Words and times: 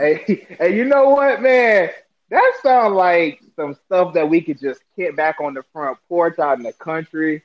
Hey, 0.00 0.46
hey, 0.58 0.74
you 0.74 0.84
know 0.86 1.10
what, 1.10 1.42
man? 1.42 1.90
That 2.30 2.52
sounds 2.62 2.94
like 2.94 3.42
some 3.54 3.76
stuff 3.86 4.14
that 4.14 4.28
we 4.28 4.40
could 4.40 4.58
just 4.58 4.80
kick 4.96 5.14
back 5.14 5.40
on 5.40 5.52
the 5.52 5.62
front 5.72 5.98
porch 6.08 6.38
out 6.38 6.58
in 6.58 6.64
the 6.64 6.72
country. 6.72 7.42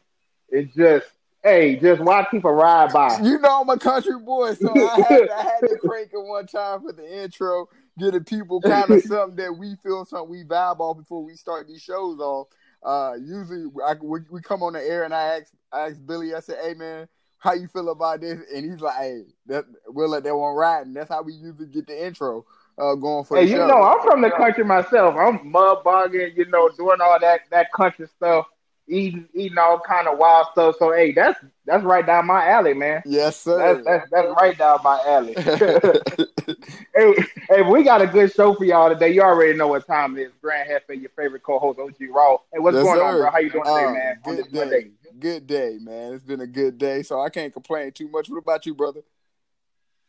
It 0.50 0.74
just, 0.74 1.08
hey, 1.44 1.76
just 1.76 2.02
watch 2.02 2.28
people 2.32 2.52
ride 2.52 2.94
by. 2.94 3.20
You 3.22 3.40
know 3.40 3.62
I'm 3.62 3.70
a 3.70 3.78
country 3.78 4.18
boy, 4.20 4.54
so 4.54 4.74
I 4.74 5.00
had, 5.00 5.30
I 5.30 5.42
had 5.42 5.60
to 5.70 5.78
crank 5.82 6.12
it 6.14 6.24
one 6.24 6.48
time 6.48 6.82
for 6.82 6.94
the 6.94 7.24
intro, 7.24 7.68
getting 8.00 8.24
people 8.24 8.62
kind 8.62 8.92
of 8.92 9.02
something 9.04 9.36
that 9.38 9.58
we 9.58 9.76
feel 9.84 10.06
something 10.06 10.30
we 10.30 10.44
vibe 10.44 10.80
off 10.80 10.98
before 10.98 11.26
we 11.26 11.36
start 11.36 11.68
these 11.68 11.82
shows 11.82 12.20
off. 12.20 12.48
Uh, 12.84 13.16
usually 13.20 13.66
I, 13.86 13.96
we, 14.02 14.20
we 14.30 14.42
come 14.42 14.62
on 14.62 14.74
the 14.74 14.82
air 14.82 15.04
and 15.04 15.14
I 15.14 15.40
ask 15.40 15.52
I 15.74 15.90
ask 15.90 16.06
Billy, 16.06 16.36
I 16.36 16.40
said, 16.40 16.60
"Hey 16.64 16.76
man, 16.76 17.08
how 17.40 17.54
you 17.54 17.68
feel 17.68 17.90
about 17.90 18.22
this?" 18.22 18.40
And 18.54 18.70
he's 18.70 18.82
like, 18.82 18.98
"Hey, 18.98 19.24
that, 19.48 19.66
we'll 19.88 20.10
let 20.10 20.24
that 20.24 20.36
one 20.36 20.56
ride." 20.56 20.88
And 20.88 20.96
that's 20.96 21.10
how 21.10 21.22
we 21.24 21.34
usually 21.34 21.68
get 21.68 21.88
the 21.88 22.06
intro 22.06 22.46
uh, 22.78 22.96
going 22.96 23.26
for 23.26 23.42
Hey, 23.42 23.50
you 23.50 23.58
show. 23.58 23.68
know, 23.68 23.84
I'm 23.84 24.02
from 24.02 24.22
the 24.22 24.32
country 24.32 24.64
myself. 24.64 25.16
I'm 25.18 25.52
mud 25.52 25.84
bogging, 25.84 26.34
you 26.36 26.46
know, 26.48 26.70
doing 26.78 26.98
all 27.02 27.20
that 27.20 27.42
that 27.52 27.72
country 27.74 28.08
stuff, 28.08 28.46
eating 28.88 29.28
eating 29.34 29.58
all 29.58 29.80
kind 29.80 30.08
of 30.08 30.18
wild 30.18 30.48
stuff. 30.52 30.76
So, 30.80 30.92
hey, 30.92 31.12
that's 31.12 31.40
that's 31.66 31.84
right 31.84 32.06
down 32.06 32.28
my 32.28 32.48
alley, 32.48 32.74
man. 32.74 33.04
yes, 33.06 33.40
sir. 33.40 33.58
That's 33.58 33.86
that's, 33.86 34.10
that's 34.12 34.28
right 34.40 34.58
down 34.58 34.80
my 34.84 35.00
alley. 35.08 35.36
hey, 36.96 37.14
hey, 37.50 37.62
we 37.62 37.84
got 37.84 38.02
a 38.02 38.08
good 38.08 38.32
show 38.34 38.54
for 38.54 38.66
y'all 38.66 38.90
today. 38.90 39.12
You 39.12 39.22
already 39.22 39.58
know 39.58 39.68
what 39.68 39.88
time 39.88 40.18
it 40.18 40.22
is. 40.24 40.32
Grant 40.42 40.70
Hefe, 40.70 41.00
your 41.00 41.10
favorite 41.16 41.44
co-host, 41.44 41.80
OG 41.80 41.96
Raw. 42.12 42.38
Hey, 42.54 42.60
what's 42.60 42.76
Yes, 42.76 42.86
going 42.86 43.02
on, 43.02 43.18
bro? 43.18 43.32
How 43.32 43.40
you 43.40 43.50
doing 43.50 43.66
today, 43.66 43.86
Uh, 43.86 43.94
man? 43.94 44.18
Good 44.24 44.38
this 44.38 44.54
Monday. 44.54 44.82
day. 44.82 44.92
Good 45.20 45.48
day, 45.48 45.78
man. 45.82 46.14
It's 46.14 46.24
been 46.24 46.42
a 46.42 46.48
good 46.48 46.78
day, 46.78 47.04
so 47.04 47.22
I 47.22 47.30
can't 47.30 47.54
complain 47.54 47.92
too 47.92 48.10
much. 48.10 48.30
What 48.30 48.38
about 48.38 48.66
you, 48.66 48.76
brother? 48.76 49.02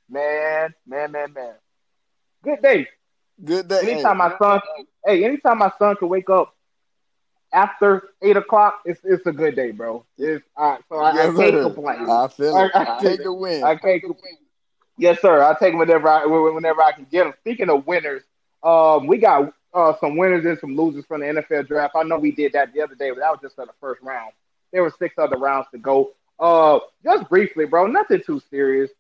Man, 0.09 0.75
man, 0.87 1.13
man, 1.13 1.33
man. 1.33 1.55
Good 2.43 2.63
day. 2.63 2.89
Good 3.45 3.69
day. 3.69 3.91
Anytime 3.93 4.17
Hey, 4.17 4.29
my 4.29 4.39
son, 4.39 4.61
hey, 5.05 5.25
anytime 5.25 5.59
my 5.59 5.73
son 5.79 5.97
can 5.97 6.09
wake 6.09 6.31
up 6.31 6.56
after 7.57 8.11
eight 8.23 8.37
o'clock, 8.37 8.83
it's 8.85 9.01
it's 9.03 9.27
a 9.27 9.33
good 9.33 9.57
day, 9.57 9.71
bro. 9.73 10.05
It's 10.19 10.45
uh, 10.57 10.77
so 10.89 10.97
I, 10.99 11.11
I 11.11 11.15
Yes, 11.15 11.37
can't 11.37 11.55
sir. 11.55 11.63
complain. 11.63 12.09
I 12.11 12.29
feel 12.29 12.57
it. 12.57 12.71
I- 12.75 12.97
I- 12.97 12.99
Take 13.03 13.23
the 13.23 13.33
win. 13.33 13.65
I 13.65 13.75
can't 13.77 14.03
complain. 14.03 14.37
Yes, 14.99 15.21
sir. 15.21 15.43
I 15.43 15.55
take 15.59 15.75
whenever 15.75 16.09
I 16.09 16.27
whenever 16.27 16.83
I 16.83 16.93
can 16.93 17.07
get 17.11 17.25
them. 17.25 17.35
Speaking 17.41 17.71
of 17.71 17.87
winners, 17.87 18.23
um, 18.63 19.07
we 19.07 19.19
got 19.19 19.53
uh, 19.75 19.95
some 20.01 20.17
winners 20.17 20.45
and 20.45 20.59
some 20.59 20.77
losers 20.77 21.05
from 21.07 21.21
the 21.21 21.27
NFL 21.27 21.67
draft. 21.67 21.95
I 21.97 22.03
know 22.03 22.19
we 22.19 22.31
did 22.31 22.53
that 22.53 22.73
the 22.75 22.83
other 22.83 22.95
day, 22.95 23.11
but 23.11 23.21
that 23.21 23.31
was 23.31 23.41
just 23.43 23.57
for 23.57 23.67
the 23.67 23.73
first 23.81 24.03
round. 24.03 24.33
There 24.73 24.83
were 24.83 24.93
six 24.99 25.15
other 25.19 25.37
rounds 25.39 25.67
to 25.73 25.79
go. 25.79 26.13
Uh, 26.39 26.79
just 27.05 27.29
briefly, 27.31 27.65
bro. 27.65 27.87
Nothing 27.87 28.23
too 28.25 28.41
serious. 28.51 28.91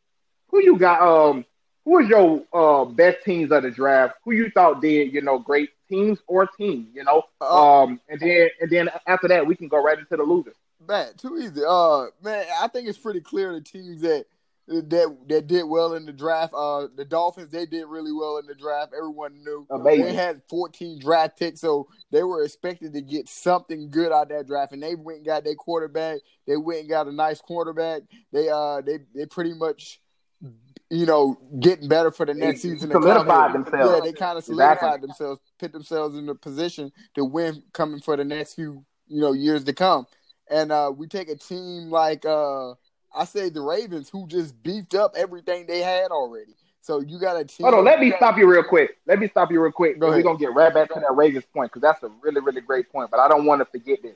Who 0.48 0.62
you 0.62 0.78
got? 0.78 1.00
Um, 1.02 1.44
who 1.84 1.92
was 1.92 2.08
your 2.08 2.42
uh 2.52 2.84
best 2.86 3.18
teams 3.24 3.52
of 3.52 3.62
the 3.64 3.70
draft? 3.70 4.14
Who 4.24 4.32
you 4.32 4.50
thought 4.50 4.80
did 4.80 5.12
you 5.12 5.20
know 5.20 5.38
great 5.38 5.70
teams 5.88 6.18
or 6.26 6.46
team? 6.46 6.88
You 6.94 7.04
know, 7.04 7.22
Uh, 7.40 7.82
um, 7.82 8.00
and 8.08 8.20
then 8.20 8.48
and 8.60 8.70
then 8.70 8.88
after 9.06 9.28
that 9.28 9.46
we 9.46 9.54
can 9.56 9.68
go 9.68 9.82
right 9.82 9.98
into 9.98 10.16
the 10.16 10.22
losers. 10.22 10.56
man, 10.86 11.12
too 11.16 11.36
easy. 11.38 11.62
Uh, 11.66 12.06
man, 12.22 12.44
I 12.60 12.68
think 12.68 12.88
it's 12.88 12.98
pretty 12.98 13.20
clear 13.20 13.52
the 13.52 13.60
teams 13.60 14.00
that 14.02 14.26
that 14.68 15.16
that 15.28 15.46
did 15.46 15.62
well 15.64 15.94
in 15.94 16.06
the 16.06 16.12
draft. 16.12 16.52
Uh, 16.52 16.88
the 16.96 17.04
Dolphins 17.04 17.50
they 17.52 17.66
did 17.66 17.84
really 17.86 18.10
well 18.12 18.38
in 18.38 18.46
the 18.46 18.54
draft. 18.54 18.92
Everyone 18.96 19.44
knew 19.44 19.64
Amazing. 19.70 20.04
they 20.06 20.12
had 20.12 20.42
14 20.50 20.98
draft 20.98 21.38
picks, 21.38 21.60
so 21.60 21.86
they 22.10 22.24
were 22.24 22.42
expected 22.42 22.92
to 22.94 23.00
get 23.00 23.28
something 23.28 23.90
good 23.90 24.10
out 24.10 24.22
of 24.24 24.28
that 24.30 24.46
draft. 24.48 24.72
And 24.72 24.82
they 24.82 24.96
went 24.96 25.18
and 25.18 25.26
got 25.26 25.44
their 25.44 25.54
quarterback. 25.54 26.18
They 26.48 26.56
went 26.56 26.80
and 26.80 26.88
got 26.88 27.06
a 27.06 27.12
nice 27.12 27.40
quarterback. 27.40 28.02
They 28.32 28.48
uh 28.48 28.80
they 28.80 28.98
they 29.14 29.26
pretty 29.26 29.54
much. 29.54 30.00
You 30.88 31.04
know, 31.04 31.36
getting 31.58 31.88
better 31.88 32.12
for 32.12 32.24
the 32.26 32.34
next 32.34 32.62
They 32.62 32.70
season. 32.70 32.90
solidified 32.92 33.50
They- 33.50 33.52
themselves. 33.54 33.92
Yeah, 33.92 34.00
they 34.04 34.12
kind 34.12 34.38
of 34.38 34.44
solidified 34.44 34.76
Exactly. 34.76 35.06
themselves, 35.08 35.40
put 35.58 35.72
themselves 35.72 36.16
in 36.16 36.28
a 36.28 36.34
position 36.34 36.92
to 37.16 37.24
win 37.24 37.62
coming 37.72 38.00
for 38.00 38.16
the 38.16 38.24
next 38.24 38.54
few 38.54 38.84
you 39.08 39.20
know 39.20 39.32
years 39.32 39.64
to 39.64 39.72
come. 39.72 40.06
And 40.48 40.70
uh, 40.70 40.92
we 40.96 41.08
take 41.08 41.28
a 41.28 41.34
team 41.36 41.90
like 41.90 42.24
uh, 42.24 42.70
I 43.14 43.24
say 43.24 43.48
the 43.48 43.60
Ravens, 43.62 44.08
who 44.08 44.28
just 44.28 44.62
beefed 44.62 44.94
up 44.94 45.14
everything 45.16 45.66
they 45.66 45.80
had 45.80 46.10
already. 46.12 46.54
So 46.82 47.00
you 47.00 47.18
got 47.18 47.36
a 47.36 47.44
team. 47.44 47.64
Hold 47.64 47.74
on, 47.80 47.84
let 47.84 47.98
me 47.98 48.12
stop 48.16 48.38
you 48.38 48.48
real 48.48 48.62
quick. 48.62 48.98
Let 49.06 49.18
me 49.18 49.26
stop 49.26 49.50
you 49.50 49.60
real 49.60 49.72
quick. 49.72 49.98
Go 49.98 50.08
We're 50.10 50.22
gonna 50.22 50.38
get 50.38 50.54
right 50.54 50.72
back 50.72 50.88
to 50.94 51.00
that 51.00 51.16
Ravens 51.16 51.44
point 51.52 51.72
because 51.72 51.82
that's 51.82 52.00
a 52.04 52.10
really, 52.22 52.40
really 52.40 52.60
great 52.60 52.92
point. 52.92 53.10
But 53.10 53.18
I 53.18 53.26
don't 53.26 53.44
want 53.44 53.60
to 53.60 53.64
forget 53.64 54.02
this. 54.02 54.14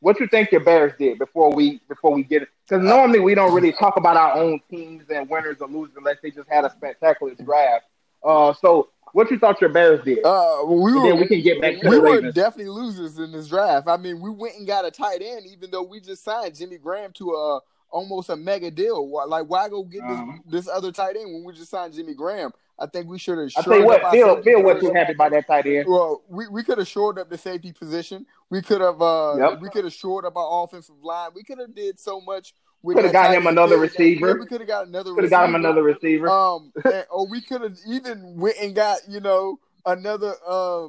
What 0.00 0.20
you 0.20 0.28
think 0.28 0.52
your 0.52 0.60
Bears 0.60 0.92
did 0.98 1.18
before 1.18 1.52
we 1.52 1.80
before 1.88 2.12
we 2.12 2.22
get 2.22 2.42
it? 2.42 2.48
Because 2.68 2.84
normally 2.84 3.20
we 3.20 3.34
don't 3.34 3.52
really 3.52 3.72
talk 3.72 3.96
about 3.96 4.16
our 4.16 4.34
own 4.36 4.60
teams 4.70 5.04
and 5.10 5.28
winners 5.28 5.56
or 5.60 5.68
losers 5.68 5.94
unless 5.96 6.16
they 6.22 6.30
just 6.30 6.48
had 6.48 6.64
a 6.64 6.70
spectacular 6.70 7.34
draft. 7.34 7.86
Uh, 8.22 8.52
so 8.52 8.88
what 9.12 9.30
you 9.30 9.38
thought 9.38 9.60
your 9.60 9.70
Bears 9.70 10.04
did? 10.04 10.18
Uh, 10.18 10.62
well, 10.64 10.80
we 10.80 10.94
were 10.94 11.02
then 11.02 11.18
we 11.18 11.26
can 11.26 11.42
get 11.42 11.60
back 11.60 11.80
to 11.80 11.88
we 11.88 11.98
were 11.98 12.30
definitely 12.30 12.70
losers 12.70 13.18
in 13.18 13.32
this 13.32 13.48
draft. 13.48 13.88
I 13.88 13.96
mean, 13.96 14.20
we 14.20 14.30
went 14.30 14.56
and 14.56 14.66
got 14.66 14.84
a 14.84 14.90
tight 14.90 15.22
end, 15.22 15.46
even 15.46 15.70
though 15.70 15.82
we 15.82 16.00
just 16.00 16.22
signed 16.22 16.54
Jimmy 16.54 16.78
Graham 16.78 17.12
to 17.14 17.30
a 17.32 17.60
almost 17.90 18.28
a 18.30 18.36
mega 18.36 18.70
deal. 18.70 19.06
Why- 19.06 19.24
Like, 19.24 19.46
why 19.46 19.68
go 19.68 19.82
get 19.82 20.02
this, 20.06 20.18
Mhm. 20.18 20.38
this 20.46 20.68
other 20.68 20.92
tight 20.92 21.16
end 21.16 21.32
when 21.32 21.44
we 21.44 21.52
just 21.52 21.70
signed 21.70 21.94
Jimmy 21.94 22.14
Graham? 22.14 22.52
I 22.78 22.86
think 22.86 23.08
we 23.08 23.18
should 23.18 23.38
have. 23.38 23.50
I 23.56 23.62
tell 23.62 23.78
you 23.78 23.84
what, 23.86 24.08
Phil, 24.12 24.40
Phil, 24.42 24.62
what 24.62 24.80
you 24.82 24.92
happy 24.94 25.12
about 25.12 25.32
that 25.32 25.46
tight 25.48 25.66
end? 25.66 25.86
Well, 25.88 26.22
we, 26.28 26.46
we 26.48 26.62
could 26.62 26.78
have 26.78 26.86
shored 26.86 27.18
up 27.18 27.28
the 27.28 27.36
safety 27.38 27.72
position. 27.72 28.24
We 28.50 28.62
could 28.62 28.80
have 28.80 29.02
uh 29.02 29.34
Yep. 29.36 29.60
we 29.60 29.68
could 29.70 29.84
have 29.84 29.92
shored 29.92 30.24
up 30.24 30.36
our 30.36 30.64
offensive 30.64 30.94
line. 31.02 31.30
We 31.34 31.42
could 31.42 31.58
have 31.58 31.74
did 31.74 31.98
so 31.98 32.20
much. 32.20 32.54
We 32.80 32.94
Could 32.94 33.04
have 33.04 33.12
got 33.12 33.34
him 33.34 33.48
another 33.48 33.76
receiver. 33.76 34.28
yeah, 34.28 34.34
we 34.34 34.46
could 34.46 34.60
have 34.60 34.68
got 34.68 34.86
another. 34.86 35.12
Could 35.12 35.24
have 35.24 35.30
got 35.32 35.48
him 35.48 35.56
another 35.56 35.82
receiver. 35.82 36.28
Um, 36.28 36.72
and- 36.84 37.04
or 37.10 37.26
we 37.28 37.40
could 37.40 37.62
have 37.62 37.76
even 37.88 38.36
went 38.38 38.56
and 38.60 38.72
got 38.76 39.00
you 39.08 39.18
know 39.18 39.58
another 39.84 40.34
uh 40.46 40.86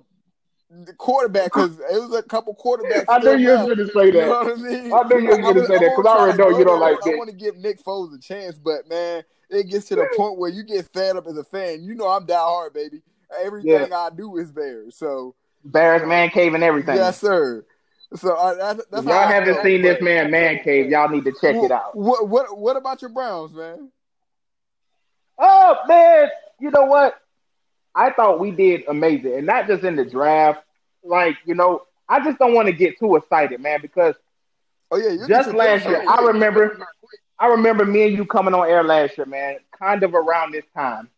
the 0.70 0.94
quarterback 0.94 1.46
because 1.46 1.80
it 1.80 2.00
was 2.00 2.14
a 2.16 2.22
couple 2.22 2.56
quarterbacks. 2.56 3.06
I 3.10 3.18
knew 3.20 3.38
you 3.38 3.50
left. 3.50 3.66
going 3.66 3.78
to 3.78 3.88
say 3.88 4.06
You 4.06 4.12
that. 4.12 4.26
know 4.28 4.44
what 4.44 4.52
I 4.52 4.56
mean? 4.62 4.94
I 4.94 5.04
knew 5.04 5.20
you 5.20 5.30
was 5.30 5.38
gonna 5.40 5.66
say 5.66 5.78
that 5.80 5.94
because 5.96 6.06
I 6.06 6.18
already 6.20 6.38
know 6.38 6.58
you 6.58 6.64
don't 6.66 6.80
like 6.80 6.98
I 7.06 7.10
want 7.16 7.30
to 7.30 7.36
give 7.36 7.58
Nick 7.58 7.84
Foles 7.84 8.16
a 8.16 8.22
chance, 8.22 8.58
but 8.58 8.88
man, 8.88 9.24
it 9.50 9.68
gets 9.70 9.88
to 9.88 9.96
the 9.96 10.08
point 10.16 10.38
where 10.38 10.50
you 10.50 10.64
get 10.64 10.88
fed 10.94 11.18
up 11.18 11.26
as 11.28 11.38
a 11.38 11.44
fan. 11.44 11.82
You 11.84 11.96
know 11.96 12.08
I'm 12.08 12.26
die 12.26 12.36
hard, 12.38 12.74
baby. 12.74 13.02
Everything 13.44 13.92
I 13.94 14.10
do 14.16 14.38
is 14.38 14.52
Bears. 14.52 14.96
So 14.96 15.36
Bears 15.64 16.08
man 16.08 16.30
cave 16.30 16.54
and 16.54 16.64
everything. 16.64 16.96
yes, 16.98 17.20
sir. 17.20 17.66
So 18.16 18.56
that's, 18.58 18.86
that's 18.92 19.06
y'all 19.06 19.14
I 19.14 19.32
haven't 19.32 19.54
felt, 19.56 19.66
seen 19.66 19.82
this 19.82 20.02
man 20.02 20.32
man 20.32 20.64
cave, 20.64 20.90
y'all 20.90 21.10
need 21.10 21.26
to 21.26 21.34
check 21.42 21.56
it 21.56 21.72
out. 21.72 21.96
What 21.96 22.28
what 22.28 22.58
what 22.58 22.76
about 22.78 23.02
your 23.02 23.10
Browns, 23.10 23.54
man? 23.54 23.92
Oh 25.38 25.76
man, 25.88 26.30
you 26.60 26.72
know 26.72 26.86
what? 26.86 27.20
I 28.00 28.12
thought 28.12 28.40
we 28.40 28.52
did 28.52 28.84
amazing, 28.88 29.36
and 29.36 29.46
not 29.46 29.68
just 29.68 29.84
in 29.84 29.96
the 29.96 30.06
draft. 30.06 30.64
Like 31.04 31.38
you 31.46 31.56
know, 31.56 31.84
I 32.08 32.24
just 32.24 32.40
don't 32.40 32.54
want 32.54 32.68
to 32.68 32.74
get 32.74 33.00
too 33.00 33.16
excited, 33.16 33.60
man, 33.60 33.80
because 33.82 34.16
Oh 34.92 34.98
yeah, 34.98 35.28
just 35.28 35.54
last 35.54 35.86
year, 35.86 36.04
I 36.08 36.22
remember, 36.28 36.80
I 37.38 37.48
remember 37.48 37.86
me 37.86 38.08
and 38.08 38.18
you 38.18 38.26
coming 38.26 38.54
on 38.54 38.68
air 38.68 38.84
last 38.84 39.18
year, 39.18 39.26
man, 39.26 39.58
kind 39.78 40.04
of 40.04 40.16
around 40.16 40.54
this 40.54 40.66
time, 40.76 41.10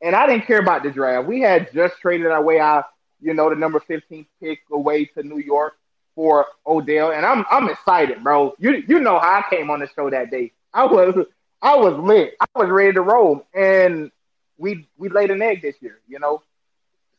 and 0.00 0.14
I 0.14 0.26
didn't 0.26 0.46
care 0.46 0.60
about 0.60 0.82
the 0.82 0.90
draft. 0.90 1.26
We 1.26 1.40
had 1.40 1.72
just 1.72 1.96
traded 2.00 2.28
our 2.28 2.42
way 2.42 2.60
out, 2.60 2.86
you 3.20 3.34
know, 3.34 3.50
the 3.50 3.56
number 3.56 3.80
15 3.80 4.26
pick 4.40 4.60
away 4.72 5.06
to 5.06 5.22
New 5.22 5.38
York 5.38 5.74
for 6.14 6.46
Odell, 6.66 7.10
and 7.12 7.26
I'm 7.26 7.44
I'm 7.50 7.68
excited, 7.68 8.22
bro. 8.22 8.54
You 8.58 8.84
you 8.86 9.00
know 9.00 9.18
how 9.18 9.42
I 9.44 9.54
came 9.54 9.70
on 9.70 9.80
the 9.80 9.88
show 9.96 10.10
that 10.10 10.30
day. 10.30 10.52
I 10.72 10.84
was 10.84 11.26
I 11.62 11.76
was 11.76 11.98
lit. 11.98 12.34
I 12.40 12.46
was 12.54 12.68
ready 12.68 12.92
to 12.92 13.02
roll, 13.02 13.46
and 13.52 14.12
we 14.60 14.88
we 14.98 15.08
laid 15.08 15.30
an 15.30 15.42
egg 15.42 15.62
this 15.62 15.76
year. 15.80 15.98
You 16.08 16.20
know, 16.20 16.42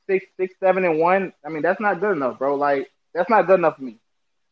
six 0.08 0.26
six 0.38 0.54
seven 0.60 0.86
and 0.86 1.00
one. 1.00 1.34
I 1.46 1.50
mean, 1.50 1.64
that's 1.64 1.82
not 1.82 2.00
good 2.00 2.16
enough, 2.16 2.38
bro. 2.40 2.56
Like 2.56 2.90
that's 3.14 3.30
not 3.30 3.48
good 3.48 3.60
enough 3.60 3.78
for 3.78 3.84
me. 3.84 3.98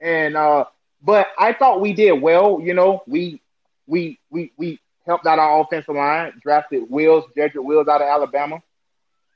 And 0.01 0.35
uh, 0.35 0.65
but 1.01 1.27
I 1.37 1.53
thought 1.53 1.81
we 1.81 1.93
did 1.93 2.13
well. 2.21 2.59
You 2.61 2.73
know, 2.73 3.03
we 3.07 3.41
we 3.87 4.19
we 4.29 4.51
we 4.57 4.79
helped 5.05 5.25
out 5.25 5.39
our 5.39 5.61
offensive 5.61 5.95
line, 5.95 6.33
drafted 6.41 6.89
Wills, 6.89 7.25
Jedrick 7.37 7.63
Wills 7.63 7.87
out 7.87 8.01
of 8.01 8.07
Alabama, 8.07 8.61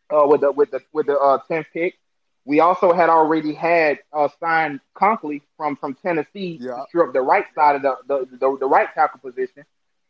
uh, 0.10 0.26
with 0.28 0.42
the 0.42 0.52
with 0.52 0.72
the 0.72 0.82
with 0.94 1.08
the 1.08 1.18
uh, 1.18 1.40
tenth 1.48 1.68
pick. 1.74 1.96
We 2.46 2.60
also 2.60 2.92
had 2.94 3.10
already 3.10 3.54
had 3.54 4.00
uh, 4.12 4.28
signed 4.40 4.82
Conklin 4.96 5.42
from 5.58 5.78
from 5.78 5.96
Tennessee 5.96 6.58
Yeah. 6.62 6.84
to 6.92 7.04
up 7.04 7.14
the 7.14 7.22
right 7.22 7.46
side 7.56 7.78
of 7.78 7.82
the 7.84 7.96
the, 8.08 8.38
the 8.38 8.58
the 8.62 8.68
right 8.68 8.88
tackle 8.94 9.20
position. 9.20 9.64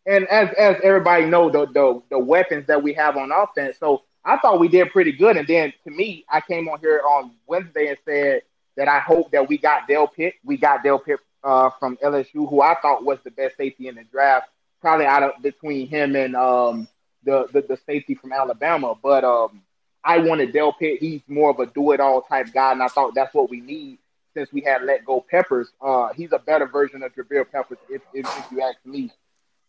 And 0.06 0.28
as 0.28 0.50
as 0.58 0.78
everybody 0.84 1.26
know, 1.26 1.50
the, 1.50 1.66
the 1.68 2.02
the 2.10 2.20
weapons 2.20 2.68
that 2.68 2.82
we 2.82 2.94
have 2.94 3.16
on 3.18 3.32
offense. 3.32 3.78
So 3.80 4.04
I 4.26 4.38
thought 4.38 4.60
we 4.60 4.68
did 4.68 4.92
pretty 4.92 5.12
good. 5.12 5.38
And 5.38 5.48
then 5.48 5.74
to 5.86 5.92
me, 5.92 6.26
I 6.30 6.42
came 6.42 6.68
on 6.68 6.80
here 6.80 7.02
on 7.08 7.32
Wednesday 7.48 7.88
and 7.88 7.98
said 8.06 8.42
that 8.76 8.88
I 8.88 9.00
hope 9.00 9.32
that 9.32 9.48
we 9.48 9.58
got 9.58 9.88
Delpit. 9.88 10.34
We 10.44 10.58
got 10.58 10.84
Delpit 10.84 11.18
uh, 11.44 11.70
from 11.80 11.98
LSU, 11.98 12.50
who 12.50 12.62
I 12.62 12.76
thought 12.82 13.06
was 13.06 13.20
the 13.24 13.32
best 13.32 13.58
safety 13.58 13.88
in 13.88 13.96
the 13.96 14.04
draft, 14.04 14.50
probably 14.82 15.06
out 15.06 15.24
of 15.24 15.32
between 15.42 15.88
him 15.88 16.16
and 16.16 16.36
um, 16.36 16.88
the, 17.24 17.48
the 17.52 17.62
the 17.62 17.78
safety 17.86 18.16
from 18.16 18.34
Alabama. 18.34 18.96
But 19.02 19.24
um, 19.24 19.62
I 20.04 20.18
wanted 20.20 20.54
Delpit. 20.54 21.00
He's 21.00 21.22
more 21.28 21.50
of 21.52 21.60
a 21.60 21.66
do-it-all 21.68 22.24
type 22.24 22.54
guy, 22.54 22.72
and 22.72 22.84
I 22.84 22.88
thought 22.88 23.16
that's 23.16 23.34
what 23.34 23.50
we 23.50 23.62
need 23.62 24.00
since 24.34 24.52
we 24.52 24.62
had 24.62 24.84
let 24.84 25.06
go 25.06 25.22
Peppers. 25.30 25.72
Uh, 25.82 26.10
he's 26.14 26.32
a 26.32 26.40
better 26.40 26.66
version 26.66 27.04
of 27.04 27.14
Jabril 27.16 27.50
Peppers, 27.50 27.78
if, 27.90 28.02
if, 28.14 28.26
if 28.26 28.52
you 28.52 28.62
ask 28.62 28.78
me. 28.86 29.12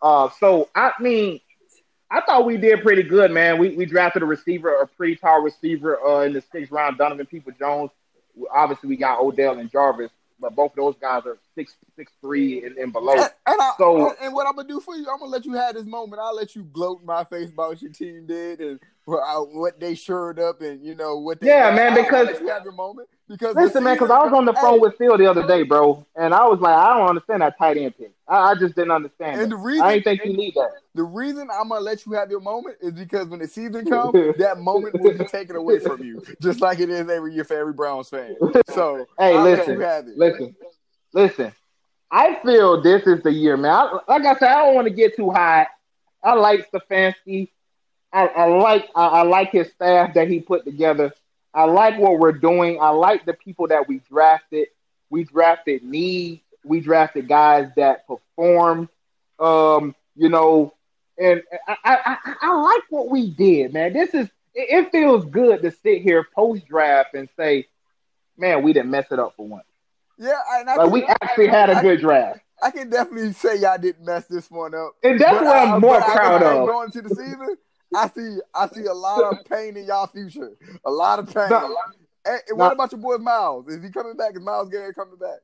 Uh, 0.02 0.28
so 0.38 0.68
I 0.74 0.92
mean, 1.00 1.40
I 2.10 2.20
thought 2.20 2.44
we 2.46 2.56
did 2.56 2.82
pretty 2.82 3.02
good, 3.02 3.30
man. 3.30 3.58
We 3.58 3.70
we 3.76 3.86
drafted 3.86 4.22
a 4.22 4.26
receiver, 4.26 4.74
a 4.80 4.86
pretty 4.86 5.16
tall 5.16 5.40
receiver, 5.42 5.98
uh, 6.04 6.20
in 6.22 6.32
the 6.32 6.42
sixth 6.52 6.70
round, 6.70 6.98
Donovan 6.98 7.26
Peoples-Jones. 7.26 7.90
Obviously, 8.54 8.88
we 8.88 8.96
got 8.96 9.20
Odell 9.20 9.58
and 9.58 9.70
Jarvis, 9.70 10.10
but 10.40 10.54
both 10.54 10.72
of 10.72 10.76
those 10.76 10.96
guys 11.00 11.22
are 11.26 11.38
six 11.54 11.74
six 11.96 12.12
three 12.20 12.64
and, 12.64 12.76
and 12.76 12.92
below. 12.92 13.12
And, 13.14 13.30
and 13.46 13.60
I, 13.60 13.72
So- 13.78 14.14
and 14.20 14.34
what 14.34 14.46
I'm 14.46 14.56
gonna 14.56 14.68
do 14.68 14.80
for 14.80 14.94
you, 14.96 15.08
I'm 15.10 15.18
gonna 15.18 15.30
let 15.30 15.44
you 15.44 15.52
have 15.54 15.74
this 15.74 15.86
moment. 15.86 16.20
I'll 16.20 16.34
let 16.36 16.54
you 16.54 16.62
gloat 16.64 17.00
in 17.00 17.06
my 17.06 17.24
face 17.24 17.50
about 17.50 17.70
what 17.70 17.82
your 17.82 17.92
team 17.92 18.26
did 18.26 18.60
and 18.60 18.80
what, 19.04 19.18
uh, 19.20 19.40
what 19.40 19.78
they 19.80 19.94
shored 19.94 20.38
up 20.38 20.60
and 20.60 20.84
you 20.84 20.94
know 20.94 21.18
what. 21.18 21.40
They 21.40 21.48
Yeah, 21.48 21.70
got. 21.70 21.76
man, 21.76 21.94
because- 21.94 22.28
have 22.48 22.64
your 22.64 22.72
moment 22.72 23.08
because 23.28 23.56
Listen, 23.56 23.84
man, 23.84 23.94
because 23.94 24.10
I 24.10 24.18
was 24.22 24.32
on 24.32 24.44
the 24.44 24.52
phone 24.54 24.74
Hey, 24.74 24.78
with 24.80 24.96
Phil 24.98 25.16
the 25.16 25.26
other 25.26 25.46
day, 25.46 25.62
bro, 25.62 26.04
and 26.16 26.34
I 26.34 26.46
was 26.46 26.60
like, 26.60 26.74
I 26.74 26.96
don't 26.98 27.08
understand 27.08 27.40
that 27.42 27.56
tight 27.58 27.76
end 27.78 27.96
pick. 27.96 28.12
I, 28.28 28.50
I 28.50 28.54
just 28.54 28.74
didn't 28.74 28.90
understand. 28.90 29.40
And 29.40 29.50
the 29.52 29.56
reason- 29.56 29.82
I 29.84 29.94
didn't 29.94 30.04
think 30.04 30.24
you 30.24 30.36
need 30.36 30.54
that. 30.54 30.70
The 30.94 31.02
reason 31.04 31.48
I'm 31.50 31.68
gonna 31.70 31.80
let 31.80 32.04
you 32.06 32.12
have 32.12 32.30
your 32.30 32.40
moment 32.40 32.76
is 32.80 32.92
because 32.92 33.28
when 33.28 33.40
the 33.40 33.48
season 33.48 33.84
comes, 33.90 34.14
that 34.38 34.58
moment 34.58 34.98
will 35.00 35.12
be 35.12 35.24
taken 35.24 35.56
away 35.56 35.78
from 35.78 36.02
you, 36.04 36.22
just 36.40 36.60
like 36.60 36.80
it 36.80 36.90
is 36.90 37.08
every 37.08 37.34
year 37.34 37.44
for 37.44 37.54
every 37.56 37.72
Browns 37.72 38.08
fan. 38.10 38.36
So, 38.68 39.06
Hey, 39.18 39.34
I'll 39.36 39.42
listen, 39.42 39.78
listen, 40.16 40.56
listen. 41.12 41.52
I 42.10 42.38
feel 42.44 42.80
this 42.80 43.02
is 43.06 43.22
the 43.22 43.32
year, 43.32 43.56
man. 43.56 43.72
I, 43.72 43.98
like 44.08 44.24
I 44.24 44.38
said, 44.38 44.48
I 44.52 44.66
don't 44.66 44.74
want 44.76 44.86
to 44.86 44.94
get 44.94 45.16
too 45.16 45.30
high. 45.30 45.66
I 46.22 46.34
like 46.34 46.70
Stefanski. 46.70 47.50
I, 48.14 48.26
I 48.28 48.44
like 48.46 48.88
I, 48.94 49.06
I 49.06 49.22
like 49.22 49.50
his 49.50 49.70
staff 49.72 50.14
that 50.14 50.28
he 50.28 50.40
put 50.40 50.64
together. 50.64 51.12
I 51.52 51.64
like 51.64 51.98
what 51.98 52.18
we're 52.18 52.32
doing. 52.32 52.78
I 52.80 52.90
like 52.90 53.26
the 53.26 53.34
people 53.34 53.68
that 53.68 53.88
we 53.88 54.00
drafted. 54.08 54.68
We 55.10 55.24
drafted 55.24 55.82
needs. 55.82 56.40
We 56.64 56.80
drafted 56.80 57.28
guys 57.28 57.70
that 57.76 58.06
performed. 58.06 58.88
Um, 59.38 59.94
you 60.16 60.28
know, 60.28 60.72
and 61.18 61.42
I, 61.68 61.76
I, 61.84 62.16
I, 62.24 62.34
I 62.42 62.54
like 62.60 62.82
what 62.88 63.08
we 63.10 63.30
did, 63.30 63.72
man. 63.72 63.92
This 63.92 64.14
is 64.14 64.28
it, 64.54 64.90
feels 64.92 65.24
good 65.24 65.62
to 65.62 65.72
sit 65.72 66.02
here 66.02 66.26
post 66.34 66.66
draft 66.68 67.14
and 67.14 67.28
say, 67.36 67.66
man, 68.38 68.62
we 68.62 68.72
didn't 68.72 68.90
mess 68.90 69.06
it 69.10 69.18
up 69.18 69.34
for 69.36 69.46
once. 69.46 69.64
Yeah, 70.18 70.38
and 70.54 70.70
I 70.70 70.76
Like 70.76 70.84
can, 70.84 70.92
we 70.92 71.04
actually 71.04 71.48
had 71.48 71.70
a 71.70 71.80
good 71.80 72.00
draft, 72.00 72.38
I 72.62 72.70
can 72.70 72.88
definitely 72.88 73.32
say 73.32 73.56
y'all 73.56 73.76
didn't 73.78 74.04
mess 74.06 74.26
this 74.26 74.48
one 74.50 74.72
up. 74.74 74.92
and 75.02 75.18
that's 75.18 75.32
But 75.38 75.44
what 75.44 75.56
I- 75.56 75.72
I'm 75.74 75.80
more 75.80 76.00
proud 76.00 76.42
of. 76.42 76.68
Going 76.68 76.90
to 76.92 77.02
the 77.02 77.08
season, 77.10 77.56
I 77.94 78.08
see 78.08 78.38
I 78.54 78.68
see 78.68 78.84
a 78.84 78.92
lot 78.94 79.22
of 79.22 79.44
pain 79.44 79.76
in 79.76 79.84
y'all 79.86 80.06
future. 80.06 80.52
A 80.84 80.90
lot 80.90 81.18
of 81.18 81.32
pain. 81.32 81.48
No. 81.50 81.76
Hey, 82.24 82.38
and 82.48 82.58
No. 82.58 82.64
what 82.64 82.72
about 82.72 82.92
your 82.92 83.00
boy 83.00 83.16
Myles? 83.18 83.68
Is 83.68 83.82
he 83.82 83.90
coming 83.90 84.16
back? 84.16 84.34
Is 84.34 84.40
Myles 84.42 84.68
Garrett 84.70 84.94
coming 84.96 85.16
back? 85.16 85.40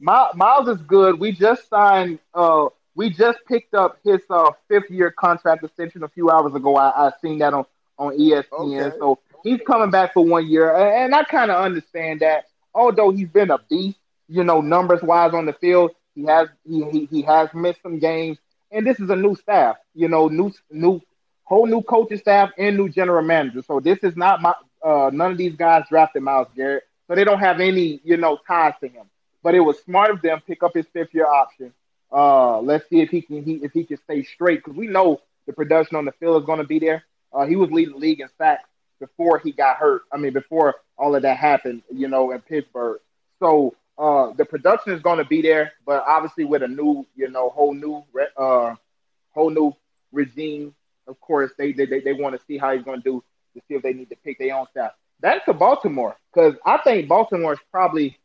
My, 0.00 0.30
Myles 0.34 0.68
is 0.68 0.82
good. 0.82 1.20
We 1.20 1.32
just 1.32 1.68
signed. 1.68 2.18
Uh, 2.34 2.68
we 2.94 3.10
just 3.10 3.38
picked 3.46 3.74
up 3.74 3.98
his 4.04 4.20
uh, 4.30 4.50
fifth 4.68 4.90
year 4.90 5.10
contract 5.10 5.64
extension 5.64 6.02
a 6.02 6.08
few 6.08 6.30
hours 6.30 6.54
ago. 6.54 6.76
I, 6.76 7.08
I 7.08 7.12
seen 7.22 7.38
that 7.38 7.54
on 7.54 7.64
on 7.98 8.16
ESPN. 8.18 8.44
Okay. 8.52 8.96
So 8.98 9.18
he's 9.44 9.60
coming 9.66 9.90
back 9.90 10.12
for 10.12 10.24
one 10.24 10.46
year, 10.46 10.74
and, 10.74 11.04
and 11.04 11.14
I 11.14 11.24
kind 11.24 11.50
of 11.50 11.62
understand 11.62 12.20
that. 12.20 12.44
Although 12.74 13.10
he's 13.10 13.28
been 13.28 13.50
a 13.50 13.58
beast, 13.68 13.98
you 14.28 14.44
know, 14.44 14.60
numbers 14.62 15.02
wise 15.02 15.34
on 15.34 15.44
the 15.44 15.52
field, 15.52 15.90
he 16.14 16.24
has 16.24 16.48
he, 16.66 16.84
he 16.90 17.04
he 17.06 17.22
has 17.22 17.48
missed 17.54 17.82
some 17.82 17.98
games, 17.98 18.38
and 18.70 18.86
this 18.86 18.98
is 18.98 19.10
a 19.10 19.16
new 19.16 19.36
staff. 19.36 19.76
You 19.94 20.08
know, 20.08 20.28
new 20.28 20.52
new 20.70 21.00
whole 21.52 21.66
new 21.66 21.82
coaching 21.82 22.16
staff 22.16 22.50
and 22.56 22.78
new 22.78 22.88
general 22.88 23.22
manager. 23.22 23.62
So 23.62 23.78
this 23.78 23.98
is 24.02 24.16
not 24.16 24.40
my 24.40 24.54
uh, 24.82 25.10
none 25.12 25.32
of 25.32 25.38
these 25.38 25.54
guys 25.54 25.84
drafted 25.88 26.22
Myles 26.22 26.48
Garrett, 26.56 26.84
so 27.06 27.14
they 27.14 27.24
don't 27.24 27.40
have 27.40 27.60
any 27.60 28.00
you 28.04 28.16
know 28.16 28.38
ties 28.46 28.74
to 28.80 28.88
him. 28.88 29.06
But 29.42 29.54
it 29.54 29.60
was 29.60 29.78
smart 29.80 30.10
of 30.10 30.22
them 30.22 30.40
pick 30.46 30.62
up 30.62 30.72
his 30.74 30.86
fifth 30.92 31.12
year 31.12 31.26
option. 31.26 31.72
Uh, 32.10 32.60
let's 32.60 32.88
see 32.88 33.00
if 33.00 33.10
he 33.10 33.20
can 33.20 33.44
he, 33.44 33.54
if 33.56 33.72
he 33.72 33.84
can 33.84 33.98
stay 33.98 34.22
straight 34.22 34.64
because 34.64 34.76
we 34.76 34.86
know 34.86 35.20
the 35.46 35.52
production 35.52 35.96
on 35.96 36.04
the 36.04 36.12
field 36.12 36.42
is 36.42 36.46
going 36.46 36.58
to 36.58 36.66
be 36.66 36.78
there. 36.78 37.04
Uh, 37.32 37.44
he 37.46 37.56
was 37.56 37.70
leading 37.70 37.94
the 37.94 38.00
league 38.00 38.20
in 38.20 38.28
sacks 38.38 38.68
before 38.98 39.38
he 39.38 39.52
got 39.52 39.76
hurt. 39.76 40.02
I 40.12 40.16
mean, 40.16 40.32
before 40.32 40.76
all 40.96 41.14
of 41.14 41.22
that 41.22 41.36
happened, 41.36 41.82
you 41.92 42.08
know, 42.08 42.30
in 42.30 42.40
Pittsburgh. 42.40 43.00
So 43.40 43.74
uh, 43.98 44.32
the 44.32 44.44
production 44.44 44.92
is 44.92 45.02
going 45.02 45.18
to 45.18 45.24
be 45.24 45.42
there, 45.42 45.72
but 45.84 46.04
obviously 46.06 46.44
with 46.44 46.62
a 46.62 46.68
new, 46.68 47.06
you 47.16 47.28
know, 47.28 47.50
whole 47.50 47.74
new, 47.74 48.04
uh, 48.36 48.74
whole 49.32 49.50
new 49.50 49.74
regime. 50.12 50.74
Of 51.12 51.20
course, 51.20 51.52
they 51.58 51.72
they 51.72 52.00
they, 52.00 52.12
want 52.14 52.38
to 52.38 52.44
see 52.46 52.56
how 52.56 52.74
he's 52.74 52.82
going 52.84 53.02
to 53.02 53.04
do 53.04 53.22
to 53.54 53.60
see 53.68 53.74
if 53.74 53.82
they 53.82 53.92
need 53.92 54.08
to 54.08 54.16
pick 54.16 54.38
their 54.38 54.56
own 54.56 54.66
staff. 54.70 54.92
That's 55.20 55.44
to 55.44 55.52
Baltimore 55.52 56.16
because 56.32 56.54
I 56.64 56.78
think 56.78 57.06
Baltimore 57.06 57.52
is 57.52 57.58
probably 57.70 58.18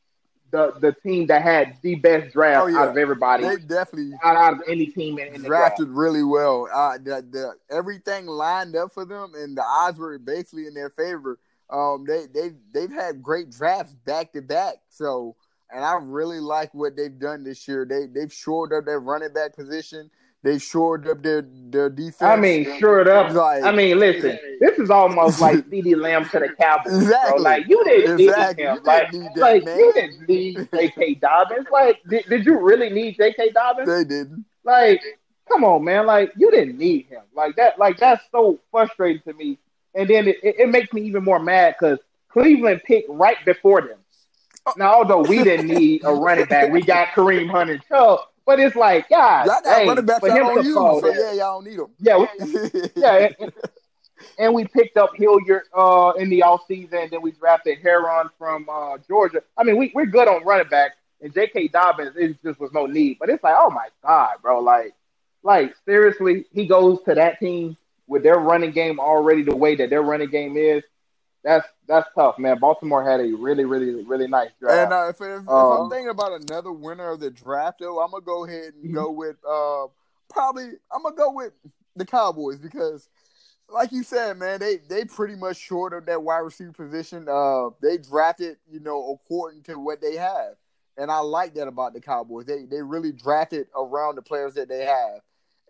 the 0.51 0.73
the 0.79 0.93
team 0.93 1.27
that 1.27 1.41
had 1.41 1.77
the 1.81 1.95
best 1.95 2.33
draft 2.33 2.63
Oh, 2.63 2.67
yeah. 2.67 2.79
out 2.79 2.87
of 2.89 2.97
everybody, 2.97 3.43
They 3.43 3.57
definitely 3.57 4.17
out, 4.23 4.37
out 4.37 4.53
of 4.53 4.61
any 4.67 4.85
team 4.85 5.19
in, 5.19 5.35
in 5.35 5.41
drafted 5.41 5.89
really 5.89 6.23
well. 6.23 6.69
Uh, 6.73 6.97
the, 6.97 7.25
the 7.29 7.53
everything 7.69 8.25
lined 8.25 8.75
up 8.75 8.93
for 8.93 9.03
them, 9.03 9.33
and 9.35 9.57
the 9.57 9.63
odds 9.63 9.99
were 9.99 10.17
basically 10.17 10.67
in 10.67 10.73
their 10.73 10.89
favor. 10.89 11.39
Um, 11.69 12.05
they 12.07 12.27
they 12.33 12.51
they've 12.73 12.91
had 12.91 13.21
great 13.21 13.51
drafts 13.51 13.93
back 14.05 14.31
to 14.31 14.41
back. 14.41 14.75
So, 14.87 15.35
and 15.69 15.83
I 15.83 15.97
really 16.01 16.39
like 16.39 16.73
what 16.73 16.95
they've 16.95 17.19
done 17.19 17.43
this 17.43 17.67
year. 17.67 17.85
They 17.85 18.05
they've 18.05 18.31
shored 18.31 18.71
up 18.71 18.85
their 18.85 19.01
running 19.01 19.33
back 19.33 19.55
position. 19.55 20.09
They 20.43 20.59
shored 20.59 21.07
up 21.07 21.23
their 21.23 21.41
their 21.69 21.89
defense. 21.89 22.21
I 22.21 22.35
mean, 22.35 22.79
shored 22.79 23.07
up. 23.07 23.33
Like- 23.33 23.63
I 23.63 23.71
mean, 23.71 23.99
listen, 23.99 24.37
this 24.59 24.77
is 24.77 24.89
almost 24.89 25.41
like 25.41 25.55
CeeDee 25.69 25.97
Lamb 25.99 26.25
to 26.29 26.39
the 26.39 26.49
Cowboys. 26.59 27.07
Bro. 27.07 27.41
Like 27.41 27.67
you 27.67 27.83
didn't 27.83 28.19
Exactly. 28.21 28.63
need 28.63 28.69
him. 28.69 28.75
You 28.77 28.83
like, 28.83 29.13
need 29.13 29.21
that, 29.35 29.41
like 29.41 29.65
man. 29.65 29.77
you 29.79 29.93
didn't 29.93 30.29
need 30.29 30.69
J.K. 30.73 31.15
Dobbins. 31.15 31.67
Like, 31.71 32.01
did, 32.07 32.25
did 32.27 32.45
you 32.45 32.59
really 32.59 32.89
need 32.89 33.17
J.K. 33.17 33.49
Dobbins? 33.49 33.87
they 33.87 34.03
didn't. 34.03 34.45
Like, 34.63 35.01
come 35.51 35.63
on, 35.63 35.83
man. 35.83 36.05
Like, 36.05 36.31
you 36.37 36.51
didn't 36.51 36.77
need 36.77 37.07
him. 37.07 37.23
Like 37.35 37.55
that. 37.55 37.79
Like 37.79 37.97
that's 37.97 38.23
so 38.31 38.59
frustrating 38.71 39.21
to 39.23 39.33
me. 39.33 39.57
And 39.95 40.07
then 40.07 40.27
it, 40.27 40.37
it, 40.43 40.55
it 40.59 40.69
makes 40.69 40.93
me 40.93 41.01
even 41.01 41.23
more 41.23 41.39
mad 41.39 41.75
because 41.79 41.97
Cleveland 42.29 42.81
picked 42.85 43.09
right 43.09 43.37
before 43.43 43.81
them. 43.81 43.97
Oh. 44.67 44.73
Now, 44.77 44.93
although 44.95 45.23
we 45.23 45.43
didn't 45.43 45.67
need 45.67 46.03
a 46.05 46.13
running 46.13 46.45
back, 46.45 46.71
we 46.71 46.83
got 46.83 47.07
Kareem 47.09 47.49
Hunt 47.49 47.71
and 47.71 47.81
Chubb. 47.89 48.19
But 48.47 48.61
it's 48.61 48.77
like, 48.77 49.09
God, 49.09 49.45
Y'all 49.45 49.55
got 49.55 49.63
dang, 49.65 49.87
running 49.89 50.05
backs 50.05 50.19
for 50.21 50.29
y'all 50.29 50.37
him 50.37 50.43
don't 50.45 50.57
to 50.59 50.63
use, 50.63 50.73
fall 50.73 51.01
so 51.01 51.07
yeah, 51.09 51.33
y'all 51.33 51.61
don't 51.61 51.65
need 51.69 51.79
them. 51.79 51.91
Yeah, 51.99 52.17
we, 52.17 52.91
yeah, 52.95 53.29
and, 53.41 53.53
and 54.39 54.53
we 54.53 54.63
picked 54.65 54.95
up 54.95 55.09
Hilliard 55.17 55.63
uh, 55.75 56.13
in 56.17 56.29
the 56.29 56.39
offseason, 56.39 56.93
and 56.93 57.11
then 57.11 57.21
we 57.21 57.31
drafted 57.33 57.79
Heron 57.79 58.29
from 58.39 58.65
uh, 58.69 58.99
Georgia. 59.05 59.41
I 59.57 59.65
mean, 59.65 59.75
we, 59.75 59.91
we're 59.93 60.05
good 60.05 60.29
on 60.29 60.45
running 60.45 60.69
back, 60.69 60.93
and 61.21 61.33
J.K. 61.33 61.67
Dobbins, 61.67 62.15
it 62.15 62.41
just 62.41 62.57
was 62.57 62.71
no 62.71 62.85
need. 62.85 63.17
But 63.19 63.29
it's 63.29 63.43
like, 63.43 63.55
oh 63.57 63.69
my 63.69 63.89
God, 64.01 64.37
bro, 64.41 64.61
like, 64.61 64.93
like 65.43 65.75
seriously, 65.83 66.45
he 66.53 66.67
goes 66.67 67.03
to 67.03 67.15
that 67.15 67.41
team 67.41 67.75
with 68.07 68.23
their 68.23 68.37
running 68.37 68.71
game 68.71 68.97
already 68.97 69.43
the 69.43 69.57
way 69.57 69.75
that 69.75 69.89
their 69.89 70.03
running 70.03 70.29
game 70.29 70.55
is. 70.55 70.83
That's 71.43 71.67
that's 71.87 72.07
tough, 72.15 72.37
man. 72.39 72.59
Baltimore 72.59 73.03
had 73.09 73.21
a 73.21 73.31
really, 73.33 73.63
really, 73.65 74.03
really 74.03 74.27
nice 74.27 74.49
draft. 74.59 74.81
And 74.81 74.93
uh, 74.93 75.07
if, 75.09 75.21
if, 75.21 75.43
if 75.43 75.51
Um, 75.51 75.81
I'm 75.81 75.89
thinking 75.89 76.09
about 76.09 76.41
another 76.41 76.71
winner 76.71 77.11
of 77.11 77.19
the 77.19 77.31
draft, 77.31 77.79
though, 77.79 78.01
I'm 78.01 78.11
gonna 78.11 78.23
go 78.23 78.45
ahead 78.45 78.73
and 78.73 78.91
Mhm. 78.91 78.93
go 78.93 79.11
with 79.11 79.37
uh, 79.47 79.87
probably 80.29 80.71
I'm 80.91 81.03
gonna 81.03 81.15
go 81.15 81.31
with 81.31 81.53
the 81.95 82.05
Cowboys 82.05 82.57
because, 82.59 83.07
like 83.69 83.91
you 83.93 84.03
said, 84.03 84.37
man, 84.37 84.59
they 84.59 84.77
they 84.89 85.05
pretty 85.05 85.35
much 85.35 85.57
short 85.57 85.93
of 85.93 86.05
that 86.07 86.21
wide 86.23 86.39
receiver 86.39 86.73
position. 86.73 87.27
Uh, 87.29 87.69
they 87.81 87.97
drafted, 87.97 88.57
you 88.69 88.79
know, 88.81 89.13
according 89.13 89.63
to 89.63 89.79
what 89.79 90.01
they 90.01 90.15
have, 90.15 90.55
and 90.97 91.09
I 91.11 91.19
like 91.19 91.53
that 91.55 91.67
about 91.67 91.93
the 91.93 92.01
Cowboys. 92.01 92.45
They 92.45 92.65
they 92.65 92.81
really 92.81 93.13
drafted 93.13 93.67
around 93.75 94.15
the 94.15 94.21
players 94.21 94.55
that 94.55 94.67
they 94.67 94.85
have, 94.85 95.21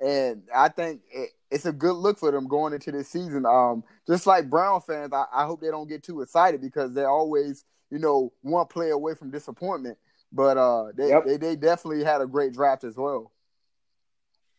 and 0.01 0.43
I 0.55 0.69
think 0.69 1.01
it, 1.11 1.31
it's 1.51 1.65
a 1.65 1.71
good 1.71 1.95
look 1.95 2.19
for 2.19 2.31
them 2.31 2.47
going 2.47 2.73
into 2.73 2.91
this 2.91 3.09
season. 3.09 3.45
Um, 3.45 3.83
just 4.07 4.27
like 4.27 4.49
Brown 4.49 4.81
fans, 4.81 5.13
I, 5.13 5.25
I 5.33 5.45
hope 5.45 5.61
they 5.61 5.69
don't 5.71 5.87
get 5.87 6.03
too 6.03 6.21
excited 6.21 6.61
because 6.61 6.93
they're 6.93 7.09
always, 7.09 7.63
you 7.89 7.99
know, 7.99 8.33
one 8.41 8.67
play 8.67 8.89
away 8.89 9.15
from 9.15 9.31
disappointment. 9.31 9.97
But 10.31 10.57
uh, 10.57 10.91
they, 10.95 11.09
Yep. 11.09 11.25
they 11.25 11.37
they 11.37 11.55
definitely 11.55 12.03
had 12.03 12.21
a 12.21 12.27
great 12.27 12.53
draft 12.53 12.83
as 12.83 12.97
well. 12.97 13.31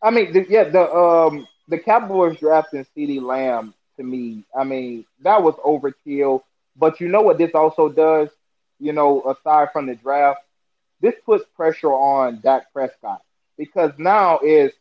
I 0.03 0.11
mean, 0.11 0.33
the, 0.33 0.47
yeah, 0.49 0.65
the 0.65 0.91
um 0.93 1.47
the 1.69 1.79
Cowboys 1.79 2.39
drafting 2.39 2.87
CeeDee 2.97 3.21
Lamb 3.21 3.75
to 3.97 4.03
me, 4.03 4.45
I 4.57 4.65
mean, 4.65 5.05
that 5.23 5.43
was 5.43 5.55
overkill. 5.57 6.43
But 6.77 7.01
you 7.01 7.09
know 7.09 7.21
what 7.23 7.39
this 7.39 7.51
also 7.55 7.89
does? 7.89 8.29
You 8.79 8.93
know, 8.93 9.23
aside 9.25 9.69
from 9.73 9.87
the 9.87 9.97
draft, 9.97 10.41
this 11.01 11.15
puts 11.27 11.45
pressure 11.57 11.93
on 11.93 12.41
Dak 12.41 12.73
Prescott 12.73 13.23
because 13.59 13.93
now 13.99 14.39
is 14.39 14.73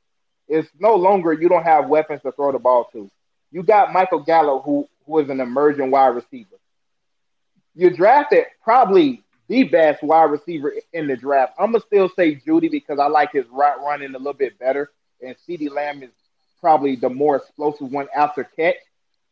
it's 0.47 0.69
no 0.79 0.95
longer 0.95 1.33
you 1.33 1.49
don't 1.49 1.63
have 1.63 1.87
weapons 1.87 2.21
to 2.23 2.31
throw 2.31 2.51
the 2.51 2.59
ball 2.59 2.87
to. 2.93 3.09
You 3.51 3.63
got 3.63 3.93
Michael 3.93 4.19
Gallup, 4.19 4.63
who 4.63 4.87
who 5.05 5.19
is 5.19 5.29
an 5.29 5.39
emerging 5.39 5.91
wide 5.91 6.07
receiver. 6.07 6.57
You 7.75 7.95
drafted 7.95 8.45
probably 8.63 9.23
the 9.47 9.63
best 9.63 10.03
wide 10.03 10.31
receiver 10.31 10.73
in 10.93 11.07
the 11.07 11.15
draft. 11.15 11.53
I'm 11.57 11.71
gonna 11.71 11.83
still 11.85 12.09
say 12.09 12.35
Jeudy 12.35 12.69
because 12.69 12.99
I 12.99 13.07
like 13.07 13.31
his 13.31 13.45
route 13.49 13.81
running 13.81 14.13
a 14.13 14.17
little 14.17 14.33
bit 14.33 14.59
better, 14.59 14.91
and 15.21 15.35
CeeDee 15.47 15.71
Lamb 15.71 16.03
is 16.03 16.11
probably 16.59 16.95
the 16.95 17.09
more 17.09 17.37
explosive 17.37 17.91
one 17.91 18.07
after 18.15 18.43
catch. 18.43 18.75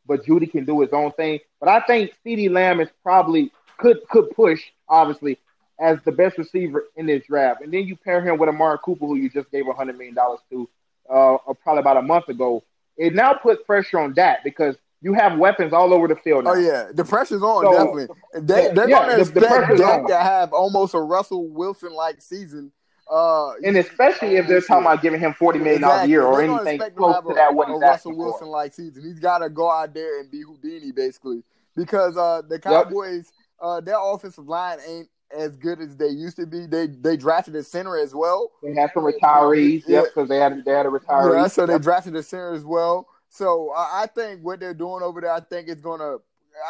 But 0.07 0.25
Jeudy 0.25 0.49
can 0.49 0.65
do 0.65 0.81
his 0.81 0.93
own 0.93 1.11
thing. 1.13 1.39
But 1.59 1.69
I 1.69 1.79
think 1.81 2.13
CeeDee 2.25 2.51
Lamb 2.51 2.79
is 2.79 2.89
probably 3.03 3.51
could 3.77 4.07
could 4.09 4.29
push 4.31 4.61
obviously 4.87 5.39
as 5.79 5.97
the 6.05 6.11
best 6.11 6.37
receiver 6.37 6.85
in 6.95 7.05
this 7.05 7.25
draft. 7.27 7.61
And 7.61 7.73
then 7.73 7.83
you 7.85 7.95
pair 7.95 8.21
him 8.21 8.37
with 8.37 8.49
Amari 8.49 8.77
Cooper, 8.83 9.05
who 9.05 9.15
you 9.15 9.29
just 9.29 9.51
gave 9.51 9.65
$100 9.65 9.97
million 9.97 10.15
to 10.51 10.69
uh, 11.09 11.37
probably 11.63 11.81
about 11.81 11.97
a 11.97 12.01
month 12.01 12.29
ago. 12.29 12.63
It 12.97 13.13
now 13.13 13.33
puts 13.33 13.61
pressure 13.63 13.99
on 13.99 14.13
that 14.15 14.43
because 14.43 14.75
you 15.01 15.13
have 15.13 15.37
weapons 15.37 15.73
all 15.73 15.93
over 15.93 16.07
the 16.07 16.15
field 16.15 16.45
now. 16.45 16.51
Oh 16.51 16.55
yeah, 16.55 16.89
the 16.93 17.03
pressure's 17.03 17.43
on 17.43 17.63
So- 17.65 17.71
definitely. 17.71 18.07
They, 18.33 18.73
they're 18.73 18.89
Yeah, 18.89 19.05
to 19.05 19.15
the- 19.15 19.21
expect 19.39 19.77
Dak 19.77 20.07
to 20.07 20.17
have 20.17 20.53
almost 20.53 20.93
a 20.93 20.99
Russell 20.99 21.47
Wilson 21.49 21.93
like 21.93 22.21
season. 22.21 22.71
Uh, 23.11 23.51
And 23.63 23.77
especially 23.77 24.37
if 24.37 24.47
they're 24.47 24.61
talking 24.61 24.83
about 24.83 25.03
giving 25.03 25.19
him 25.19 25.33
$40 25.39 25.61
million 25.61 25.83
a 25.83 26.07
year 26.07 26.23
or 26.23 26.41
anything 26.41 26.79
close 26.95 27.21
to 27.21 27.27
a- 27.29 27.33
that, 27.35 27.53
what 27.53 27.69
a 27.69 27.73
he's 27.73 27.81
Russell. 27.81 28.15
Wilson 28.17 28.47
like 28.47 28.73
season. 28.73 29.03
He's 29.03 29.19
got 29.19 29.39
to 29.39 29.49
go 29.49 29.69
out 29.69 29.93
there 29.93 30.19
and 30.19 30.31
be 30.31 30.41
Houdini 30.41 30.91
basically 30.91 31.43
because 31.75 32.17
uh, 32.17 32.41
the 32.47 32.57
Cowboys, 32.57 33.31
uh, 33.61 33.79
their 33.81 33.97
offensive 33.99 34.47
line 34.47 34.79
ain't 34.87 35.07
as 35.35 35.55
good 35.57 35.79
as 35.79 35.95
they 35.97 36.07
used 36.07 36.37
to 36.37 36.45
be. 36.45 36.65
They 36.65 36.87
they 36.87 37.17
drafted 37.17 37.55
a 37.55 37.63
center 37.63 37.97
as 37.97 38.15
well. 38.15 38.51
They 38.63 38.73
had 38.73 38.91
some 38.93 39.03
retirees, 39.03 39.83
Yeah. 39.85 40.01
yep, 40.01 40.05
because 40.13 40.29
they 40.29 40.37
had, 40.37 40.63
they 40.65 40.71
had 40.71 40.85
a 40.85 40.89
retiree. 40.89 41.33
Yeah, 41.35 41.47
so 41.47 41.65
they 41.65 41.77
drafted 41.79 42.15
a 42.15 42.23
center 42.23 42.53
as 42.53 42.63
well. 42.63 43.07
So 43.29 43.71
I 43.75 44.03
I 44.03 44.05
think 44.07 44.41
what 44.41 44.59
they're 44.59 44.73
doing 44.73 45.03
over 45.03 45.21
there, 45.21 45.31
I 45.31 45.41
think 45.41 45.67
it's 45.67 45.81
gonna, 45.81 46.17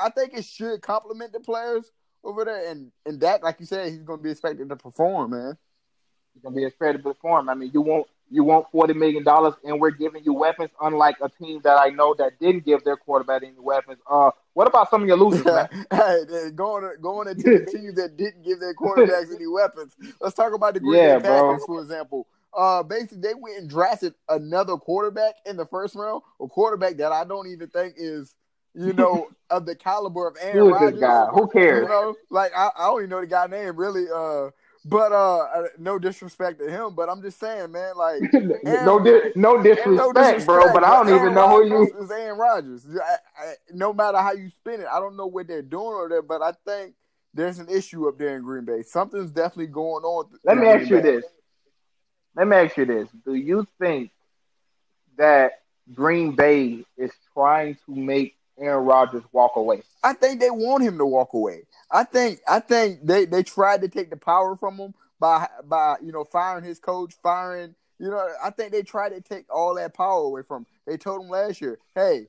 I 0.01 0.10
think 0.10 0.34
it 0.34 0.45
should 0.45 0.81
complement 0.81 1.31
the 1.34 1.39
players 1.39 1.91
over 2.24 2.43
there. 2.45 2.69
And 2.69 2.91
and 3.05 3.19
that, 3.22 3.43
like 3.43 3.60
you 3.60 3.65
said, 3.65 3.89
he's 3.91 4.03
gonna 4.03 4.22
be 4.22 4.31
expected 4.31 4.69
to 4.69 4.75
perform, 4.75 5.31
man. 5.31 5.57
It's 6.36 6.43
gonna 6.43 6.55
be 6.55 6.65
a 6.65 6.72
fair 6.72 6.93
to 6.93 7.00
perform. 7.00 7.50
I 7.50 7.53
mean, 7.53 7.72
you 7.74 7.81
want 7.81 8.07
you 8.32 8.44
want 8.44 8.67
forty 8.72 8.94
million 8.94 9.24
dollars, 9.24 9.53
and 9.63 9.79
we're 9.79 9.91
giving 9.91 10.24
you 10.24 10.34
weapons. 10.34 10.72
Unlike 10.82 11.17
a 11.22 11.29
team 11.29 11.62
that 11.63 11.77
I 11.79 11.89
know 11.89 12.13
that 12.15 12.39
didn't 12.39 12.65
give 12.65 12.84
their 12.84 12.98
quarterback 12.98 13.44
any 13.44 13.60
weapons. 13.60 14.00
Uh, 14.10 14.32
what 14.53 14.67
about 14.67 14.89
some 14.89 15.01
of 15.03 15.08
your 15.08 15.17
losers, 15.17 15.48
man? 15.51 15.67
hey, 15.91 16.51
going 16.55 16.89
going 17.01 17.27
into 17.27 17.50
the 17.50 17.62
teams 17.62 17.96
that 17.96 18.17
didn't 18.17 18.44
give 18.44 18.60
their 18.60 18.74
quarterbacks 18.74 19.34
any 19.34 19.48
weapons. 19.48 19.96
Let's 20.22 20.36
talk 20.36 20.53
about 20.53 20.74
the 20.74 20.79
Green 20.79 20.94
Yeah, 21.01 21.20
Bay. 21.20 21.41
Packers, 21.41 21.63
for 21.65 21.82
example. 21.82 22.27
Uh, 22.58 22.84
basically, 22.84 23.20
they 23.20 23.34
went 23.34 23.58
and 23.60 23.70
drafted 23.70 24.13
another 24.29 24.77
quarterback 24.77 25.36
in 25.46 25.58
the 25.58 25.65
first 25.65 25.96
round, 25.96 26.22
a 26.39 26.48
quarterback 26.48 26.98
that 26.98 27.12
I 27.12 27.25
don't 27.25 27.48
even 27.48 27.67
think 27.67 27.96
is, 27.98 28.34
you 28.74 28.94
know, 28.94 29.27
of 29.50 29.65
the 29.65 29.75
caliber 29.75 30.27
of 30.27 30.38
Aaron 30.41 30.58
Who 30.60 30.70
is 30.70 30.74
Rodgers. 30.74 31.00
this 31.00 31.00
guy? 31.01 31.25
Who 31.34 31.50
You 31.70 31.82
cares? 31.82 31.88
know, 31.88 32.15
like 32.29 32.51
I, 32.55 32.70
I 32.77 32.86
don't 32.88 33.00
even 33.01 33.10
know 33.10 33.22
the 33.22 33.27
guy 33.27 33.48
name 33.48 33.75
really. 33.75 34.05
Uh, 34.13 34.51
but 34.86 35.12
uh, 35.12 35.63
no 35.80 35.98
disrespect 35.98 36.60
to 36.60 36.70
him, 36.70 36.94
but 36.94 37.10
I'm 37.10 37.22
just 37.24 37.39
saying, 37.39 37.72
man, 37.72 37.98
like 37.98 38.22
no, 38.63 39.04
di- 39.04 39.32
no 39.36 39.62
disrespect, 39.62 40.46
bro, 40.46 40.72
but 40.72 40.84
I 40.84 41.04
don't 41.04 41.10
even 41.10 41.34
know 41.34 41.50
who 41.50 41.65
you. 41.65 42.04
Is 42.04 42.12
Aaron 42.12 42.38
Rodgers? 42.38 42.86
I, 42.88 43.15
I, 43.44 43.54
no 43.74 43.94
matter 43.94 44.20
how 44.20 44.34
you 44.34 44.50
spin 44.50 44.82
it, 44.82 44.88
I 44.92 45.00
don't 45.00 45.18
know 45.18 45.25
what 45.25 45.48
they're 45.48 45.63
doing 45.63 45.88
over 45.88 46.10
there, 46.10 46.22
but 46.22 46.44
I 46.44 46.54
think 46.68 46.94
there's 47.34 47.58
an 47.58 47.68
issue 47.68 48.08
up 48.08 48.20
there 48.20 48.38
in 48.38 48.44
Green 48.44 48.63
Bay. 48.63 48.84
Something's 48.84 49.32
definitely 49.32 49.68
going 49.68 50.04
on. 50.04 50.30
Let 50.44 50.58
me 50.58 50.68
ask 50.68 50.89
you 50.89 51.01
this. 51.01 51.25
Let 52.36 52.48
me 52.48 52.56
ask 52.56 52.77
you 52.77 52.86
this. 52.86 53.10
Do 53.25 53.34
you 53.34 53.68
think 53.80 54.12
that 55.18 55.62
Green 55.94 56.36
Bay 56.36 56.86
is 56.96 57.12
trying 57.34 57.75
to 57.88 57.96
make 57.96 58.36
Aaron 58.59 58.85
Rodgers 58.85 59.24
walk 59.31 59.55
away? 59.55 59.83
I 60.03 60.13
think 60.13 60.39
they 60.39 60.50
want 60.50 60.83
him 60.83 60.97
to 60.97 61.05
walk 61.05 61.33
away. 61.33 61.63
I 61.91 62.03
think 62.03 62.39
I 62.47 62.59
think 62.59 63.05
they 63.05 63.25
they 63.25 63.43
tried 63.43 63.81
to 63.81 63.88
take 63.88 64.09
the 64.09 64.17
power 64.17 64.55
from 64.55 64.77
him 64.77 64.93
by 65.19 65.47
by 65.63 65.97
you 66.01 66.12
know 66.12 66.24
firing 66.24 66.63
his 66.63 66.79
coach, 66.79 67.13
firing 67.21 67.75
you 68.00 68.09
know 68.09 68.29
I 68.43 68.50
think 68.50 68.71
they 68.71 68.83
tried 68.83 69.09
to 69.09 69.21
take 69.21 69.45
all 69.53 69.75
that 69.75 69.93
power 69.93 70.24
away 70.24 70.41
from 70.41 70.62
him. 70.62 70.67
They 70.85 70.97
told 70.97 71.21
him 71.21 71.29
last 71.29 71.62
year, 71.62 71.79
"Hey, 71.93 72.27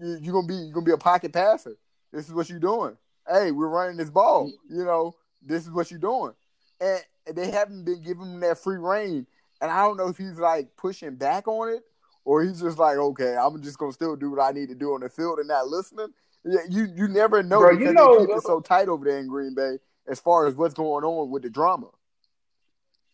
you, 0.00 0.18
you're 0.20 0.34
gonna 0.34 0.46
be 0.46 0.54
you're 0.54 0.74
gonna 0.74 0.86
be 0.86 0.92
a 0.92 0.98
pocket 0.98 1.32
passer. 1.32 1.76
This 2.12 2.28
is 2.28 2.34
what 2.34 2.48
you're 2.48 2.58
doing. 2.58 2.96
Hey, 3.28 3.52
we're 3.52 3.68
running 3.68 3.96
this 3.96 4.10
ball. 4.10 4.50
You 4.68 4.84
know, 4.84 5.14
this 5.40 5.64
is 5.64 5.70
what 5.70 5.90
you're 5.90 6.00
doing." 6.00 6.34
And 6.80 7.00
they 7.36 7.50
haven't 7.50 7.84
been 7.84 8.02
giving 8.02 8.32
him 8.32 8.40
that 8.40 8.58
free 8.58 8.78
reign. 8.78 9.26
And 9.60 9.70
I 9.70 9.86
don't 9.86 9.96
know 9.96 10.08
if 10.08 10.16
he's 10.16 10.40
like 10.40 10.76
pushing 10.76 11.14
back 11.14 11.46
on 11.46 11.68
it 11.68 11.84
or 12.24 12.42
he's 12.42 12.60
just 12.60 12.78
like, 12.78 12.96
okay, 12.96 13.36
I'm 13.36 13.60
just 13.62 13.78
gonna 13.78 13.92
still 13.92 14.16
do 14.16 14.30
what 14.30 14.40
I 14.40 14.52
need 14.52 14.68
to 14.68 14.74
do 14.74 14.94
on 14.94 15.00
the 15.00 15.08
field 15.08 15.38
and 15.38 15.48
not 15.48 15.68
listening. 15.68 16.08
Yeah, 16.44 16.60
you 16.68 16.88
you 16.94 17.08
never 17.08 17.42
know 17.42 17.60
Bro, 17.60 17.72
you 17.72 17.78
because 17.78 17.94
know- 17.94 18.18
they 18.18 18.26
keep 18.26 18.36
it 18.36 18.42
so 18.42 18.60
tight 18.60 18.88
over 18.88 19.04
there 19.04 19.18
in 19.18 19.28
Green 19.28 19.54
Bay 19.54 19.78
as 20.08 20.20
far 20.20 20.46
as 20.46 20.54
what's 20.54 20.74
going 20.74 21.04
on 21.04 21.30
with 21.30 21.42
the 21.42 21.50
drama. 21.50 21.88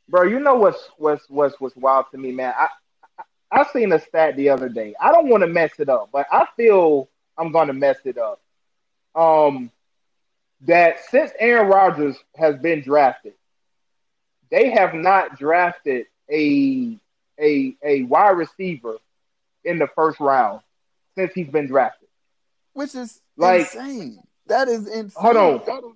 Bro, 0.08 0.24
you 0.24 0.40
know 0.40 0.54
what's 0.54 0.88
what's 0.96 1.28
what's 1.28 1.60
what's 1.60 1.76
wild 1.76 2.06
to 2.12 2.18
me, 2.18 2.32
man. 2.32 2.54
I 2.56 2.68
I, 3.18 3.60
I 3.60 3.64
seen 3.72 3.92
a 3.92 3.98
stat 4.00 4.36
the 4.36 4.48
other 4.48 4.68
day. 4.68 4.94
I 5.00 5.12
don't 5.12 5.28
want 5.28 5.42
to 5.42 5.46
mess 5.46 5.72
it 5.78 5.88
up, 5.88 6.08
but 6.12 6.26
I 6.32 6.46
feel 6.56 7.10
I'm 7.36 7.52
gonna 7.52 7.74
mess 7.74 7.98
it 8.04 8.16
up. 8.16 8.40
Um, 9.14 9.70
that 10.62 11.00
since 11.10 11.30
Aaron 11.38 11.68
Rodgers 11.68 12.16
has 12.36 12.56
been 12.56 12.82
drafted, 12.82 13.34
they 14.50 14.70
have 14.70 14.94
not 14.94 15.38
drafted 15.38 16.06
a 16.30 16.98
a 17.40 17.76
a 17.82 18.02
wide 18.04 18.30
receiver 18.36 18.96
in 19.64 19.78
the 19.78 19.86
first 19.88 20.20
round 20.20 20.60
since 21.16 21.32
he's 21.34 21.48
been 21.48 21.66
drafted. 21.66 22.08
Which 22.74 22.94
is 22.94 23.20
Like- 23.36 23.60
insane. 23.62 24.22
That 24.46 24.68
is 24.68 24.86
insane. 24.88 25.10
Hold 25.22 25.36
on. 25.36 25.94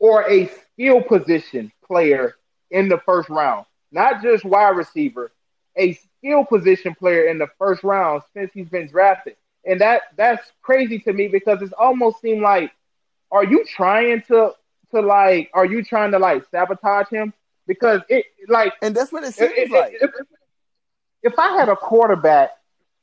or 0.00 0.28
a 0.28 0.48
skill 0.48 1.00
position 1.02 1.70
player 1.86 2.34
in 2.70 2.88
the 2.88 2.98
first 3.06 3.28
round, 3.28 3.64
not 3.92 4.20
just 4.20 4.44
wide 4.44 4.76
receiver, 4.76 5.30
a 5.76 5.92
skill 5.94 6.44
position 6.44 6.94
player 6.96 7.26
in 7.26 7.38
the 7.38 7.46
first 7.58 7.84
round 7.84 8.22
since 8.34 8.50
he's 8.52 8.68
been 8.68 8.88
drafted. 8.88 9.36
And 9.64 9.80
that 9.80 10.02
that's 10.16 10.50
crazy 10.62 10.98
to 11.00 11.12
me 11.12 11.28
because 11.28 11.62
it's 11.62 11.72
almost 11.74 12.20
seemed 12.20 12.42
like, 12.42 12.72
are 13.30 13.44
you 13.44 13.64
trying 13.64 14.22
to 14.22 14.52
to 14.90 15.00
like, 15.00 15.50
are 15.54 15.64
you 15.64 15.82
trying 15.84 16.10
to 16.10 16.18
like 16.18 16.44
sabotage 16.50 17.08
him? 17.08 17.32
Because 17.66 18.02
it 18.08 18.26
like 18.48 18.74
And 18.82 18.94
that's 18.94 19.12
what 19.12 19.22
it 19.24 19.32
seems 19.34 19.52
if, 19.56 19.70
like. 19.70 19.94
if, 20.00 20.10
if 21.24 21.38
I 21.38 21.56
had 21.56 21.68
a 21.68 21.76
quarterback 21.76 22.50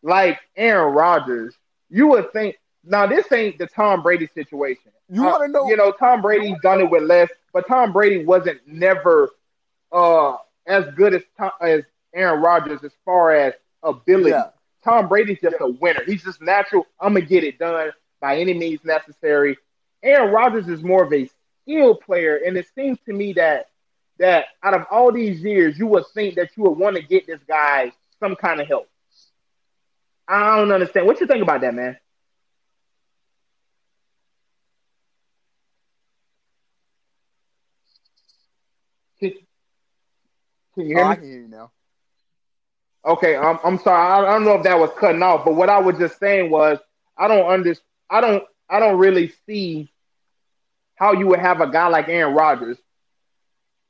like 0.04 0.40
Aaron 0.56 0.94
Rodgers, 0.94 1.56
you 1.90 2.08
would 2.08 2.32
think 2.32 2.58
now 2.84 3.06
this 3.08 3.30
ain't 3.32 3.58
the 3.58 3.68
Tom 3.68 4.02
Brady 4.02 4.28
situation. 4.34 4.92
You 5.10 5.24
Uh, 5.28 5.32
want 5.32 5.44
to 5.44 5.48
know? 5.52 5.68
You 5.68 5.76
know, 5.76 5.92
Tom 5.92 6.22
Brady's 6.22 6.58
done 6.64 6.80
it 6.82 6.90
with 6.90 7.04
less, 7.04 7.30
but 7.54 7.68
Tom 7.68 7.92
Brady 7.92 8.24
wasn't 8.26 8.66
never 8.66 9.30
uh 9.92 10.38
as 10.68 10.86
good 10.96 11.14
as 11.14 11.24
Tom, 11.38 11.52
as 11.60 11.84
Aaron 12.14 12.42
Rodgers 12.42 12.84
as 12.84 12.94
far 13.04 13.32
as 13.34 13.54
ability. 13.84 14.30
Yeah. 14.30 14.50
Tom 14.84 15.08
Brady's 15.08 15.40
just 15.42 15.58
a 15.60 15.68
winner. 15.68 16.04
He's 16.06 16.24
just 16.24 16.42
natural. 16.42 16.88
I'm 17.00 17.14
gonna 17.14 17.26
get 17.26 17.44
it 17.44 17.60
done 17.60 17.92
by 18.22 18.38
any 18.38 18.54
means 18.54 18.84
necessary. 18.84 19.58
Aaron 20.04 20.32
Rodgers 20.34 20.68
is 20.68 20.82
more 20.82 21.04
of 21.04 21.14
a 21.14 21.30
skill 21.64 21.96
player, 21.96 22.38
and 22.46 22.58
it 22.58 22.68
seems 22.74 23.00
to 23.06 23.14
me 23.14 23.34
that 23.34 23.68
that 24.18 24.46
out 24.64 24.74
of 24.74 24.86
all 24.92 25.12
these 25.12 25.42
years, 25.42 25.78
you 25.78 25.88
would 25.88 26.06
think 26.14 26.36
that 26.36 26.50
you 26.56 26.64
would 26.64 26.78
want 26.78 26.96
to 26.96 27.02
get 27.02 27.26
this 27.28 27.42
guy 27.48 27.92
some 28.22 28.36
kind 28.38 28.62
of 28.62 28.68
help. 28.68 28.88
I 30.28 30.58
don't 30.58 30.72
understand. 30.72 31.08
What 31.08 31.20
you 31.22 31.28
think 31.28 31.44
about 31.44 31.62
that, 31.62 31.76
man? 31.76 31.98
Can, 39.20 39.34
can 40.74 40.86
you 40.88 40.96
Oh, 40.96 41.00
hear 41.00 41.06
I 41.06 41.16
me? 41.16 41.18
can 41.18 41.26
hear 41.26 41.42
you 41.42 41.48
now. 41.48 41.72
Okay, 43.06 43.36
I'm 43.36 43.60
I'm 43.64 43.78
sorry. 43.80 44.00
I, 44.26 44.30
I 44.30 44.34
don't 44.34 44.46
know 44.46 44.56
if 44.58 44.64
that 44.64 44.80
was 44.80 44.92
cutting 45.00 45.24
off, 45.24 45.46
but 45.46 45.56
what 45.56 45.70
I 45.70 45.80
was 45.80 45.98
just 45.98 46.20
saying 46.20 46.50
was 46.52 46.80
I 47.18 47.28
don't 47.28 47.50
under 47.50 47.76
I 48.10 48.22
don't 48.22 48.44
I 48.70 48.80
don't 48.80 49.00
really 49.00 49.34
see 49.48 49.92
how 50.96 51.14
you 51.14 51.28
would 51.28 51.40
have 51.40 51.62
a 51.62 51.70
guy 51.72 51.88
like 51.88 52.10
Aaron 52.10 52.36
Rodgers 52.36 52.78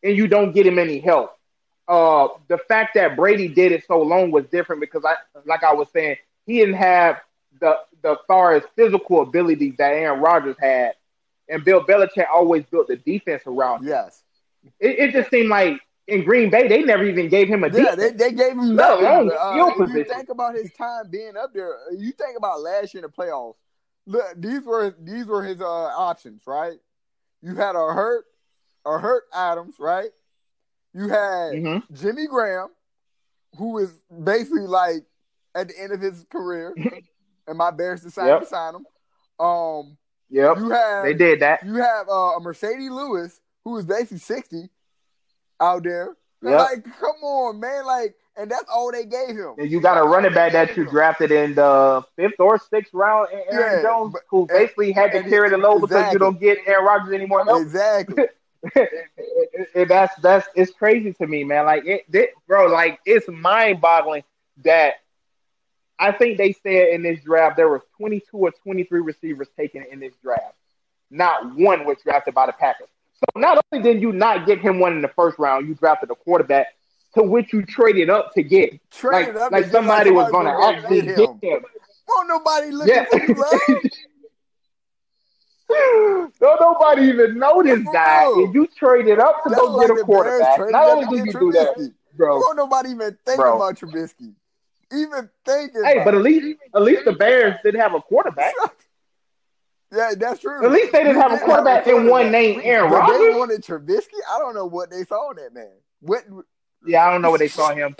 and 0.03 0.15
you 0.15 0.27
don't 0.27 0.53
get 0.53 0.65
him 0.67 0.79
any 0.79 0.99
help. 0.99 1.31
Uh, 1.91 2.27
the 2.47 2.57
fact 2.57 2.93
that 2.95 3.15
Brady 3.15 3.47
did 3.47 3.71
it 3.73 3.83
so 3.85 4.01
long 4.01 4.31
was 4.31 4.45
different 4.45 4.79
because 4.79 5.03
I, 5.05 5.15
like 5.45 5.63
I 5.63 5.73
was 5.73 5.87
saying, 5.91 6.15
he 6.45 6.59
didn't 6.59 6.75
have 6.75 7.19
the 7.59 7.77
the 8.01 8.15
far 8.27 8.53
as 8.53 8.63
physical 8.75 9.21
abilities 9.21 9.75
that 9.77 9.91
Aaron 9.93 10.21
Rodgers 10.21 10.55
had, 10.59 10.93
and 11.49 11.63
Bill 11.65 11.83
Belichick 11.83 12.25
always 12.33 12.63
built 12.65 12.87
the 12.87 12.95
defense 12.95 13.43
around. 13.45 13.81
him. 13.81 13.89
Yes. 13.89 14.23
It, 14.79 14.99
it 14.99 15.11
just 15.11 15.29
seemed 15.29 15.49
like 15.49 15.79
in 16.07 16.23
Green 16.23 16.49
Bay 16.49 16.67
they 16.67 16.81
never 16.83 17.03
even 17.03 17.29
gave 17.29 17.47
him 17.47 17.63
a 17.63 17.67
Yeah, 17.67 17.95
defense. 17.95 17.97
they, 17.97 18.29
they 18.29 18.31
gave 18.31 18.51
him 18.53 18.75
nothing. 18.75 19.05
alone 19.05 19.31
Uh, 19.31 19.73
if 19.77 19.89
you 19.89 20.03
think 20.05 20.29
about 20.29 20.55
his 20.55 20.71
time 20.73 21.09
being 21.09 21.35
up 21.37 21.53
there. 21.53 21.75
You 21.95 22.11
think 22.13 22.37
about 22.37 22.61
last 22.61 22.93
year 22.93 23.03
in 23.03 23.09
the 23.09 23.15
playoffs. 23.23 23.55
Look, 24.07 24.23
these 24.37 24.63
were 24.65 24.95
these 24.99 25.25
were 25.25 25.43
his 25.43 25.61
uh, 25.61 25.65
options, 25.65 26.41
right? 26.47 26.79
You 27.41 27.55
had 27.55 27.75
a 27.75 27.93
hurt, 27.93 28.25
a 28.85 28.97
hurt 28.97 29.23
Adams, 29.33 29.75
right? 29.79 30.09
You 30.93 31.07
had 31.09 31.53
Mhm. 31.53 31.83
Jimmy 31.93 32.27
Graham, 32.27 32.69
who 33.57 33.77
is 33.79 33.91
basically 34.23 34.67
like 34.67 35.03
at 35.55 35.67
the 35.69 35.79
end 35.79 35.91
of 35.93 36.01
his 36.01 36.25
career. 36.31 36.73
Am 37.47 37.59
I 37.61 37.69
embarrassed 37.69 38.03
to 38.03 38.11
sign 38.11 38.27
Yep. 38.27 38.39
to 38.41 38.45
sign 38.45 38.75
him? 38.75 38.85
Um, 39.39 39.97
Yep, 40.29 40.57
you 40.59 40.69
have 40.69 41.03
they 41.03 41.13
did 41.13 41.39
that. 41.41 41.65
you 41.65 41.75
have 41.75 42.07
uh, 42.07 42.35
a 42.35 42.39
Marcedes 42.39 42.89
Lewis 42.89 43.41
who 43.65 43.77
is 43.77 43.85
basically 43.85 44.17
sixty 44.19 44.69
out 45.59 45.83
there. 45.83 46.15
Yep. 46.43 46.59
Like, 46.59 46.83
come 46.99 47.17
on, 47.23 47.59
man! 47.59 47.85
Like, 47.85 48.15
and 48.37 48.49
that's 48.49 48.69
all 48.73 48.91
they 48.91 49.05
gave 49.05 49.35
him. 49.35 49.53
And 49.59 49.69
you 49.69 49.79
got 49.81 49.97
a 49.97 50.03
running 50.07 50.33
back 50.33 50.53
that 50.53 50.75
you 50.77 50.85
drafted 50.85 51.31
in 51.31 51.53
the 51.53 52.03
fifth 52.15 52.39
or 52.39 52.57
sixth 52.57 52.93
round, 52.93 53.27
Aaron 53.31 53.45
Yeah, 53.51 53.81
Jones, 53.83 54.15
who 54.29 54.47
basically 54.47 54.91
had 54.91 55.11
to 55.11 55.21
carry 55.23 55.49
the 55.49 55.57
load 55.57 55.81
because 55.81 56.13
you 56.13 56.17
don't 56.19 56.39
get 56.39 56.57
Aaron 56.65 56.85
Rodgers 56.85 57.13
anymore. 57.13 57.43
Exactly. 57.61 58.23
And 59.75 59.89
that's 59.89 60.13
that's 60.21 60.47
it's 60.55 60.71
crazy 60.71 61.13
to 61.13 61.27
me, 61.27 61.43
man. 61.43 61.65
Like 61.65 61.85
it, 61.85 62.05
it 62.11 62.31
bro, 62.47 62.67
like 62.67 62.99
it's 63.05 63.27
mind 63.27 63.81
boggling 63.81 64.23
that 64.63 64.95
I 65.99 66.11
think 66.11 66.37
they 66.37 66.53
said 66.53 66.89
in 66.89 67.03
this 67.03 67.23
draft 67.23 67.57
there 67.57 67.69
was 67.69 67.81
22 67.97 68.25
or 68.37 68.51
23 68.51 69.01
receivers 69.01 69.47
taken 69.57 69.83
in 69.91 69.99
this 69.99 70.13
draft. 70.23 70.55
Not 71.09 71.55
one 71.55 71.85
was 71.85 71.97
drafted 72.03 72.33
by 72.33 72.45
the 72.47 72.53
Packers. 72.53 72.87
So 73.15 73.39
not 73.39 73.63
only 73.71 73.83
did 73.83 74.01
you 74.01 74.11
not 74.11 74.45
get 74.47 74.59
him 74.59 74.79
one 74.79 74.93
in 74.93 75.01
the 75.01 75.09
first 75.09 75.37
round, 75.37 75.67
you 75.67 75.75
drafted 75.75 76.09
a 76.09 76.15
quarterback 76.15 76.67
to 77.15 77.23
which 77.23 77.53
you 77.53 77.63
traded 77.65 78.09
up 78.09 78.33
to 78.33 78.41
get. 78.43 78.71
Like, 78.71 78.81
Traded 78.91 79.37
up 79.37 79.51
like 79.51 79.65
somebody 79.65 80.11
was 80.11 80.31
going 80.31 80.45
to 80.45 80.53
actually 80.53 81.01
get 81.01 81.17
get 81.41 81.43
him. 81.43 81.65
Won't 82.07 82.27
nobody 82.29 82.71
looking 82.71 82.95
Yeah. 82.95 83.05
for 83.05 83.71
you? 83.71 83.81
Don't 86.39 86.59
nobody 86.61 87.03
even 87.07 87.37
know 87.37 87.61
this 87.63 87.83
For 87.83 87.91
guy. 87.93 88.23
real. 88.23 88.45
And 88.45 88.53
you 88.53 88.67
traded 88.75 89.19
up 89.19 89.43
to 89.43 89.49
That's 89.49 89.61
go 89.61 89.67
like 89.75 89.87
get 89.87 89.97
a 89.99 90.03
quarterback. 90.03 90.59
Not 90.71 90.89
only 90.89 91.17
did 91.17 91.33
you 91.33 91.39
do 91.39 91.51
that, 91.53 91.93
bro. 92.15 92.37
Won't 92.37 92.57
nobody 92.57 92.89
even 92.91 93.17
think 93.25 93.37
Bro. 93.39 93.57
about 93.57 93.75
Trubisky? 93.75 94.33
Even 94.93 95.29
thinking. 95.45 95.83
Hey, 95.83 95.93
about 95.93 96.05
but 96.05 96.15
at 96.15 96.21
least 96.21 96.59
at 96.75 96.81
least 96.81 97.05
the 97.05 97.13
Bears 97.13 97.55
didn't 97.63 97.79
have 97.79 97.93
a 97.93 98.01
quarterback. 98.01 98.53
yeah, 99.91 100.11
that's 100.17 100.41
true. 100.41 100.63
At 100.65 100.71
least 100.71 100.91
they 100.91 101.03
didn't 101.03 101.21
have 101.21 101.31
a 101.31 101.39
quarterback 101.39 101.87
in 101.87 102.07
one 102.07 102.31
name, 102.31 102.59
Aaron 102.63 102.89
But 102.91 103.17
they 103.17 103.37
wanted 103.37 103.63
Trubisky. 103.63 104.19
I 104.29 104.39
don't 104.39 104.53
know 104.55 104.65
what 104.65 104.89
they 104.89 105.03
saw 105.05 105.31
in 105.31 105.37
that 105.37 105.53
man. 105.53 105.71
What? 106.01 106.25
Yeah, 106.85 107.07
I 107.07 107.11
don't 107.11 107.21
know 107.21 107.29
what 107.31 107.39
they 107.39 107.47
saw 107.47 107.73
him. 107.73 107.95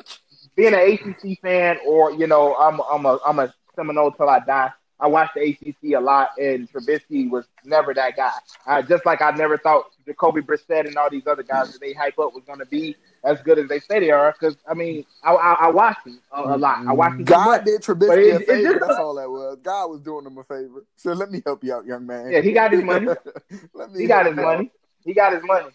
Being 0.56 0.74
an 0.74 0.80
ACC 0.80 1.40
fan, 1.42 1.78
or 1.88 2.12
you 2.12 2.28
know, 2.28 2.56
I'm 2.56 2.82
I'm 2.92 3.06
a 3.06 3.20
I'm 3.26 3.40
a 3.40 3.54
Seminole 3.76 4.12
till 4.12 4.28
I 4.28 4.40
die. 4.40 4.72
I 5.02 5.08
watched 5.08 5.34
the 5.34 5.42
ACC 5.42 5.96
a 5.98 6.00
lot, 6.00 6.30
and 6.40 6.72
Trubisky 6.72 7.28
was 7.28 7.46
never 7.66 7.92
that 7.96 8.16
guy. 8.16 8.32
I, 8.68 8.84
just 8.84 9.04
like 9.04 9.20
I 9.22 9.32
never 9.32 9.58
thought 9.58 9.86
Jacoby 10.06 10.42
Brissett 10.42 10.86
and 10.88 10.96
all 10.96 11.10
these 11.10 11.26
other 11.26 11.42
guys 11.42 11.72
that 11.72 11.82
they 11.82 11.94
hype 11.94 12.20
up 12.20 12.36
was 12.36 12.44
going 12.46 12.60
to 12.60 12.68
be 12.68 12.96
as 13.24 13.42
good 13.42 13.58
as 13.58 13.68
they 13.68 13.80
say 13.80 14.00
they 14.00 14.12
are. 14.12 14.32
Because 14.40 14.56
I 14.70 14.76
mean, 14.76 15.04
I, 15.24 15.34
I, 15.34 15.54
I 15.54 15.68
watched 15.72 16.06
him 16.06 16.20
a, 16.32 16.42
a 16.44 16.58
lot. 16.58 16.86
I 16.88 16.94
watched 16.94 17.18
him 17.20 17.26
God 17.26 17.66
did 17.66 17.82
Trubisky 17.82 18.28
it- 18.28 18.36
a 18.36 18.40
favor. 18.46 18.70
just- 18.74 18.80
That's 18.88 18.94
all 19.00 19.16
that 19.16 19.28
was. 19.30 19.58
God 19.64 19.88
was 19.88 20.02
doing 20.02 20.26
him 20.26 20.38
a 20.38 20.44
favor. 20.44 20.86
So 20.98 21.14
let 21.14 21.32
me 21.32 21.42
help 21.44 21.64
you 21.64 21.74
out, 21.74 21.86
young 21.88 22.06
man. 22.06 22.32
Yeah, 22.32 22.42
he 22.42 22.52
got 22.52 22.72
his 22.72 22.84
money. 22.84 23.08
let 23.74 23.92
me 23.92 24.02
He 24.02 24.08
got 24.08 24.28
his 24.28 24.38
out. 24.38 24.44
money. 24.44 24.72
He 25.04 25.14
got 25.16 25.34
his 25.34 25.42
money. 25.44 25.70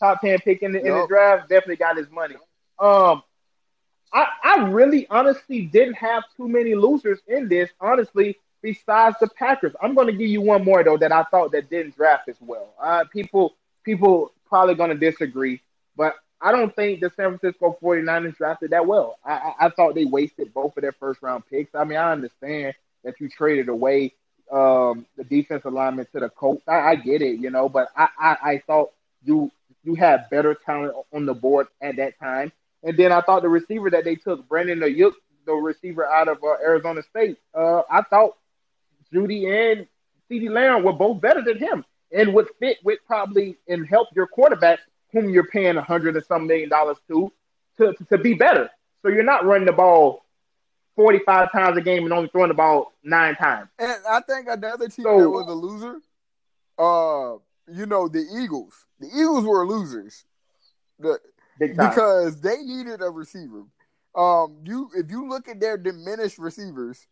Top 0.00 0.20
ten 0.20 0.38
pick 0.40 0.62
in 0.64 0.72
the, 0.72 0.80
in 0.80 0.92
the 0.92 1.06
draft, 1.06 1.48
definitely 1.48 1.76
got 1.76 1.96
his 1.96 2.10
money. 2.10 2.34
Um, 2.80 3.22
I 4.12 4.26
I 4.42 4.68
really 4.70 5.06
honestly 5.08 5.62
didn't 5.66 5.94
have 5.94 6.24
too 6.36 6.48
many 6.48 6.74
losers 6.74 7.20
in 7.28 7.48
this. 7.48 7.70
Honestly, 7.80 8.38
besides 8.62 9.16
the 9.20 9.28
Packers, 9.28 9.74
I'm 9.82 9.94
going 9.94 10.06
to 10.06 10.12
give 10.12 10.28
you 10.28 10.40
one 10.40 10.64
more 10.64 10.82
though 10.84 10.96
that 10.98 11.12
I 11.12 11.24
thought 11.24 11.52
that 11.52 11.70
didn't 11.70 11.96
draft 11.96 12.28
as 12.28 12.36
well. 12.40 12.74
Uh, 12.80 13.04
people 13.12 13.54
people 13.84 14.32
probably 14.48 14.74
going 14.74 14.90
to 14.90 14.96
disagree, 14.96 15.60
but 15.96 16.14
I 16.40 16.52
don't 16.52 16.74
think 16.74 17.00
the 17.00 17.10
San 17.16 17.38
Francisco 17.38 17.78
49ers 17.82 18.36
drafted 18.36 18.70
that 18.70 18.86
well. 18.86 19.18
I, 19.24 19.32
I 19.32 19.66
I 19.66 19.70
thought 19.70 19.94
they 19.94 20.04
wasted 20.04 20.54
both 20.54 20.76
of 20.76 20.82
their 20.82 20.92
first 20.92 21.22
round 21.22 21.44
picks. 21.48 21.74
I 21.74 21.84
mean, 21.84 21.98
I 21.98 22.12
understand 22.12 22.74
that 23.04 23.20
you 23.20 23.28
traded 23.28 23.68
away 23.68 24.14
um, 24.52 25.06
the 25.16 25.24
defense 25.24 25.64
alignment 25.64 26.12
to 26.12 26.20
the 26.20 26.28
Colts. 26.28 26.62
I, 26.68 26.80
I 26.80 26.94
get 26.96 27.22
it, 27.22 27.40
you 27.40 27.50
know, 27.50 27.68
but 27.68 27.88
I, 27.96 28.08
I, 28.18 28.62
thought 28.66 28.90
you 29.24 29.50
you 29.82 29.94
had 29.94 30.28
better 30.30 30.54
talent 30.54 30.94
on 31.12 31.26
the 31.26 31.34
board 31.34 31.68
at 31.80 31.96
that 31.96 32.18
time. 32.18 32.52
And 32.82 32.96
then 32.96 33.12
I 33.12 33.22
thought 33.22 33.42
the 33.42 33.48
receiver 33.48 33.90
that 33.90 34.04
they 34.04 34.16
took, 34.16 34.46
Brandon 34.48 34.80
Aiyuk, 34.80 35.12
the 35.46 35.54
receiver 35.54 36.06
out 36.06 36.28
of 36.28 36.38
uh, 36.44 36.54
Arizona 36.62 37.02
State, 37.02 37.38
uh, 37.54 37.82
I 37.90 38.02
thought 38.02 38.36
Jeudy 39.12 39.46
and 39.46 39.86
CeeDee 40.30 40.50
Lamb 40.50 40.82
were 40.82 40.92
both 40.92 41.20
better 41.20 41.42
than 41.42 41.58
him 41.58 41.84
and 42.10 42.34
would 42.34 42.48
fit 42.58 42.78
with 42.84 42.98
probably 43.06 43.56
and 43.68 43.86
help 43.86 44.08
your 44.14 44.26
quarterback, 44.26 44.80
whom 45.12 45.30
you're 45.30 45.46
paying 45.48 45.76
a 45.76 45.82
hundred 45.82 46.16
and 46.16 46.24
some 46.24 46.46
million 46.46 46.68
dollars 46.68 46.96
to, 47.08 47.32
to, 47.78 47.94
to 48.10 48.18
be 48.18 48.34
better. 48.34 48.70
So 49.02 49.08
you're 49.08 49.24
not 49.24 49.44
running 49.44 49.66
the 49.66 49.72
ball 49.72 50.24
45 50.96 51.52
times 51.52 51.76
a 51.76 51.80
game 51.80 52.04
and 52.04 52.12
only 52.12 52.28
throwing 52.28 52.48
the 52.48 52.54
ball 52.54 52.92
nine 53.02 53.34
times. 53.34 53.68
And 53.78 53.92
I 54.08 54.20
think 54.20 54.46
another 54.48 54.88
team 54.88 55.04
So- 55.04 55.18
that 55.18 55.30
was 55.30 55.46
a 55.48 55.52
loser, 55.52 56.00
uh, 56.78 57.38
you 57.72 57.86
know, 57.86 58.08
the 58.08 58.24
Eagles. 58.42 58.74
The 59.00 59.08
Eagles 59.08 59.44
were 59.44 59.66
losers. 59.66 60.24
The, 60.98 61.18
because 61.58 62.40
they 62.40 62.58
needed 62.58 63.02
a 63.02 63.10
receiver. 63.10 63.64
Um, 64.14 64.58
you 64.64 64.90
if 64.94 65.10
you 65.10 65.28
look 65.28 65.48
at 65.48 65.58
their 65.60 65.76
diminished 65.78 66.38
receivers, 66.38 67.06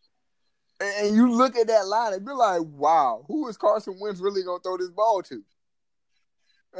and 0.80 1.14
you 1.14 1.30
look 1.30 1.56
at 1.56 1.66
that 1.68 1.86
line, 1.86 2.12
and 2.14 2.24
you're 2.24 2.34
like, 2.36 2.62
wow, 2.62 3.24
who 3.28 3.48
is 3.48 3.56
Carson 3.56 3.98
Wentz 4.00 4.20
really 4.20 4.42
gonna 4.42 4.60
throw 4.60 4.76
this 4.76 4.90
ball 4.90 5.22
to? 5.22 5.42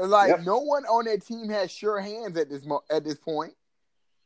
Like 0.00 0.28
Yep. 0.28 0.40
no 0.44 0.58
one 0.58 0.84
on 0.86 1.04
that 1.06 1.26
team 1.26 1.48
has 1.48 1.70
sure 1.70 2.00
hands 2.00 2.36
at 2.36 2.48
this 2.48 2.64
mo- 2.64 2.82
at 2.90 3.02
this 3.04 3.18
point. 3.18 3.54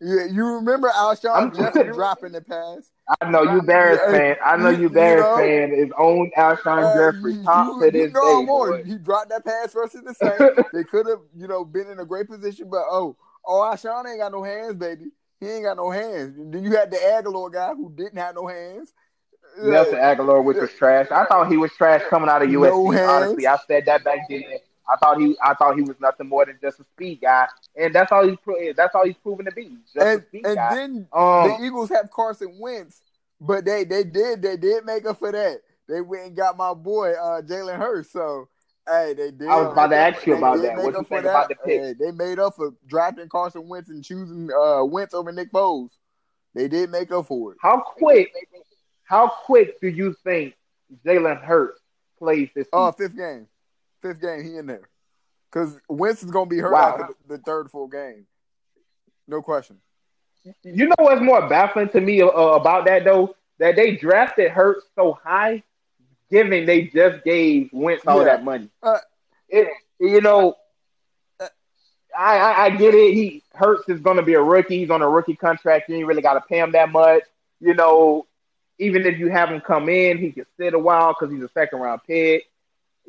You, 0.01 0.21
you 0.31 0.45
remember 0.57 0.91
Alshon 0.91 1.57
Jeffery 1.57 1.85
dropping 1.95 2.33
the 2.33 2.43
pass? 2.43 2.91
I 3.21 3.31
know 3.31 3.43
you 3.43 3.63
Bears 3.63 3.99
Yeah, 4.03 4.11
fan. 4.11 4.37
I 4.45 4.57
know 4.57 4.69
you- 4.71 4.77
you 4.77 4.83
you 4.85 4.89
Bears 4.91 5.23
know, 5.23 5.37
fan 5.37 5.73
is 5.73 5.91
own 5.97 6.31
Alshon 6.37 6.91
Uh, 6.91 7.13
Jeffery 7.13 7.43
top 7.45 7.67
you- 7.69 7.91
you 8.01 8.11
know 8.11 8.41
day. 8.41 8.45
more. 8.45 8.79
He 8.79 8.99
dropped 8.99 9.31
that 9.31 9.45
pass 9.45 9.73
versus 9.73 10.03
the 10.05 10.13
Saints. 10.15 10.69
they 10.73 10.85
could 10.85 11.07
have, 11.07 11.21
you 11.35 11.47
know, 11.49 11.65
been 11.65 11.89
in 11.89 11.99
a 11.99 12.05
great 12.05 12.29
position, 12.29 12.69
but 12.69 12.83
oh, 12.91 13.17
oh, 13.47 13.61
Alshon 13.61 14.07
ain't 14.07 14.21
got 14.21 14.33
no 14.33 14.43
hands, 14.43 14.77
baby. 14.77 15.07
He 15.41 15.49
ain't 15.49 15.65
got 15.65 15.77
no 15.79 15.91
hands. 15.91 16.37
Then 16.37 16.63
you 16.63 16.73
had 16.77 16.91
the 16.91 16.97
Agholor 16.99 17.51
guy 17.53 17.73
who 17.75 17.91
didn't 17.95 18.19
have 18.19 18.35
no 18.35 18.47
hands. 18.47 18.93
Nelson 19.63 19.95
Agholor, 19.97 20.43
which 20.45 20.57
was 20.57 20.73
trash. 20.73 21.09
I 21.11 21.25
thought 21.27 21.51
he 21.51 21.57
was 21.57 21.73
trash 21.73 22.03
coming 22.11 22.29
out 22.29 22.43
of 22.43 22.49
No 22.51 22.61
USC. 22.61 22.95
hands. 22.95 23.11
honestly, 23.11 23.47
I 23.47 23.57
said 23.67 23.87
that 23.87 24.05
back 24.05 24.21
then. 24.29 24.43
I 24.89 24.97
thought 24.97 25.19
he, 25.19 25.37
I 25.43 25.55
thought 25.55 25.77
he 25.77 25.83
was 25.83 25.97
nothing 26.01 26.29
more 26.29 26.45
than 26.45 26.59
just 26.61 26.79
a 26.81 26.85
speed 26.85 27.21
guy, 27.23 27.47
and 27.75 27.95
that's 27.95 28.13
all 28.13 28.27
he's, 28.29 28.37
that's 28.77 28.95
all 28.95 29.07
he's 29.07 29.17
proven 29.17 29.47
to 29.47 29.53
be, 29.53 29.79
just 29.95 30.05
and 30.07 30.21
a 30.21 30.27
speed 30.27 30.47
and 30.47 30.55
guy. 30.57 30.75
then 30.75 31.09
Um, 31.13 31.49
the 31.49 31.59
Eagles 31.65 31.89
have 31.89 32.11
Carson 32.11 32.59
Wentz, 32.61 33.01
but 33.41 33.65
they 33.65 33.85
they 33.85 34.05
did 34.05 34.43
they 34.43 34.57
did 34.59 34.85
make 34.85 35.07
up 35.07 35.19
for 35.19 35.33
that. 35.33 35.61
They 35.89 36.01
went 36.03 36.27
and 36.27 36.37
got 36.37 36.57
my 36.59 36.75
boy 36.75 37.13
uh, 37.13 37.41
Jalen 37.41 37.79
Hurts. 37.79 38.11
So 38.11 38.49
hey, 38.87 39.15
they 39.17 39.31
did. 39.31 39.49
I 39.49 39.63
was 39.63 39.73
about 39.73 39.87
to 39.89 39.97
ask 39.97 40.27
you 40.27 40.37
about 40.37 40.61
that. 40.61 40.77
What 40.77 40.95
you 40.95 41.03
think 41.05 41.23
about 41.23 41.49
that. 41.49 41.57
the 41.63 41.67
pick? 41.67 41.81
Hey, 41.81 41.95
they 41.99 42.11
made 42.11 42.39
up 42.39 42.55
for 42.57 42.75
drafting 42.87 43.29
Carson 43.31 43.67
Wentz 43.69 43.89
and 43.89 44.05
choosing 44.05 44.51
uh, 44.53 44.85
Wentz 44.85 45.15
over 45.15 45.33
Nick 45.33 45.51
Foles. 45.51 45.91
They 46.55 46.69
did 46.69 46.91
make 46.91 47.11
up 47.11 47.27
for 47.27 47.53
it. 47.53 47.59
how 47.63 47.81
quick, 47.81 48.33
how 49.05 49.29
quick 49.29 49.81
do 49.81 49.89
you 49.89 50.15
think 50.25 50.55
Jalen 51.05 51.43
Hurts 51.43 51.81
plays 52.19 52.49
this 52.55 52.67
Uh, 52.73 52.91
fifth 52.93 53.17
game, 53.17 53.47
fifth 54.03 54.21
game, 54.21 54.43
he 54.45 54.57
in 54.57 54.67
there 54.67 54.89
because 55.51 55.79
Wentz 55.89 56.23
is 56.23 56.31
gonna 56.31 56.47
be 56.47 56.59
hurt 56.59 56.73
Wow. 56.73 56.97
after 56.99 57.15
the, 57.29 57.37
the 57.37 57.43
third 57.43 57.71
full 57.71 57.87
game. 57.89 58.27
No 59.29 59.41
question. 59.43 59.79
You 60.63 60.89
know 60.89 60.95
what's 60.99 61.23
more 61.23 61.49
baffling 61.49 61.89
to 61.91 62.01
me 62.01 62.21
uh, 62.21 62.27
about 62.29 62.85
that 62.87 63.05
though? 63.05 63.35
That 63.59 63.77
they 63.77 63.97
drafted 63.97 64.51
Hurts 64.51 64.85
so 64.95 65.13
high, 65.23 65.63
given 66.31 66.67
they 66.67 66.83
just 66.83 67.25
gave 67.25 67.71
Wentz 67.73 68.05
all 68.07 68.19
Yeah. 68.19 68.25
that 68.25 68.45
money. 68.45 68.69
Uh, 68.83 68.99
it, 69.49 69.69
you 70.01 70.21
know, 70.21 70.57
I, 72.17 72.37
I 72.39 72.65
I 72.65 72.71
get 72.71 72.95
it. 72.95 73.15
He 73.15 73.43
Hurts 73.55 73.89
is 73.89 74.01
going 74.01 74.17
to 74.17 74.23
be 74.23 74.35
a 74.35 74.43
rookie. 74.43 74.79
He's 74.81 74.91
on 74.91 75.03
a 75.03 75.09
rookie 75.09 75.37
contract. 75.37 75.89
You 75.89 75.97
ain't 75.97 76.07
really 76.07 76.23
got 76.23 76.35
to 76.35 76.41
pay 76.43 76.59
him 76.59 76.73
that 76.73 76.91
much. 76.93 77.23
You 77.61 77.75
know, 77.75 78.27
even 78.79 79.07
if 79.07 79.19
you 79.19 79.29
have 79.31 79.51
him 79.51 79.61
come 79.61 79.89
in, 79.89 80.19
he 80.19 80.33
can 80.33 80.47
sit 80.59 80.75
a 80.75 80.79
while 80.79 81.15
because 81.19 81.33
he's 81.35 81.43
a 81.43 81.51
second 81.55 81.81
round 81.81 82.01
pick. 82.07 82.45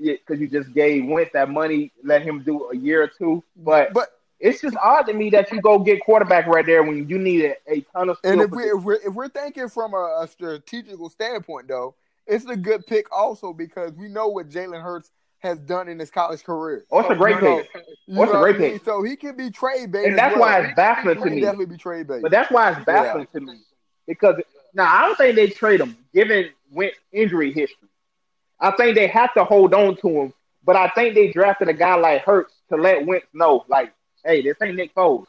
Because 0.02 0.42
you 0.42 0.48
just 0.50 0.74
gave 0.74 1.06
Wentz 1.08 1.32
that 1.34 1.50
money, 1.50 1.92
let 2.04 2.22
him 2.22 2.44
do 2.44 2.70
a 2.70 2.76
year 2.76 3.04
or 3.04 3.08
two. 3.08 3.42
But 3.56 3.94
But 3.94 4.10
it's 4.42 4.60
just 4.62 4.76
odd 4.84 5.04
to 5.04 5.14
me 5.14 5.30
that 5.30 5.50
you 5.54 5.62
go 5.62 5.80
get 5.80 6.02
quarterback 6.02 6.48
right 6.48 6.66
there 6.66 6.84
when 6.84 7.08
you 7.08 7.18
need 7.18 7.46
a, 7.46 7.56
a 7.72 7.82
ton 7.94 8.10
of. 8.10 8.18
And 8.26 8.42
if, 8.42 8.52
we, 8.52 8.58
position. 8.64 8.78
if 8.78 8.84
we're 8.84 9.00
if 9.08 9.14
we're 9.14 9.30
thinking 9.30 9.70
from 9.70 9.94
a, 9.94 10.20
a 10.22 10.28
strategical 10.28 11.10
standpoint, 11.10 11.70
though, 11.70 11.96
it's 12.28 12.44
a 12.46 12.58
good 12.58 12.86
pick 12.86 13.10
also 13.16 13.54
because 13.54 13.94
we 13.94 14.10
know 14.10 14.28
what 14.28 14.50
Jalen 14.50 14.82
Hurts 14.84 15.12
has 15.40 15.60
done 15.60 15.88
in 15.88 15.98
his 16.00 16.10
college 16.12 16.44
career. 16.44 16.84
oh, 16.92 17.00
it's 17.00 17.10
a 17.12 17.16
great 17.16 17.40
pick. 17.40 17.46
Oh, 17.48 17.60
it's 17.60 17.70
a 17.76 18.16
great 18.16 18.18
what 18.18 18.36
I 18.36 18.52
mean? 18.52 18.72
pick. 18.74 18.84
So 18.86 19.02
he 19.04 19.16
can 19.16 19.38
be 19.38 19.50
trade 19.50 19.92
bait, 19.94 20.06
And 20.08 20.18
that's 20.18 20.34
well. 20.36 20.42
why 20.42 20.60
it's 20.62 20.76
baffling 20.76 21.22
to 21.22 21.30
me. 21.30 21.40
definitely 21.40 21.68
be 21.68 21.78
trade 21.78 22.08
bait. 22.08 22.22
But 22.22 22.32
that's 22.32 22.52
why 22.52 22.72
it's 22.72 22.84
baffling 22.84 23.28
to 23.34 23.40
me 23.40 23.60
because 24.08 24.36
now 24.76 24.94
I 24.94 25.02
don't 25.08 25.18
think 25.18 25.36
they 25.36 25.48
trade 25.48 25.82
him 25.82 25.98
given 26.14 26.52
Wentz 26.72 26.98
injury 27.12 27.52
history. 27.54 27.90
I 28.60 28.72
think 28.72 28.96
they 28.96 29.08
have 29.08 29.34
to 29.36 29.44
hold 29.46 29.74
on 29.74 29.98
to 29.98 30.10
him, 30.10 30.34
but 30.64 30.76
I 30.76 30.90
think 30.90 31.16
they 31.16 31.32
drafted 31.32 31.70
a 31.70 31.74
guy 31.74 31.96
like 31.96 32.24
Hurts 32.24 32.54
to 32.70 32.78
let 32.78 33.06
Wentz 33.06 33.28
know, 33.34 33.66
like, 33.68 33.94
hey, 34.24 34.42
this 34.42 34.58
ain't 34.62 34.76
Nick 34.76 34.94
Foles. 34.96 35.26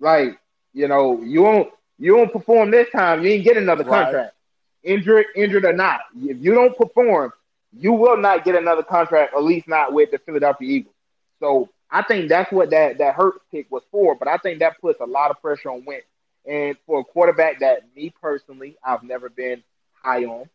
Like, 0.00 0.38
you 0.72 0.88
know, 0.88 1.20
you 1.22 1.42
won't 1.42 1.72
you 1.98 2.16
won't 2.16 2.32
perform 2.32 2.70
this 2.70 2.88
time, 2.90 3.22
you 3.24 3.30
ain't 3.32 3.44
get 3.44 3.56
another 3.58 3.84
Right. 3.84 4.04
contract. 4.04 4.34
Injured, 4.82 5.26
injured 5.36 5.66
or 5.66 5.74
not. 5.74 6.00
If 6.16 6.38
you 6.40 6.54
don't 6.54 6.76
perform, 6.76 7.32
you 7.72 7.92
will 7.92 8.16
not 8.16 8.44
get 8.44 8.54
another 8.56 8.82
contract, 8.82 9.34
at 9.34 9.42
least 9.42 9.68
not 9.68 9.92
with 9.92 10.10
the 10.10 10.18
Philadelphia 10.18 10.68
Eagles. 10.68 10.94
So 11.40 11.68
I 11.90 12.02
think 12.02 12.28
that's 12.30 12.50
what 12.52 12.70
that 12.70 12.98
that 12.98 13.14
Hurts 13.14 13.44
pick 13.50 13.70
was 13.70 13.82
for. 13.90 14.14
But 14.14 14.28
I 14.28 14.38
think 14.38 14.60
that 14.60 14.80
puts 14.80 15.00
a 15.00 15.04
lot 15.06 15.30
of 15.30 15.40
pressure 15.42 15.70
on 15.70 15.84
Wentz. 15.84 16.06
And 16.46 16.76
for 16.86 17.00
a 17.00 17.04
quarterback 17.04 17.60
that 17.60 17.82
me 17.94 18.12
personally, 18.20 18.76
I've 18.84 19.02
never 19.02 19.28
been 19.28 19.62
high 20.02 20.24
on. 20.24 20.48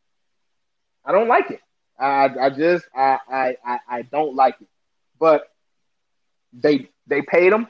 I 1.05 1.11
don't 1.11 1.27
like 1.27 1.51
it. 1.51 1.61
I 1.99 2.29
I 2.39 2.49
just 2.49 2.85
I 2.95 3.19
I 3.29 3.57
I, 3.65 3.79
I 3.87 4.01
don't 4.01 4.35
like 4.35 4.55
it. 4.59 4.67
But 5.19 5.51
they 6.53 6.89
they 7.07 7.21
paid 7.21 7.53
him. 7.53 7.67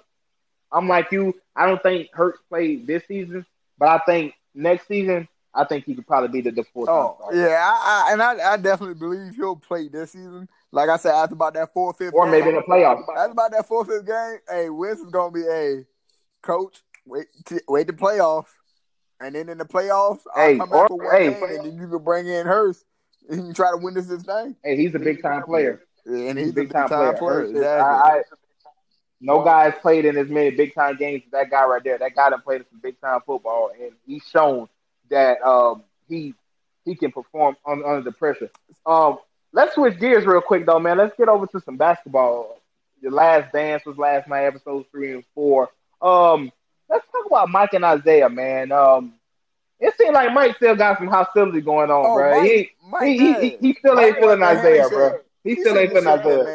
I'm 0.71 0.87
like 0.87 1.11
you. 1.11 1.35
I 1.55 1.67
don't 1.67 1.81
think 1.81 2.09
Hurts 2.13 2.39
played 2.49 2.87
this 2.87 3.03
season, 3.07 3.45
but 3.77 3.89
I 3.89 3.99
think 4.05 4.33
next 4.53 4.87
season 4.87 5.27
I 5.55 5.63
think 5.63 5.85
he 5.85 5.95
could 5.95 6.05
probably 6.05 6.29
be 6.29 6.41
the, 6.41 6.51
the 6.51 6.63
full. 6.73 6.89
Oh 6.89 7.17
yeah, 7.33 7.59
I, 7.61 8.07
I, 8.09 8.13
and 8.13 8.21
I, 8.21 8.53
I 8.53 8.57
definitely 8.57 8.95
believe 8.95 9.35
he'll 9.35 9.55
play 9.55 9.87
this 9.87 10.11
season. 10.11 10.49
Like 10.71 10.89
I 10.89 10.97
said, 10.97 11.13
after 11.13 11.33
about 11.33 11.53
that 11.53 11.71
fourth, 11.73 11.97
fifth, 11.97 12.13
Or 12.13 12.25
game, 12.25 12.31
maybe 12.31 12.49
in 12.49 12.55
the 12.55 12.61
playoffs. 12.61 13.03
After 13.17 13.31
about 13.31 13.51
that 13.51 13.67
fourth, 13.67 13.87
fifth 13.87 14.05
game, 14.05 14.39
hey, 14.49 14.69
Wentz 14.69 15.01
is 15.01 15.09
gonna 15.09 15.31
be 15.31 15.47
a 15.47 15.85
coach. 16.41 16.81
Wait, 17.05 17.27
t- 17.45 17.59
wait 17.67 17.87
the 17.87 17.93
playoffs, 17.93 18.47
and 19.19 19.35
then 19.35 19.49
in 19.49 19.57
the 19.57 19.65
playoffs, 19.65 20.21
I'll 20.35 20.57
come 20.57 20.73
or- 20.73 20.87
one 20.89 21.11
hey. 21.15 21.29
game, 21.33 21.43
and 21.43 21.65
then 21.65 21.77
you 21.77 21.87
can 21.87 22.03
bring 22.03 22.27
in 22.27 22.45
Hurts, 22.45 22.83
and 23.29 23.47
you 23.47 23.53
try 23.53 23.71
to 23.71 23.77
win 23.77 23.93
this 23.93 24.07
this 24.07 24.23
thing. 24.23 24.55
Hey, 24.63 24.75
he's 24.75 24.95
a 24.95 24.99
big 24.99 25.21
time 25.21 25.43
player. 25.43 25.81
Yeah, 26.05 26.29
and 26.29 26.37
He's 26.37 26.47
he's 26.47 26.51
a 26.51 26.55
big 26.55 26.71
time 26.71 26.87
player. 26.87 27.43
Is- 27.43 27.51
Exactly. 27.51 27.63
I, 27.63 28.17
I, 28.19 28.21
no 29.21 29.43
guy 29.43 29.65
has 29.65 29.73
played 29.81 30.05
in 30.05 30.17
as 30.17 30.27
many 30.29 30.51
big 30.51 30.75
time 30.75 30.97
games 30.97 31.23
as 31.25 31.31
that 31.31 31.49
guy 31.49 31.65
right 31.65 31.83
there. 31.83 31.97
That 31.97 32.15
guy 32.15 32.29
done 32.29 32.41
played 32.41 32.61
in 32.61 32.67
some 32.69 32.79
big 32.79 32.99
time 32.99 33.19
football, 33.25 33.71
and 33.79 33.91
he's 34.05 34.23
shown 34.23 34.67
that 35.09 35.41
um, 35.41 35.83
he 36.07 36.33
he 36.83 36.95
can 36.95 37.11
perform 37.11 37.55
un, 37.65 37.81
under 37.85 38.01
the 38.01 38.11
pressure. 38.11 38.49
Um, 38.85 39.17
let's 39.51 39.73
switch 39.75 39.99
gears 39.99 40.25
real 40.25 40.41
quick 40.41 40.65
though, 40.65 40.79
man. 40.79 40.97
Let's 40.97 41.15
get 41.17 41.29
over 41.29 41.47
to 41.47 41.59
some 41.61 41.77
basketball. 41.77 42.59
The 43.01 43.09
last 43.09 43.51
dance 43.53 43.85
was 43.85 43.97
last 43.97 44.27
night, 44.27 44.45
episodes 44.45 44.87
three 44.91 45.13
and 45.13 45.23
four. 45.33 45.69
Um, 46.01 46.51
let's 46.89 47.05
talk 47.11 47.25
about 47.27 47.49
Mike 47.49 47.73
and 47.73 47.85
Isaiah, 47.85 48.29
man. 48.29 48.71
Um, 48.71 49.13
it 49.79 49.93
seemed 49.97 50.13
like 50.13 50.33
Mike 50.33 50.55
still 50.55 50.75
got 50.75 50.97
some 50.97 51.07
hostility 51.07 51.61
going 51.61 51.91
on, 51.91 52.05
Oh, 52.05 52.13
bro. 52.13 52.31
Mike- 52.39 52.49
he, 52.49 52.69
Mike 52.89 53.07
he, 53.07 53.17
he, 53.17 53.33
he, 53.33 53.57
he 53.61 53.73
still 53.73 53.99
ain't 53.99 54.17
feeling 54.17 54.41
Isaiah, 54.41 54.81
handshake. 54.81 54.91
bro. 54.91 55.19
He, 55.43 55.55
still 55.61 55.77
ain't 55.77 55.91
feeling 55.91 56.03
should've 56.03 56.23
shook 56.23 56.45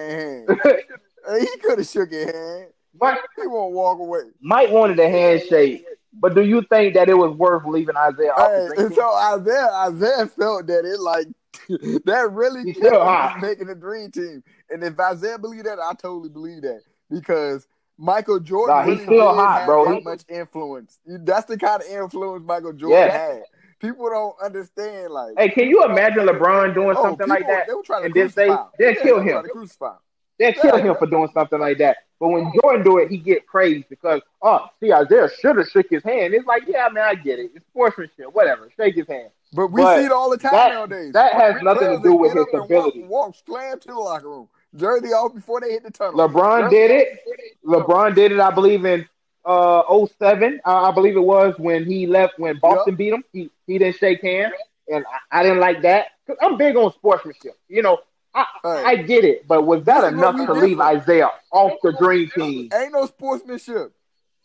that 0.49 0.65
Isaiah. 0.67 1.41
he 1.41 1.59
could 1.59 1.79
have 1.79 1.87
shook 1.89 2.11
his 2.11 2.31
hand. 2.31 2.67
Mike, 3.01 3.19
He 3.41 3.47
won't 3.47 3.73
walk 3.75 3.99
away. 4.01 4.23
Mike 4.41 4.71
wanted 4.71 4.99
a 4.99 5.09
handshake, 5.09 5.85
but 6.13 6.35
do 6.35 6.43
you 6.43 6.63
think 6.63 6.95
that 6.95 7.09
it 7.09 7.15
was 7.15 7.37
worth 7.37 7.65
leaving 7.67 7.97
Isaiah 7.97 8.33
off 8.33 8.51
Hey, 8.77 8.89
so 8.95 9.15
Isaiah, 9.15 9.71
Isaiah 9.73 10.27
felt 10.27 10.67
that 10.67 10.85
it 10.85 10.99
like 10.99 11.27
that 12.05 12.33
really 12.33 12.75
kept 12.75 13.43
making 13.43 13.69
the 13.69 13.75
dream 13.75 14.11
team. 14.11 14.43
And 14.71 14.83
if 14.83 14.99
Isaiah 14.99 15.39
believed 15.39 15.67
that, 15.67 15.79
I 15.79 15.93
totally 15.95 16.31
believe 16.31 16.63
that 16.63 16.81
because 17.11 17.67
Michael 18.03 18.41
Jordan 18.41 18.77
Nah, 18.77 18.83
he's 18.85 19.01
really 19.01 19.05
still 19.05 19.35
hot, 19.35 19.67
bro. 19.67 19.85
that 19.85 19.95
He- 19.97 20.01
much 20.01 20.23
influence. 20.29 20.99
That's 21.07 21.45
the 21.45 21.59
kind 21.59 21.83
of 21.83 21.89
influence 21.89 22.43
Michael 22.47 22.73
Jordan 22.73 22.99
Yeah. 22.99 23.11
had. 23.11 23.43
People 23.79 24.09
don't 24.09 24.35
understand. 24.43 25.13
Like, 25.13 25.35
Hey, 25.39 25.51
can 25.51 25.69
you 25.69 25.85
imagine 25.85 26.27
LeBron 26.27 26.75
doing 26.75 26.97
oh, 26.97 27.03
something 27.03 27.29
like 27.29 27.47
that? 27.47 27.67
They 27.67 27.75
were 27.75 27.83
trying 27.83 28.01
to 28.03 28.07
and 28.07 28.15
then 28.15 28.31
crucify 28.31 28.57
say- 28.79 28.85
Yeah, 28.85 28.95
kill 29.03 29.21
him. 29.21 29.43
crucify. 29.51 29.95
They'll 30.39 30.53
kill 30.55 30.77
him 30.79 30.95
for 30.97 31.07
doing 31.07 31.29
something 31.35 31.61
like 31.61 31.77
that. 31.79 31.99
But 32.19 32.29
when 32.29 32.51
Jordan 32.63 32.83
do 32.83 32.97
it, 32.99 33.11
he 33.11 33.19
get 33.19 33.47
praised 33.47 33.89
because, 33.91 34.23
oh, 34.43 34.67
see, 34.81 34.91
Isaiah 34.93 35.29
should 35.39 35.57
have 35.57 35.69
shook 35.69 35.87
his 35.91 36.03
hand. 36.03 36.33
It's 36.35 36.47
like, 36.47 36.63
yeah, 36.67 36.89
man, 36.91 37.05
I 37.05 37.15
get 37.15 37.39
it. 37.39 37.51
It's 37.55 37.67
sportsmanship, 37.67 38.33
whatever. 38.35 38.71
Shake 38.77 38.95
his 38.95 39.07
hand. 39.07 39.31
But 39.53 39.69
we 39.69 39.83
But 39.83 39.99
see 39.99 40.05
it 40.07 40.13
all 40.13 40.31
the 40.31 40.37
time 40.39 40.53
that- 40.53 40.73
nowadays. 40.73 41.13
that 41.13 41.33
has 41.35 41.61
nothing 41.63 41.97
to 41.97 42.03
do 42.03 42.15
with 42.15 42.33
his 42.35 42.47
ability. 42.55 43.03
Walk, 43.05 43.11
walk 43.11 43.35
slam 43.47 43.79
to 43.81 43.89
the 43.89 43.95
locker 43.95 44.29
room. 44.29 44.49
Jersey 44.77 45.09
off 45.09 45.35
before 45.35 45.61
they 45.61 45.71
hit 45.73 45.83
the 45.83 45.91
tunnel. 45.91 46.29
LeBron 46.29 46.63
Jersey- 46.71 46.77
did 46.77 46.91
it. 46.91 47.19
LeBron 47.67 48.15
did 48.15 48.33
it, 48.33 48.41
I 48.41 48.51
believe, 48.51 48.85
in 48.85 49.09
uh 49.45 49.83
07. 50.07 50.61
Uh, 50.67 50.83
I 50.89 50.93
believe 50.93 51.17
it 51.17 51.21
was 51.23 51.55
when 51.59 51.85
he 51.85 52.07
left 52.07 52.39
when 52.39 52.59
Boston 52.59 52.95
beat 52.95 53.13
him. 53.13 53.25
He 53.33 53.51
he 53.67 53.79
didn't 53.79 53.97
shake 53.97 54.23
hands, 54.23 54.53
and 54.93 55.05
I, 55.33 55.41
I 55.41 55.43
didn't 55.43 55.61
like 55.61 55.83
that. 55.83 56.09
i 56.29 56.35
I'm 56.45 56.57
big 56.57 56.77
on 56.77 56.93
sportsmanship. 56.93 57.59
You 57.69 57.83
know, 57.83 57.99
I. 58.35 58.45
I 58.65 58.97
get 58.97 59.25
it, 59.25 59.49
but 59.49 59.63
was 59.67 59.83
that 59.85 60.03
This 60.03 60.13
enough 60.13 60.37
to 60.37 60.53
leave. 60.53 60.79
Isaiah 60.81 61.31
off 61.51 61.73
the 61.83 61.93
dream 61.93 62.31
team? 62.35 62.69
Ain't 62.73 62.93
no 62.93 63.07
sportsmanship. 63.07 63.93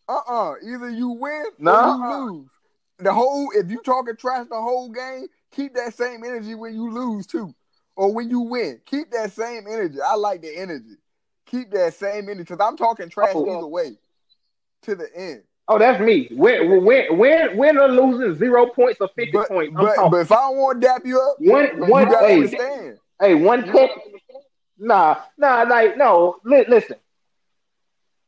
Uh 0.08 0.20
uh 0.28 0.54
Either 0.64 0.90
you 0.90 1.10
win 1.10 1.44
No. 1.60 1.74
or 1.74 1.98
you 1.98 2.26
lose. 2.32 2.50
The 3.00 3.14
whole 3.14 3.52
if 3.54 3.70
you 3.70 3.82
talking 3.84 4.16
trash 4.16 4.48
the 4.50 4.56
whole 4.62 4.90
game, 4.90 5.28
keep 5.52 5.76
that 5.76 5.94
same 5.94 6.24
energy 6.24 6.56
when 6.56 6.74
you 6.74 6.90
lose 6.90 7.28
too. 7.28 7.54
Or 7.96 8.14
when 8.14 8.30
you 8.30 8.42
win. 8.42 8.82
Keep 8.86 9.12
that 9.12 9.32
same 9.32 9.66
energy. 9.68 9.98
I 10.06 10.16
like 10.16 10.42
the 10.42 10.56
energy. 10.58 10.96
Keep 11.46 11.72
that 11.72 11.94
same 11.94 12.26
energy. 12.30 12.44
Because 12.44 12.60
I'm 12.60 12.76
talking 12.78 13.10
trash 13.10 13.32
Oh. 13.34 13.58
either 13.58 13.68
way. 13.68 13.98
To 14.84 14.96
the 14.96 15.08
end. 15.16 15.44
Oh, 15.68 15.80
that's 15.80 16.00
me. 16.00 16.28
Win, 16.32 16.86
win, 16.86 17.18
win, 17.18 17.58
win 17.58 17.78
or 17.80 17.88
losing 17.88 18.36
zero 18.38 18.68
points 18.68 19.02
or 19.02 19.08
fifty 19.16 19.32
But, 19.32 19.48
points. 19.48 19.74
I'm 19.76 19.84
but, 19.84 20.12
but 20.12 20.18
if 20.18 20.32
I 20.32 20.36
don't 20.36 20.58
want 20.58 20.80
to 20.82 20.88
dap 20.88 21.02
you 21.06 21.20
up, 21.20 21.38
one, 21.40 21.78
you 21.78 21.86
one, 21.86 22.06
gotta 22.08 22.28
hey, 22.28 22.34
understand. 22.36 23.00
hey, 23.20 23.34
one 23.34 23.64
catch. 23.72 23.90
Nah, 24.78 25.22
nah, 25.40 25.64
like 25.64 25.98
no. 25.98 26.36
Li- 26.44 26.66
listen, 26.68 26.98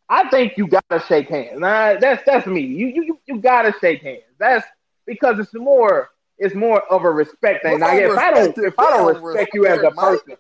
I 0.10 0.27
think 0.30 0.58
you 0.58 0.67
gotta 0.67 0.99
shake 1.08 1.30
hands. 1.30 1.60
Nah, 1.60 1.99
that's 1.99 2.23
that's 2.25 2.47
me. 2.47 2.62
You 2.62 2.88
you 2.88 3.03
you- 3.03 3.19
you 3.27 3.38
gotta 3.39 3.71
shake 3.80 4.01
hands. 4.01 4.23
That's 4.39 4.65
because 5.06 5.38
it's 5.38 5.53
more 5.53 6.10
it's 6.38 6.56
more 6.56 6.82
of 6.91 7.04
a 7.04 7.10
respect 7.12 7.63
thing. 7.63 7.80
Now, 7.80 7.89
on 7.89 7.97
if 7.97 8.17
I 8.17 8.32
don't 8.32 8.45
respect? 8.45 8.67
if 8.67 8.80
I 8.80 8.97
don't 8.97 9.23
respect 9.23 9.54
you 9.54 9.65
as 9.65 9.80
a 9.84 9.91
person, 9.91 10.38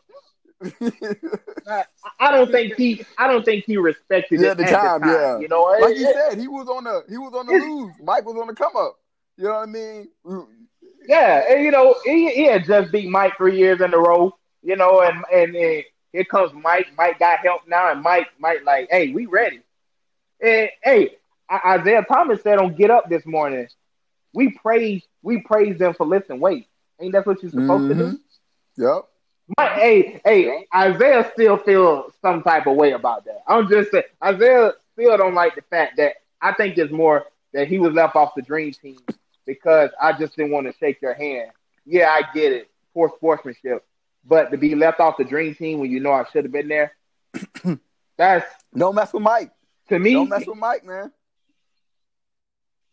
I, 1.67 1.85
I 2.19 2.31
don't 2.31 2.51
think 2.51 2.75
he 2.75 3.05
I 3.17 3.27
don't 3.27 3.43
think 3.43 3.65
he 3.65 3.77
respected 3.77 4.41
Yeah, 4.41 4.53
the 4.53 4.63
at 4.63 4.71
time, 4.71 5.01
the 5.01 5.05
time. 5.05 5.21
yeah. 5.21 5.39
You 5.39 5.47
know, 5.47 5.61
like 5.63 5.91
It- 5.95 5.97
you 5.97 6.07
it- 6.09 6.15
said, 6.15 6.37
he 6.39 6.47
was 6.47 6.67
on 6.67 6.83
the 6.85 7.03
he 7.09 7.17
was 7.17 7.33
on 7.33 7.45
the 7.45 7.53
lose. 7.53 7.93
Mike 8.03 8.25
was 8.25 8.35
on 8.39 8.47
the 8.47 8.53
come 8.55 8.75
up. 8.75 8.97
You 9.37 9.45
know 9.45 9.53
what 9.53 9.63
I 9.63 9.65
mean? 9.71 10.07
Yeah, 11.07 11.43
and 11.49 11.63
you 11.63 11.71
know, 11.71 11.95
he, 12.03 12.29
he 12.31 12.45
had 12.45 12.65
just 12.65 12.91
beat 12.91 13.09
Mike 13.09 13.37
three 13.37 13.57
years 13.57 13.81
in 13.81 13.93
a 13.93 13.97
row, 13.97 14.35
you 14.63 14.75
know, 14.75 15.01
and, 15.01 15.23
and 15.33 15.55
and 15.55 15.83
here 16.11 16.25
comes 16.25 16.51
Mike. 16.53 16.87
Mike 16.97 17.19
got 17.19 17.39
help 17.39 17.61
now, 17.67 17.91
and 17.91 18.01
Mike, 18.01 18.27
Mike, 18.39 18.63
like, 18.65 18.87
hey, 18.89 19.11
we 19.11 19.25
ready. 19.25 19.61
And 20.41 20.69
hey, 20.83 21.17
Isaiah 21.65 22.03
Thomas 22.03 22.41
said 22.41 22.57
on 22.57 22.73
Get 22.75 22.89
Up 22.89 23.09
this 23.09 23.25
morning, 23.25 23.67
we 24.33 24.51
praise 24.51 25.03
we 25.23 25.41
praise 25.41 25.77
them 25.77 25.93
for 25.93 26.05
lifting 26.05 26.39
weight. 26.39 26.67
Ain't 26.99 27.13
that 27.13 27.25
what 27.25 27.41
you're 27.41 27.51
supposed 27.51 27.89
to 27.89 27.95
do? 27.95 28.03
Mhm. 28.03 28.19
Yep. 28.77 29.07
Mike, 29.57 29.71
hey, 29.73 30.21
hey, 30.25 30.65
Isaiah 30.75 31.29
still 31.33 31.57
feels 31.57 32.13
some 32.21 32.43
type 32.43 32.67
of 32.67 32.75
way 32.75 32.91
about 32.91 33.23
that. 33.25 33.43
I'm 33.47 33.69
just 33.69 33.91
saying, 33.91 34.03
Isaiah 34.23 34.73
still 34.93 35.15
don't 35.17 35.33
like 35.35 35.55
the 35.55 35.61
fact 35.61 35.97
that 35.97 36.15
I 36.41 36.53
think 36.53 36.77
it's 36.77 36.91
more 36.91 37.25
that 37.53 37.67
he 37.67 37.79
was 37.79 37.93
left 37.93 38.15
off 38.15 38.35
the 38.35 38.41
dream 38.41 38.73
team 38.73 38.97
because 39.45 39.89
I 40.01 40.11
just 40.13 40.35
didn't 40.35 40.51
want 40.51 40.67
to 40.67 40.73
shake 40.77 41.01
your 41.01 41.13
hand. 41.13 41.51
Yeah, 41.85 42.09
I 42.09 42.23
get 42.33 42.51
it, 42.51 42.69
poor 42.93 43.09
sportsmanship, 43.15 43.85
but 44.25 44.51
to 44.51 44.57
be 44.57 44.75
left 44.75 44.99
off 44.99 45.15
the 45.17 45.23
dream 45.23 45.55
team 45.55 45.79
when 45.79 45.89
you 45.91 46.01
know 46.01 46.11
I 46.11 46.25
should 46.31 46.43
have 46.43 46.51
been 46.51 46.67
there, 46.67 46.91
that's 48.17 48.45
Don't 48.75 48.95
mess 48.95 49.13
with 49.13 49.23
Mike. 49.23 49.51
to 49.89 49.97
me. 49.97 50.13
Don't 50.13 50.29
mess 50.29 50.45
with 50.45 50.57
Mike, 50.57 50.83
man. 50.85 51.11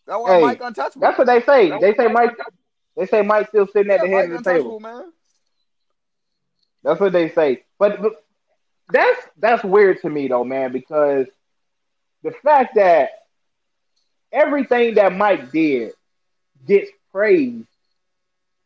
That's 0.06 0.20
why 0.20 0.34
Hey, 0.36 0.42
Mike 0.42 0.60
untouchable. 0.62 1.00
That's 1.00 1.18
what 1.18 1.26
they 1.26 1.40
say. 1.42 1.70
They 1.80 1.94
say 1.94 2.08
Mike. 2.08 2.36
They 2.96 3.06
say 3.06 3.22
Mike's 3.22 3.48
still 3.48 3.66
sitting 3.66 3.90
at 3.90 4.00
the 4.00 4.08
head 4.08 4.28
Mike 4.30 4.38
of 4.38 4.44
the 4.44 4.52
table. 4.52 4.80
man. 4.80 5.12
That's 6.82 7.00
what 7.00 7.12
they 7.12 7.30
say. 7.30 7.64
But, 7.78 8.00
but 8.02 8.12
that's 8.92 9.20
that's 9.38 9.64
weird 9.64 10.00
to 10.02 10.10
me 10.10 10.28
though, 10.28 10.44
man, 10.44 10.70
because 10.72 11.26
the 12.22 12.30
fact 12.42 12.74
that 12.74 13.10
everything 14.30 14.94
that 14.94 15.14
Mike 15.16 15.50
did 15.50 15.92
gets 16.66 16.90
praised, 17.10 17.66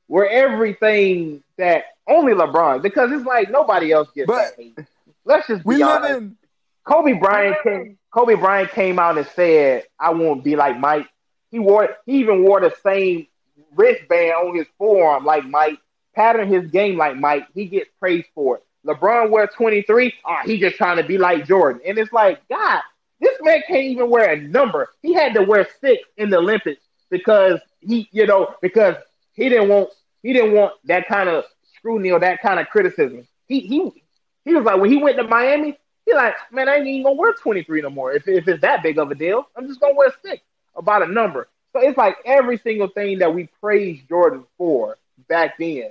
where 0.08 0.28
everything 0.28 1.42
that 1.56 1.84
only 2.08 2.32
LeBron, 2.32 2.82
because 2.82 3.12
it's 3.12 3.24
like 3.24 3.50
nobody 3.50 3.92
else 3.92 4.08
gets 4.14 4.26
But 4.26 4.56
that. 4.56 4.86
Let's 5.24 5.46
just 5.46 5.62
be 5.62 5.68
We 5.68 5.76
live 5.76 6.02
honest. 6.02 6.16
in 6.18 6.36
Kobe 6.84 7.12
Bryant 7.12 7.56
came. 7.62 7.98
Kobe 8.10 8.34
Bryant 8.34 8.70
came 8.70 8.98
out 8.98 9.18
and 9.18 9.26
said, 9.36 9.84
"I 10.00 10.10
won't 10.10 10.42
be 10.42 10.56
like 10.56 10.78
Mike." 10.78 11.06
He 11.50 11.58
wore. 11.58 11.96
He 12.06 12.18
even 12.18 12.42
wore 12.42 12.60
the 12.60 12.74
same 12.82 13.26
wristband 13.74 14.32
on 14.34 14.56
his 14.56 14.66
forearm 14.78 15.24
like 15.24 15.44
Mike. 15.44 15.78
Pattern 16.14 16.48
his 16.48 16.70
game 16.70 16.96
like 16.96 17.16
Mike. 17.16 17.46
He 17.54 17.66
gets 17.66 17.88
praised 18.00 18.26
for 18.34 18.56
it. 18.56 18.64
LeBron 18.86 19.30
wear 19.30 19.46
23. 19.46 20.14
Ah, 20.24 20.40
he 20.44 20.58
just 20.58 20.76
trying 20.76 20.96
to 20.96 21.04
be 21.04 21.18
like 21.18 21.46
Jordan. 21.46 21.80
And 21.86 21.98
it's 21.98 22.12
like, 22.12 22.40
God, 22.48 22.80
this 23.20 23.36
man 23.42 23.62
can't 23.68 23.84
even 23.84 24.10
wear 24.10 24.32
a 24.32 24.40
number. 24.40 24.88
He 25.02 25.12
had 25.14 25.34
to 25.34 25.42
wear 25.42 25.68
six 25.80 26.02
in 26.16 26.30
the 26.30 26.38
Olympics 26.38 26.82
because 27.10 27.60
he, 27.80 28.08
you 28.12 28.26
know, 28.26 28.54
because 28.62 28.96
he 29.32 29.48
didn't 29.48 29.68
want 29.68 29.90
he 30.22 30.32
didn't 30.32 30.52
want 30.52 30.74
that 30.84 31.06
kind 31.06 31.28
of 31.28 31.44
scrutiny 31.76 32.10
or 32.10 32.20
that 32.20 32.40
kind 32.42 32.58
of 32.58 32.68
criticism. 32.68 33.26
He 33.46 33.60
he 33.60 34.02
he 34.44 34.54
was 34.54 34.64
like 34.64 34.80
when 34.80 34.90
he 34.90 34.96
went 34.96 35.16
to 35.18 35.24
Miami, 35.24 35.78
he 36.04 36.14
like, 36.14 36.34
man, 36.50 36.68
I 36.68 36.76
ain't 36.76 36.86
even 36.86 37.02
gonna 37.04 37.16
wear 37.16 37.32
23 37.32 37.82
no 37.82 37.90
more. 37.90 38.12
If 38.12 38.26
if 38.26 38.48
it's 38.48 38.62
that 38.62 38.82
big 38.82 38.98
of 38.98 39.10
a 39.10 39.14
deal, 39.14 39.48
I'm 39.56 39.66
just 39.68 39.80
gonna 39.80 39.94
wear 39.94 40.12
six 40.24 40.42
about 40.78 41.02
a 41.02 41.06
number. 41.12 41.48
So 41.74 41.80
it's 41.82 41.98
like 41.98 42.16
every 42.24 42.56
single 42.58 42.88
thing 42.88 43.18
that 43.18 43.34
we 43.34 43.48
praised 43.60 44.08
Jordan 44.08 44.44
for 44.56 44.96
back 45.28 45.58
then. 45.58 45.90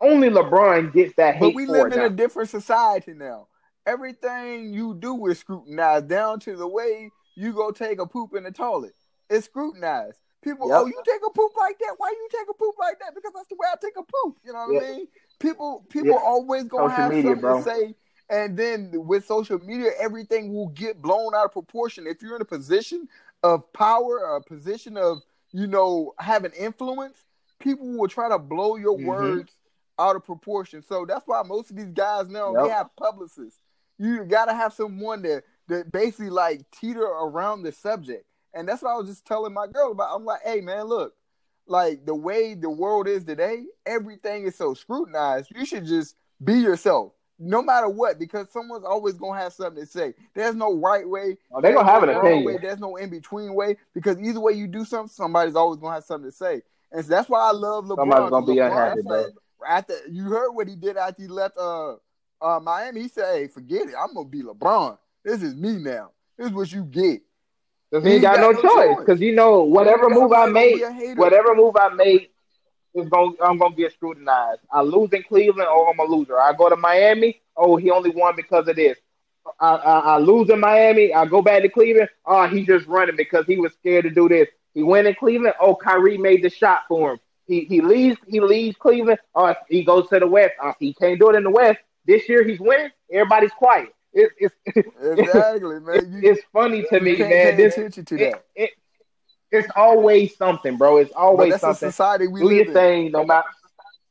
Only 0.00 0.30
LeBron 0.30 0.92
gets 0.92 1.14
that 1.16 1.34
hate 1.34 1.40
But 1.40 1.54
we 1.54 1.66
live 1.66 1.92
in 1.92 1.98
now. 1.98 2.06
a 2.06 2.10
different 2.10 2.48
society 2.48 3.12
now. 3.12 3.48
Everything 3.86 4.72
you 4.72 4.94
do 4.94 5.26
is 5.26 5.38
scrutinized 5.40 6.08
down 6.08 6.40
to 6.40 6.56
the 6.56 6.66
way 6.66 7.10
you 7.34 7.52
go 7.52 7.70
take 7.70 8.00
a 8.00 8.06
poop 8.06 8.34
in 8.34 8.44
the 8.44 8.50
toilet. 8.52 8.94
It's 9.28 9.46
scrutinized. 9.46 10.18
People, 10.42 10.68
Yep. 10.68 10.78
oh, 10.80 10.86
you 10.86 11.02
take 11.04 11.20
a 11.26 11.30
poop 11.30 11.52
like 11.58 11.78
that? 11.80 11.94
Why 11.98 12.08
you 12.10 12.28
take 12.30 12.48
a 12.48 12.54
poop 12.54 12.74
like 12.78 12.98
that? 13.00 13.14
Because 13.14 13.32
that's 13.34 13.48
the 13.48 13.56
way 13.56 13.66
I 13.70 13.76
take 13.80 13.96
a 13.98 14.02
poop. 14.02 14.38
You 14.42 14.52
know 14.54 14.66
what 14.68 14.82
Yeah. 14.82 14.88
I 14.88 14.96
mean? 14.96 15.08
People, 15.38 15.84
people 15.90 16.12
Yeah. 16.12 16.22
always 16.24 16.64
gonna 16.64 16.88
Social 16.88 16.96
have 17.02 17.10
media, 17.10 17.22
something 17.32 17.40
bro. 17.42 17.58
to 17.58 17.62
say. 17.62 17.94
And 18.30 18.56
then 18.56 18.92
with 19.06 19.26
social 19.26 19.58
media, 19.58 19.90
everything 19.98 20.54
will 20.54 20.68
get 20.68 21.02
blown 21.02 21.34
out 21.34 21.44
of 21.46 21.52
proportion. 21.52 22.06
If 22.06 22.22
you're 22.22 22.36
in 22.36 22.42
a 22.42 22.46
position 22.46 23.08
of 23.42 23.72
power, 23.72 24.36
a 24.36 24.42
position 24.42 24.96
of 24.96 25.22
you 25.52 25.66
know 25.66 26.14
having 26.18 26.52
influence, 26.52 27.24
people 27.58 27.86
will 27.96 28.08
try 28.08 28.28
to 28.28 28.38
blow 28.38 28.76
your 28.76 28.96
Mhm. 28.96 29.04
words 29.04 29.56
out 29.98 30.16
of 30.16 30.24
proportion. 30.24 30.82
So 30.82 31.04
that's 31.04 31.26
why 31.26 31.42
most 31.42 31.70
of 31.70 31.76
these 31.76 31.90
guys 31.92 32.28
now 32.28 32.52
they 32.64 32.68
have 32.70 32.94
publicists. 32.96 33.60
You 33.98 34.24
gotta 34.24 34.54
have 34.54 34.72
someone 34.72 35.22
that 35.22 35.44
that 35.68 35.92
basically 35.92 36.30
like 36.30 36.68
teeter 36.70 37.04
around 37.04 37.62
the 37.62 37.72
subject. 37.72 38.24
And 38.52 38.68
that's 38.68 38.82
what 38.82 38.90
I 38.90 38.96
was 38.96 39.08
just 39.08 39.24
telling 39.24 39.52
my 39.52 39.66
girl 39.68 39.92
about. 39.92 40.14
I'm 40.14 40.24
like, 40.24 40.40
hey 40.42 40.60
man, 40.60 40.84
look, 40.84 41.14
like 41.66 42.04
the 42.04 42.14
way 42.14 42.54
the 42.54 42.70
world 42.70 43.06
is 43.06 43.24
today, 43.24 43.66
everything 43.86 44.44
is 44.44 44.56
so 44.56 44.74
scrutinized. 44.74 45.50
You 45.54 45.64
should 45.64 45.84
just 45.86 46.16
be 46.42 46.54
yourself, 46.54 47.12
no 47.40 47.62
matter 47.62 47.88
what, 47.88 48.18
because 48.18 48.50
someone's 48.50 48.84
always 48.84 49.14
gonna 49.14 49.40
have 49.40 49.54
something 49.54 49.82
to 49.82 49.90
say. 49.90 50.14
There's 50.34 50.54
no 50.54 50.76
right 50.76 51.08
way. 51.08 51.38
Oh, 51.52 51.60
they 51.60 51.72
gonna 51.72 51.90
have 51.90 52.02
no 52.02 52.10
an 52.10 52.16
opinion. 52.16 52.44
way, 52.44 52.58
There's 52.60 52.78
no 52.78 52.96
in 52.96 53.08
between 53.08 53.54
way 53.54 53.76
because 53.94 54.20
either 54.20 54.38
way 54.38 54.52
you 54.52 54.66
do 54.66 54.84
something, 54.84 55.08
somebody's 55.08 55.56
always 55.56 55.80
gonna 55.80 55.94
have 55.94 56.04
something 56.04 56.30
to 56.30 56.36
say. 56.36 56.62
And 56.92 57.02
so 57.04 57.08
that's 57.08 57.28
why 57.28 57.48
I 57.48 57.52
love 57.52 57.86
LeBron. 57.86 57.96
Somebody's 57.96 58.30
gonna 58.30 58.46
be 58.46 58.52
LeBron, 58.52 58.66
unhappy, 58.66 59.02
bro. 59.02 59.22
like, 59.22 59.32
After 59.66 59.94
you 60.10 60.24
heard 60.24 60.50
what 60.50 60.68
he 60.68 60.76
did 60.76 60.98
after 60.98 61.22
he 61.22 61.28
left 61.28 61.56
uh, 61.56 61.94
uh 62.42 62.60
Miami, 62.60 63.02
he 63.02 63.08
said, 63.08 63.34
"Hey, 63.34 63.48
forget 63.48 63.88
it. 63.88 63.94
I'm 63.98 64.14
gonna 64.14 64.28
be 64.28 64.42
LeBron. 64.42 64.98
This 65.24 65.42
is 65.42 65.54
me 65.54 65.72
now. 65.78 66.10
This 66.36 66.48
is 66.48 66.52
what 66.52 66.70
you 66.70 66.84
get." 66.84 67.22
Because 67.90 68.04
He 68.04 68.10
he 68.10 68.14
ain't 68.16 68.22
got, 68.22 68.38
no, 68.40 68.52
choice. 68.52 68.62
choice. 68.62 68.96
Because 69.00 69.20
you 69.20 69.34
know, 69.34 69.62
whatever 69.62 70.08
move 70.10 70.32
I 70.32 70.46
made, 70.46 70.76
be 70.76 71.14
whatever 71.14 71.54
move 71.54 71.76
I 71.76 71.88
made 71.88 72.28
is 72.94 73.08
going 73.08 73.36
I'm 73.42 73.58
gonna 73.58 73.74
get 73.74 73.92
scrutinized. 73.92 74.60
I 74.70 74.82
lose 74.82 75.12
in 75.12 75.22
Cleveland, 75.22 75.68
oh 75.70 75.90
I'm 75.90 75.98
a 75.98 76.04
loser. 76.04 76.38
I 76.38 76.52
go 76.52 76.68
to 76.68 76.76
Miami, 76.76 77.40
oh 77.56 77.76
he 77.76 77.90
only 77.90 78.10
won 78.10 78.36
because 78.36 78.68
of 78.68 78.76
this. 78.76 78.98
I, 79.58 79.74
I, 79.74 79.98
I 79.98 80.18
lose 80.18 80.50
in 80.50 80.60
Miami, 80.60 81.14
I 81.14 81.24
go 81.26 81.42
back 81.42 81.62
to 81.62 81.68
Cleveland, 81.68 82.08
oh 82.26 82.46
he 82.46 82.64
just 82.64 82.86
running 82.86 83.16
because 83.16 83.46
he 83.46 83.56
was 83.56 83.72
scared 83.74 84.04
to 84.04 84.10
do 84.10 84.28
this. 84.28 84.48
He 84.74 84.82
went 84.82 85.06
in 85.06 85.14
Cleveland, 85.14 85.54
oh 85.60 85.74
Kyrie 85.74 86.18
made 86.18 86.42
the 86.42 86.50
shot 86.50 86.82
for 86.88 87.12
him. 87.12 87.20
He 87.46 87.64
he 87.64 87.80
leaves 87.80 88.18
he 88.26 88.40
leaves 88.40 88.76
Cleveland, 88.76 89.18
oh 89.34 89.54
he 89.68 89.84
goes 89.84 90.08
to 90.08 90.18
the 90.18 90.26
West. 90.26 90.54
Oh, 90.62 90.74
he 90.78 90.94
can't 90.94 91.18
do 91.18 91.30
it 91.30 91.36
in 91.36 91.44
the 91.44 91.50
West. 91.50 91.78
This 92.06 92.28
year 92.28 92.46
he's 92.46 92.60
winning, 92.60 92.90
everybody's 93.10 93.52
quiet. 93.52 93.94
It, 94.12 94.32
it's 94.38 94.54
Exactly, 95.00 95.80
man. 95.80 95.96
it's, 95.96 96.06
You, 96.08 96.20
it's 96.32 96.42
funny 96.52 96.84
to 96.90 97.00
me, 97.00 97.16
man. 97.16 97.56
This 97.56 97.78
it, 97.78 98.34
it, 98.56 98.70
it's 99.50 99.68
always 99.76 100.36
something, 100.36 100.76
bro. 100.76 100.98
It's 100.98 101.12
always 101.12 101.56
that's 101.56 101.64
the 101.64 101.74
something. 101.74 101.74
society 101.74 102.26
we 102.28 102.42
Do 102.42 102.44
live 102.44 102.52
your 102.52 102.66
in. 102.66 102.72
thing, 102.72 103.10
no 103.12 103.24
matter. 103.24 103.48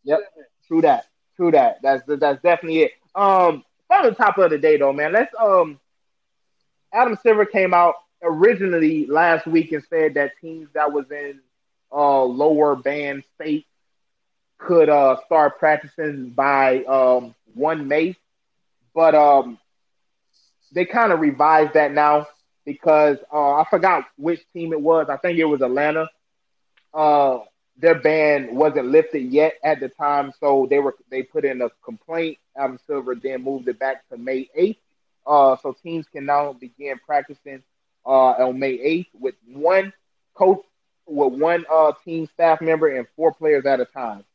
Yep, 0.03 0.19
true 0.67 0.81
that. 0.81 1.05
True 1.35 1.51
that. 1.51 1.79
That's 1.81 2.03
that's 2.07 2.41
definitely 2.41 2.83
it. 2.83 2.91
Um, 3.15 3.63
on 3.91 4.03
the 4.03 4.11
top 4.13 4.37
of 4.37 4.49
the 4.51 4.57
day, 4.57 4.77
though, 4.77 4.93
man. 4.93 5.13
Let's 5.13 5.33
um, 5.39 5.79
Adam 6.93 7.15
Silver 7.21 7.45
came 7.45 7.73
out 7.73 7.95
originally 8.21 9.05
last 9.07 9.45
week 9.47 9.71
and 9.71 9.83
said 9.83 10.15
that 10.15 10.31
teams 10.41 10.69
that 10.73 10.91
was 10.91 11.09
in 11.11 11.39
uh 11.91 12.23
lower 12.23 12.75
band 12.75 13.23
states 13.35 13.67
could 14.57 14.89
uh 14.89 15.15
start 15.25 15.57
practicing 15.59 16.29
by 16.29 16.83
um 16.85 17.33
one 17.53 17.87
May, 17.87 18.15
but 18.93 19.15
um 19.15 19.57
they 20.71 20.85
kind 20.85 21.11
of 21.11 21.19
revised 21.19 21.73
that 21.73 21.91
now 21.91 22.27
because 22.65 23.17
uh, 23.33 23.55
I 23.55 23.65
forgot 23.69 24.05
which 24.17 24.41
team 24.53 24.73
it 24.73 24.81
was. 24.81 25.07
I 25.09 25.17
think 25.17 25.39
it 25.39 25.45
was 25.45 25.61
Atlanta. 25.61 26.09
Uh, 26.93 27.39
their 27.77 27.95
ban 27.95 28.55
wasn't 28.55 28.87
lifted 28.87 29.31
yet 29.31 29.53
at 29.63 29.79
the 29.79 29.89
time, 29.89 30.33
so 30.39 30.67
they 30.69 30.79
were 30.79 30.95
they 31.09 31.23
put 31.23 31.45
in 31.45 31.61
a 31.61 31.69
complaint. 31.83 32.37
Adam 32.57 32.77
Silver 32.85 33.15
then 33.15 33.43
moved 33.43 33.67
it 33.67 33.79
back 33.79 34.07
to 34.09 34.17
May 34.17 34.49
eighth. 34.53 34.79
Uh, 35.25 35.55
so 35.61 35.75
teams 35.83 36.05
can 36.11 36.25
now 36.25 36.53
begin 36.53 36.99
practicing 37.05 37.63
uh, 38.05 38.31
on 38.31 38.59
May 38.59 38.73
eighth 38.73 39.09
with 39.13 39.35
one 39.47 39.93
coach, 40.33 40.63
with 41.05 41.33
one 41.39 41.65
uh, 41.71 41.93
team 42.03 42.27
staff 42.33 42.61
member, 42.61 42.87
and 42.97 43.07
four 43.15 43.33
players 43.33 43.65
at 43.65 43.79
a 43.79 43.85
time. 43.85 44.25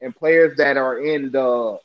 And 0.00 0.14
players 0.14 0.56
that 0.58 0.76
are 0.76 0.98
in 0.98 1.32
the 1.32 1.78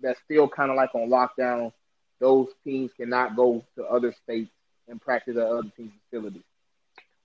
that's 0.00 0.20
still 0.24 0.48
kind 0.48 0.70
of 0.70 0.76
like 0.76 0.94
on 0.94 1.08
lockdown, 1.08 1.72
those 2.20 2.48
teams 2.64 2.90
cannot 2.96 3.36
go 3.36 3.64
to 3.76 3.84
other 3.84 4.14
states 4.24 4.50
and 4.88 5.00
practice 5.00 5.36
at 5.36 5.42
other 5.46 5.70
teams' 5.76 5.92
facilities. 6.08 6.42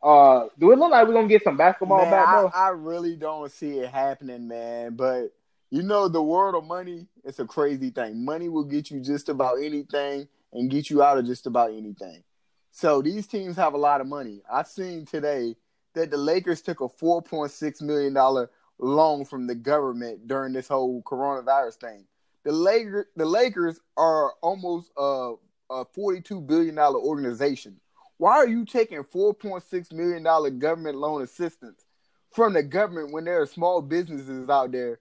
Uh, 0.03 0.47
do 0.57 0.71
it 0.71 0.79
look 0.79 0.91
like 0.91 1.07
we're 1.07 1.13
gonna 1.13 1.27
get 1.27 1.43
some 1.43 1.57
basketball 1.57 1.99
Man, 1.99 2.11
back, 2.11 2.27
I. 2.27 2.67
I 2.67 2.69
really 2.69 3.15
don't 3.15 3.51
see 3.51 3.79
it 3.79 3.91
happening, 3.91 4.47
man. 4.47 4.95
But 4.95 5.31
you 5.69 5.83
know, 5.83 6.07
the 6.07 6.21
world 6.21 6.55
of 6.55 6.65
money, 6.65 7.07
it's 7.23 7.39
a 7.39 7.45
crazy 7.45 7.91
thing. 7.91 8.25
Money 8.25 8.49
will 8.49 8.63
get 8.63 8.89
you 8.89 8.99
just 8.99 9.29
about 9.29 9.57
anything 9.61 10.27
and 10.53 10.69
get 10.69 10.89
you 10.89 11.03
out 11.03 11.17
of 11.17 11.25
just 11.25 11.45
about 11.45 11.71
anything. 11.71 12.23
So 12.71 13.01
these 13.01 13.27
teams 13.27 13.55
have 13.57 13.73
a 13.73 13.77
lot 13.77 14.01
of 14.01 14.07
money. 14.07 14.41
I 14.51 14.63
seen 14.63 15.05
today 15.05 15.55
that 15.93 16.09
the 16.09 16.17
Lakers 16.17 16.61
took 16.61 16.81
a 16.81 16.89
four 16.89 17.21
point 17.21 17.51
six 17.51 17.81
million 17.81 18.13
dollar 18.13 18.49
loan 18.79 19.25
from 19.25 19.45
the 19.45 19.55
government 19.55 20.27
during 20.27 20.53
this 20.53 20.67
whole 20.67 21.03
coronavirus 21.03 21.75
thing. 21.75 22.05
The 22.43 22.51
Lakers, 22.51 23.05
the 23.15 23.25
Lakers 23.25 23.79
are 23.97 24.33
almost 24.41 24.89
a, 24.97 25.35
a 25.71 25.85
forty 25.85 26.21
two 26.21 26.41
billion 26.41 26.75
dollar 26.75 26.99
organization. 26.99 27.79
Why 28.17 28.33
are 28.33 28.47
you 28.47 28.65
taking 28.65 29.03
four 29.03 29.33
point 29.33 29.63
six 29.63 29.91
million 29.91 30.23
dollar 30.23 30.49
government 30.49 30.97
loan 30.97 31.21
assistance 31.21 31.85
from 32.31 32.53
the 32.53 32.63
government 32.63 33.13
when 33.13 33.25
there 33.25 33.41
are 33.41 33.47
small 33.47 33.81
businesses 33.81 34.49
out 34.49 34.71
there 34.71 34.99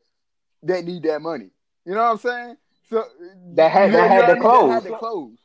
that 0.63 0.85
need 0.85 1.03
that 1.03 1.21
money? 1.21 1.51
You 1.85 1.95
know 1.95 2.05
what 2.05 2.13
I'm 2.13 2.19
saying? 2.19 2.57
So 2.89 3.05
That 3.55 3.71
had- 3.71 3.91
you 3.91 3.97
that 3.97 4.11
had 4.11 4.35
to 4.35 4.41
close. 4.41 4.69
That 4.69 4.83
had 4.83 4.93
to 4.93 4.99
close. 4.99 5.37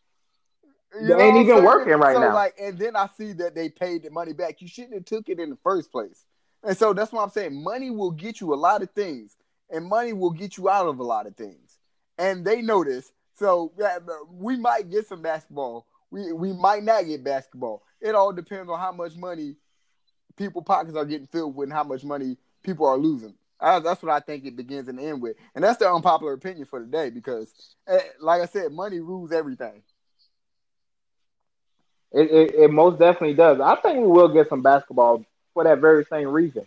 They 1.01 1.23
ain't 1.23 1.37
even 1.37 1.63
working 1.63 1.93
right 1.93 2.15
so, 2.15 2.21
now. 2.21 2.33
Like, 2.33 2.55
and 2.59 2.79
then 2.79 2.95
I 2.95 3.09
see 3.17 3.33
that 3.33 3.53
they 3.53 3.67
paid 3.67 4.03
the 4.03 4.11
money 4.11 4.31
back. 4.31 4.61
You 4.61 4.67
shouldn't 4.67 4.93
have 4.93 5.05
took 5.05 5.27
it 5.27 5.39
in 5.39 5.49
the 5.49 5.57
first 5.57 5.91
place. 5.91 6.23
And 6.63 6.77
so 6.77 6.93
that's 6.93 7.11
why 7.11 7.21
I'm 7.21 7.29
saying 7.29 7.61
money 7.61 7.91
will 7.91 8.11
get 8.11 8.39
you 8.39 8.53
a 8.53 8.55
lot 8.55 8.81
of 8.81 8.89
things, 8.91 9.35
and 9.69 9.85
money 9.85 10.13
will 10.13 10.31
get 10.31 10.57
you 10.57 10.69
out 10.69 10.87
of 10.87 10.99
a 10.99 11.03
lot 11.03 11.27
of 11.27 11.35
things. 11.35 11.77
And 12.17 12.45
they 12.45 12.61
know 12.61 12.83
this. 12.83 13.11
So 13.35 13.73
yeah, 13.77 13.99
we 14.31 14.57
might 14.57 14.89
get 14.89 15.07
some 15.07 15.21
basketball. 15.21 15.85
We 16.11 16.31
we 16.31 16.53
might 16.53 16.83
not 16.83 17.05
get 17.05 17.23
basketball. 17.23 17.83
It 18.01 18.15
all 18.15 18.31
depends 18.31 18.69
on 18.69 18.79
how 18.79 18.91
much 18.91 19.15
money 19.15 19.55
people 20.35 20.61
pockets 20.61 20.95
are 20.95 21.05
getting 21.05 21.27
filled 21.27 21.55
with 21.55 21.65
and 21.65 21.73
how 21.73 21.83
much 21.83 22.03
money 22.03 22.37
people 22.63 22.85
are 22.85 22.97
losing. 22.97 23.35
Uh, 23.59 23.79
that's 23.79 24.03
what 24.03 24.11
I 24.11 24.19
think 24.19 24.45
it 24.45 24.55
begins 24.55 24.87
and 24.89 24.99
end 24.99 25.21
with. 25.21 25.37
And 25.55 25.63
that's 25.63 25.79
the 25.79 25.89
unpopular 25.89 26.33
opinion 26.33 26.65
for 26.65 26.79
today 26.79 27.09
because, 27.09 27.53
eh, 27.87 27.99
like 28.19 28.41
I 28.41 28.45
said, 28.45 28.71
money 28.71 28.99
rules 28.99 29.31
everything. 29.31 29.81
It, 32.11 32.31
it, 32.31 32.55
it 32.55 32.71
most 32.71 32.99
definitely 32.99 33.33
does. 33.33 33.59
I 33.59 33.75
think 33.77 33.99
we 33.99 34.07
will 34.07 34.29
get 34.29 34.49
some 34.49 34.61
basketball 34.61 35.25
for 35.53 35.63
that 35.63 35.79
very 35.79 36.05
same 36.05 36.27
reason, 36.29 36.65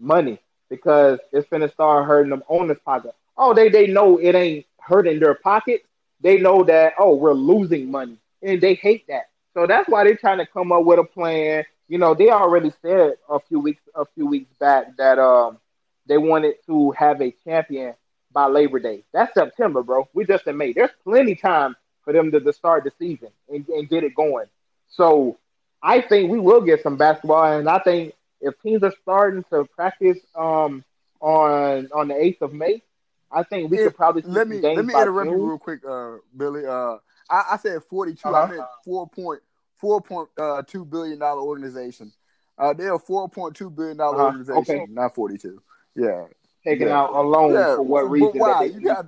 money, 0.00 0.40
because 0.70 1.18
it's 1.32 1.48
gonna 1.48 1.68
start 1.68 2.06
hurting 2.06 2.30
them 2.30 2.68
this 2.68 2.78
pocket. 2.84 3.14
Oh, 3.36 3.54
they 3.54 3.68
they 3.68 3.86
know 3.86 4.18
it 4.18 4.34
ain't 4.34 4.66
hurting 4.80 5.20
their 5.20 5.34
pocket. 5.34 5.84
They 6.20 6.38
know 6.38 6.64
that 6.64 6.94
oh 6.98 7.14
we're 7.14 7.32
losing 7.34 7.90
money, 7.90 8.18
and 8.42 8.60
they 8.60 8.74
hate 8.74 9.06
that. 9.08 9.28
So 9.54 9.66
that's 9.66 9.88
why 9.88 10.04
they're 10.04 10.16
trying 10.16 10.38
to 10.38 10.46
come 10.46 10.72
up 10.72 10.84
with 10.84 10.98
a 10.98 11.04
plan. 11.04 11.64
You 11.88 11.98
know, 11.98 12.14
they 12.14 12.30
already 12.30 12.72
said 12.82 13.14
a 13.28 13.38
few 13.40 13.60
weeks 13.60 13.82
a 13.94 14.04
few 14.14 14.26
weeks 14.26 14.52
back 14.60 14.96
that 14.98 15.18
um 15.18 15.58
they 16.06 16.18
wanted 16.18 16.56
to 16.66 16.90
have 16.92 17.20
a 17.20 17.34
champion 17.44 17.94
by 18.32 18.46
Labor 18.46 18.78
Day. 18.78 19.04
That's 19.12 19.34
September, 19.34 19.82
bro. 19.82 20.08
We 20.14 20.24
just 20.24 20.46
in 20.46 20.56
May. 20.56 20.72
There's 20.72 20.90
plenty 21.04 21.34
time 21.34 21.76
for 22.04 22.12
them 22.12 22.30
to, 22.32 22.40
to 22.40 22.52
start 22.52 22.84
the 22.84 22.92
season 22.98 23.28
and, 23.48 23.66
and 23.68 23.88
get 23.88 24.04
it 24.04 24.14
going. 24.14 24.46
So 24.88 25.38
I 25.82 26.00
think 26.00 26.30
we 26.30 26.38
will 26.40 26.60
get 26.60 26.82
some 26.82 26.96
basketball, 26.96 27.58
and 27.58 27.68
I 27.68 27.78
think 27.80 28.14
if 28.40 28.60
teams 28.62 28.82
are 28.82 28.94
starting 29.02 29.44
to 29.50 29.64
practice 29.76 30.18
um, 30.34 30.84
on 31.20 31.88
on 31.94 32.08
the 32.08 32.16
eighth 32.16 32.42
of 32.42 32.52
May, 32.52 32.82
I 33.30 33.42
think 33.42 33.70
we 33.70 33.78
If- 33.78 33.84
could 33.88 33.96
probably 33.96 34.22
see 34.22 34.28
let 34.28 34.48
me 34.48 34.60
let 34.60 34.84
me 34.84 34.94
interrupt 34.94 35.30
you 35.30 35.36
real 35.36 35.58
quick, 35.58 35.80
uh, 35.86 36.16
Billy. 36.36 36.64
Uh, 36.66 36.96
I, 37.30 37.44
I 37.52 37.56
said 37.58 37.82
forty 37.84 38.14
two. 38.14 38.28
Uh-huh. 38.28 38.42
I 38.42 38.50
meant 38.50 38.62
four 38.84 39.06
point 39.08 39.40
four 39.76 40.00
point 40.00 40.28
uh, 40.38 40.62
two 40.66 40.84
billion 40.84 41.18
dollar 41.18 41.42
organization. 41.42 42.12
Uh, 42.56 42.72
they're 42.72 42.94
a 42.94 42.98
four 42.98 43.28
point 43.28 43.54
two 43.54 43.70
billion 43.70 43.96
dollar 43.98 44.16
Uh-huh. 44.16 44.26
organization, 44.26 44.80
Okay. 44.80 44.86
not 44.92 45.14
forty 45.14 45.36
two. 45.36 45.62
Yeah, 45.94 46.26
Taking 46.64 46.88
Yeah. 46.88 47.00
out 47.02 47.10
a 47.14 47.20
loan 47.20 47.52
yeah. 47.52 47.76
for 47.76 47.82
what 47.82 48.02
but 48.02 48.08
reason 48.10 48.38
why? 48.38 48.64
you 48.64 48.80
got 48.80 49.06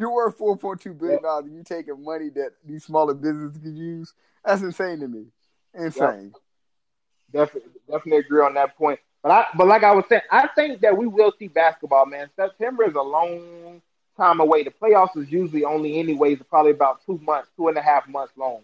you're 0.00 0.12
worth 0.12 0.36
four 0.38 0.56
point 0.56 0.80
two 0.80 0.94
billion 0.94 1.22
dollars. 1.22 1.46
and 1.46 1.54
You 1.56 1.62
taking 1.62 2.02
money 2.02 2.30
that 2.30 2.52
these 2.64 2.84
smaller 2.84 3.14
businesses 3.14 3.58
could 3.62 3.76
use? 3.76 4.14
That's 4.44 4.62
insane 4.62 5.00
to 5.00 5.08
me. 5.08 5.26
Insane. 5.74 6.32
Definitely, 7.30 7.70
definitely 7.86 8.18
agree 8.20 8.40
on 8.42 8.54
that 8.54 8.76
point. 8.76 8.98
But 9.28 9.46
I, 9.46 9.58
but 9.58 9.66
like 9.66 9.84
I 9.84 9.92
was 9.92 10.06
saying, 10.08 10.22
I 10.30 10.48
think 10.56 10.80
that 10.80 10.96
we 10.96 11.06
will 11.06 11.34
see 11.38 11.48
basketball, 11.48 12.06
man. 12.06 12.30
September 12.34 12.84
is 12.88 12.94
a 12.94 13.02
long 13.02 13.82
time 14.16 14.40
away. 14.40 14.64
The 14.64 14.70
playoffs 14.70 15.18
is 15.18 15.30
usually 15.30 15.64
only, 15.64 15.98
anyways, 15.98 16.40
probably 16.48 16.72
about 16.72 17.04
two 17.04 17.18
months, 17.18 17.50
two 17.54 17.68
and 17.68 17.76
a 17.76 17.82
half 17.82 18.08
months 18.08 18.32
long. 18.38 18.62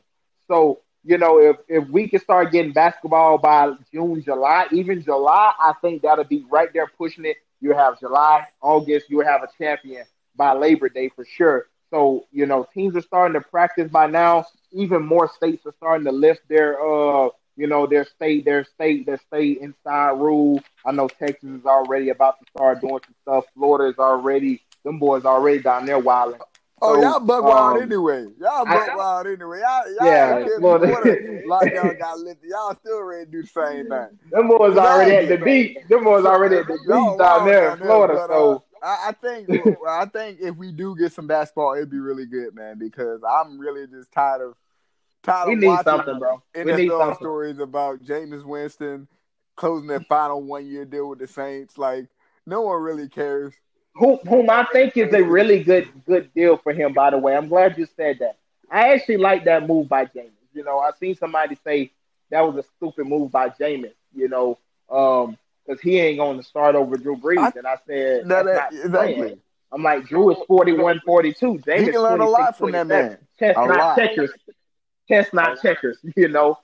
So 0.49 0.81
you 1.05 1.19
know, 1.19 1.39
if 1.39 1.57
if 1.69 1.89
we 1.91 2.09
can 2.09 2.21
start 2.21 2.51
getting 2.51 2.73
basketball 2.73 3.37
by 3.37 3.75
June, 3.93 4.23
July, 4.23 4.67
even 4.73 5.03
July, 5.03 5.53
I 5.61 5.75
think 5.83 6.03
that'll 6.03 6.25
be 6.25 6.47
right 6.51 6.73
there 6.73 6.87
pushing 6.87 7.27
it. 7.27 7.37
You 7.61 7.75
have 7.75 8.01
July, 8.01 8.47
August, 8.63 9.11
you 9.11 9.21
have 9.21 9.43
a 9.43 9.49
champion 9.59 10.05
by 10.35 10.55
Labor 10.55 10.89
Day 10.89 11.11
for 11.11 11.27
sure. 11.27 11.67
So 11.91 12.27
you 12.33 12.47
know, 12.47 12.67
teams 12.73 12.97
are 12.97 13.03
starting 13.03 13.41
to 13.41 13.47
practice 13.47 13.91
by 13.91 14.07
now. 14.07 14.47
Even 14.73 15.05
more 15.05 15.29
states 15.29 15.67
are 15.67 15.75
starting 15.77 16.07
to 16.07 16.13
lift 16.13 16.49
their 16.49 16.81
uh 16.81 17.29
you 17.57 17.67
know, 17.67 17.87
their 17.87 18.05
state, 18.05 18.45
their 18.45 18.65
state, 18.65 19.07
their 19.07 19.19
state 19.19 19.59
inside 19.59 20.11
rule. 20.21 20.61
I 20.85 20.93
know 20.93 21.09
Texas 21.09 21.51
is 21.51 21.65
already 21.65 22.09
about 22.11 22.39
to 22.41 22.47
start 22.51 22.81
doing 22.81 23.01
some 23.05 23.15
stuff. 23.23 23.45
Florida 23.55 23.91
is 23.93 23.99
already, 23.99 24.63
them 24.85 24.99
boys 24.99 25.25
already 25.25 25.61
down 25.61 25.87
there 25.87 25.99
wilding. 25.99 26.41
Oh, 26.83 26.97
So, 26.97 27.03
y'all 27.03 27.21
buck 27.21 27.45
wild 27.45 27.77
um, 27.77 27.83
anyway. 27.83 28.27
Y'all 28.41 28.65
I- 28.67 28.75
buck 28.75 28.97
wild 28.97 29.27
anyway. 29.29 29.61
Y'all, 29.61 29.95
y'all 29.95 30.07
Yeah, 30.07 30.35
don't 30.35 30.45
care 30.45 30.61
well, 30.61 30.79
before 30.81 31.05
the 31.05 31.43
lockdown 31.47 31.99
got 31.99 32.19
lifted. 32.19 32.51
Y'all 32.51 32.75
still 32.75 33.03
ready 33.03 33.25
to 33.27 33.31
do 33.31 33.43
the 33.43 33.49
same 33.49 33.89
thing. 33.89 34.19
Them 34.31 34.49
boys 34.49 34.77
already 34.77 35.13
at 35.13 35.29
the 35.29 35.39
beach. 35.45 35.79
Them 35.89 36.05
boys 36.05 36.25
already 36.25 36.57
at 36.57 36.67
the 36.67 36.75
beach 36.75 37.19
down 37.19 37.47
there 37.47 37.73
in 37.73 37.79
Florida. 37.79 38.15
but, 38.15 38.27
So 38.29 38.65
uh, 38.83 38.87
I, 38.87 39.09
I 39.09 39.13
think 39.13 39.49
I 39.89 40.05
think 40.07 40.41
if 40.43 40.57
we 40.57 40.73
do 40.73 40.95
get 40.97 41.13
some 41.13 41.27
basketball, 41.29 41.75
it'd 41.75 41.91
be 41.91 42.01
really 42.01 42.27
good, 42.27 42.55
man. 42.55 42.79
Because 42.79 43.21
I'm 43.27 43.59
really 43.59 43.87
just 43.87 44.13
tired 44.13 44.43
of 44.43 44.55
tired 45.25 45.49
we 45.49 45.55
need 45.57 45.79
something, 45.83 46.19
bro. 46.19 46.43
We 46.55 46.65
need 46.65 46.91
NFL 46.91 46.99
something. 46.99 47.17
stories 47.17 47.59
about 47.59 48.05
Jameis 48.05 48.45
Winston 48.45 49.09
closing 49.57 49.89
their 49.89 50.01
final 50.01 50.43
one 50.43 50.67
year 50.67 50.85
deal 50.85 51.09
with 51.09 51.19
the 51.19 51.27
Saints. 51.27 51.77
Like 51.79 52.07
no 52.47 52.63
one 52.63 52.81
really 52.83 53.09
cares. 53.09 53.53
Who, 53.97 54.17
whom 54.29 54.51
I 54.51 54.67
think 54.73 54.97
is 54.97 55.13
a 55.15 55.23
really 55.23 55.63
good 55.63 55.89
good 56.07 56.33
deal 56.35 56.57
for 56.57 56.73
him. 56.73 56.93
By 56.93 57.11
the 57.11 57.19
way, 57.19 57.37
I'm 57.37 57.49
glad 57.49 57.79
you 57.79 57.87
said 57.97 58.19
that. 58.21 58.39
I 58.71 58.93
actually 58.95 59.19
like 59.19 59.45
that 59.45 59.67
move 59.67 59.89
by 59.89 60.07
Jameis. 60.07 60.31
You 60.53 60.65
know, 60.65 60.79
I've 60.81 60.97
seen 60.97 61.15
somebody 61.17 61.57
say 61.65 61.91
that 62.31 62.41
was 62.41 62.57
a 62.57 62.69
stupid 62.77 63.07
move 63.07 63.31
by 63.31 63.51
Jameis. 63.51 63.95
You 64.15 64.29
know, 64.29 64.59
um, 64.91 65.37
because 65.67 65.81
he 65.81 65.99
ain't 65.99 66.19
going 66.19 66.37
to 66.39 66.43
start 66.43 66.75
over 66.75 66.97
Drew 66.97 67.17
Brees. 67.17 67.39
I- 67.39 67.53
and 67.57 67.67
I 67.67 67.77
said, 67.87 68.29
that- 68.29 68.45
not 68.47 68.73
exactly. 68.73 69.15
playing. 69.15 69.41
I'm 69.73 69.83
like, 69.83 70.07
Drew 70.07 70.31
is 70.31 70.39
41, 70.47 71.01
42. 71.05 71.59
Jameis 71.59 71.81
He 71.81 71.91
can 71.93 72.01
learn 72.03 72.21
a 72.21 72.29
lot 72.29 72.57
from 72.57 72.71
that 72.73 72.87
man. 72.87 73.19
Chess 73.41 73.57
A 73.57 73.67
not 73.67 73.77
lot. 73.79 73.97
checkers. 73.97 74.31
Chess 75.09 75.29
not 75.33 75.61
checkers. 75.61 75.99
You 76.17 76.29
know, 76.29 76.59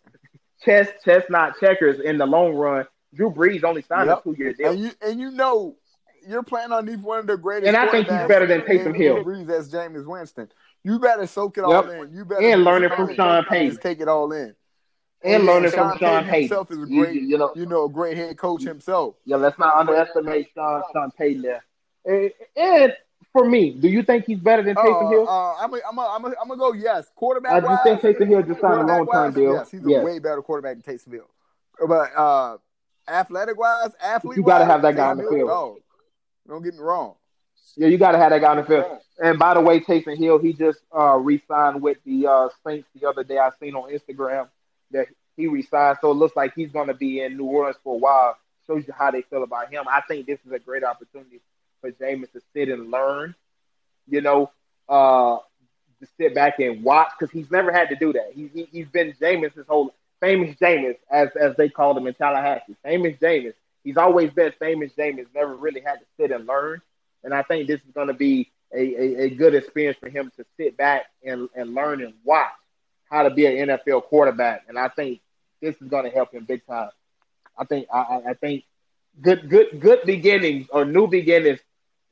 chess 0.64 0.88
chess 1.04 1.24
not 1.30 1.58
checkers. 1.60 2.00
In 2.00 2.18
the 2.18 2.26
long 2.26 2.54
run, 2.54 2.86
Drew 3.14 3.30
Brees 3.30 3.64
only 3.64 3.82
signed 3.82 4.08
Yep. 4.08 4.18
a 4.18 4.22
two 4.22 4.34
year 4.38 4.52
deal. 4.52 4.70
And 4.70 4.80
you 4.80 4.90
and 5.02 5.20
you 5.20 5.30
know 5.30 5.76
you're 6.28 6.42
playing 6.42 6.70
on 6.72 6.84
these 6.86 6.98
one 6.98 7.18
of 7.18 7.26
the 7.26 7.36
greatest. 7.36 7.68
And 7.68 7.76
I 7.76 7.90
think 7.90 8.06
he's 8.08 8.28
better 8.28 8.46
than 8.46 8.60
Taysom 8.62 8.86
in 8.86 8.94
Hill. 8.94 9.24
Brees 9.24 9.48
as 9.50 9.72
Jameis 9.72 10.06
Winston. 10.06 10.48
You 10.84 10.98
better 10.98 11.26
soak 11.26 11.58
it 11.58 11.62
Yep. 11.62 11.68
all 11.68 11.90
in. 11.90 12.12
You 12.12 12.24
better 12.24 12.42
And 12.46 12.64
learn 12.64 12.84
it 12.84 12.92
from 12.94 13.08
take- 13.08 13.16
Sean 13.16 13.44
Payton. 13.44 13.76
Take 13.78 14.00
it 14.00 14.08
all 14.08 14.32
in. 14.32 14.54
and 15.22 15.44
yeah, 15.44 15.50
learning 15.52 15.70
from 15.70 15.98
Sean 15.98 16.24
Payton. 16.24 16.40
himself 16.40 16.70
is 16.70 16.78
a 16.78 16.88
You- 16.88 17.04
great, 17.04 17.22
you 17.22 17.36
know, 17.36 17.52
you 17.54 17.66
know, 17.66 17.84
a 17.84 17.88
great 17.90 18.16
head 18.16 18.38
coach 18.38 18.62
himself. 18.62 19.16
Yeah, 19.26 19.36
let's 19.36 19.58
not 19.58 19.74
underestimate 19.76 20.48
Sean 20.54 20.82
Sean 20.94 21.10
Payton 21.10 21.42
there. 21.42 21.64
And, 22.06 22.30
and 22.56 22.96
for 23.32 23.44
me, 23.48 23.70
do 23.70 23.88
you 23.88 24.02
think 24.02 24.26
he's 24.26 24.38
better 24.38 24.62
than 24.62 24.74
Taysom 24.74 25.06
Uh, 25.06 25.10
Hill? 25.10 25.28
uh, 25.28 25.54
I'm 25.56 25.70
gonna 25.70 25.82
I'm 25.88 26.24
a, 26.24 26.34
I'm 26.40 26.48
gonna 26.48 26.56
go 26.56 26.72
yes. 26.72 27.10
Quarterback. 27.14 27.52
I 27.52 27.60
just 27.60 27.82
think 27.82 28.00
Taysom 28.00 28.26
Hill 28.28 28.42
just 28.42 28.60
signed 28.60 28.82
a 28.82 28.86
long 28.86 29.06
term 29.06 29.32
deal. 29.32 29.52
Yes, 29.54 29.70
he's 29.70 29.84
a 29.84 30.00
way 30.02 30.18
better 30.18 30.42
quarterback 30.42 30.82
than 30.82 30.94
Taysom 30.94 31.12
Hill. 31.12 31.28
But 31.86 32.14
uh, 32.16 32.58
athletic 33.08 33.58
wise, 33.58 33.92
athlete, 34.02 34.36
You 34.36 34.42
gotta 34.42 34.64
have 34.64 34.82
that 34.82 34.96
guy 34.96 35.10
on 35.10 35.16
the 35.18 35.24
field. 35.24 35.48
No, 35.48 35.78
don't 36.48 36.62
get 36.62 36.74
me 36.74 36.80
wrong. 36.80 37.14
Yeah, 37.76 37.86
you 37.86 37.98
got 37.98 38.12
to 38.12 38.18
have 38.18 38.30
that 38.30 38.40
guy 38.40 38.50
on 38.50 38.56
the 38.56 38.64
field. 38.64 38.98
And 39.22 39.38
by 39.38 39.54
the 39.54 39.60
way, 39.60 39.78
Taysom 39.80 40.18
Hill, 40.18 40.38
he 40.38 40.52
just 40.52 40.80
uh, 40.96 41.16
re-signed 41.16 41.80
with 41.80 41.98
the 42.04 42.26
uh, 42.26 42.48
Saints 42.66 42.88
the 43.00 43.08
other 43.08 43.22
day. 43.22 43.38
I 43.38 43.50
seen 43.60 43.74
on 43.76 43.92
Instagram 43.92 44.48
that 44.90 45.06
he 45.36 45.46
re-signed, 45.46 45.98
so 46.00 46.10
it 46.10 46.14
looks 46.14 46.34
like 46.34 46.52
he's 46.54 46.72
going 46.72 46.88
to 46.88 46.94
be 46.94 47.20
in 47.22 47.36
New 47.36 47.44
Orleans 47.44 47.76
for 47.84 47.94
a 47.94 47.98
while. 47.98 48.36
Shows 48.66 48.86
you 48.88 48.92
how 48.92 49.12
they 49.12 49.22
feel 49.22 49.44
about 49.44 49.72
him. 49.72 49.84
I 49.88 50.00
think 50.00 50.26
this 50.26 50.40
is 50.44 50.52
a 50.52 50.58
great 50.58 50.82
opportunity 50.82 51.40
for 51.80 51.90
Jameis 51.92 52.32
to 52.32 52.40
sit 52.54 52.68
and 52.68 52.90
learn. 52.90 53.34
You 54.08 54.20
know, 54.22 54.50
uh, 54.88 55.38
to 56.00 56.08
sit 56.18 56.34
back 56.34 56.58
and 56.60 56.82
watch 56.82 57.10
because 57.18 57.32
he's 57.32 57.50
never 57.50 57.72
had 57.72 57.88
to 57.90 57.96
do 57.96 58.12
that. 58.12 58.32
He, 58.34 58.48
he 58.52 58.68
he's 58.72 58.88
been 58.88 59.12
Jameis 59.20 59.54
his 59.54 59.66
whole 59.66 59.94
famous 60.20 60.56
Jameis 60.56 60.96
as 61.10 61.28
as 61.40 61.56
they 61.56 61.68
called 61.68 61.96
him 61.98 62.06
in 62.06 62.14
Tallahassee. 62.14 62.76
Famous 62.84 63.16
Jameis. 63.20 63.54
He's 63.84 63.96
always 63.96 64.30
been 64.32 64.52
famous 64.58 64.92
Jameis. 64.98 65.26
Never 65.34 65.54
really 65.54 65.80
had 65.80 65.96
to 65.96 66.06
sit 66.18 66.30
and 66.32 66.46
learn. 66.46 66.80
And 67.24 67.34
I 67.34 67.42
think 67.42 67.66
this 67.68 67.80
is 67.80 67.92
going 67.94 68.08
to 68.08 68.14
be 68.14 68.50
a, 68.74 68.78
a, 68.80 69.22
a 69.24 69.30
good 69.30 69.54
experience 69.54 69.98
for 69.98 70.08
him 70.08 70.30
to 70.36 70.44
sit 70.56 70.76
back 70.76 71.06
and, 71.24 71.48
and 71.54 71.74
learn 71.74 72.02
and 72.02 72.14
watch 72.24 72.50
how 73.10 73.22
to 73.22 73.30
be 73.30 73.46
an 73.46 73.68
NFL 73.68 74.04
quarterback. 74.04 74.64
And 74.68 74.78
I 74.78 74.88
think 74.88 75.20
this 75.60 75.74
is 75.80 75.88
going 75.88 76.04
to 76.04 76.10
help 76.10 76.32
him 76.32 76.44
big 76.44 76.64
time. 76.66 76.90
I 77.58 77.64
think 77.64 77.86
I, 77.92 77.98
I- 77.98 78.30
I 78.30 78.34
think 78.34 78.64
good 79.20 79.48
good 79.50 79.80
good 79.80 80.00
beginnings 80.06 80.66
or 80.70 80.84
new 80.84 81.06
beginnings 81.06 81.60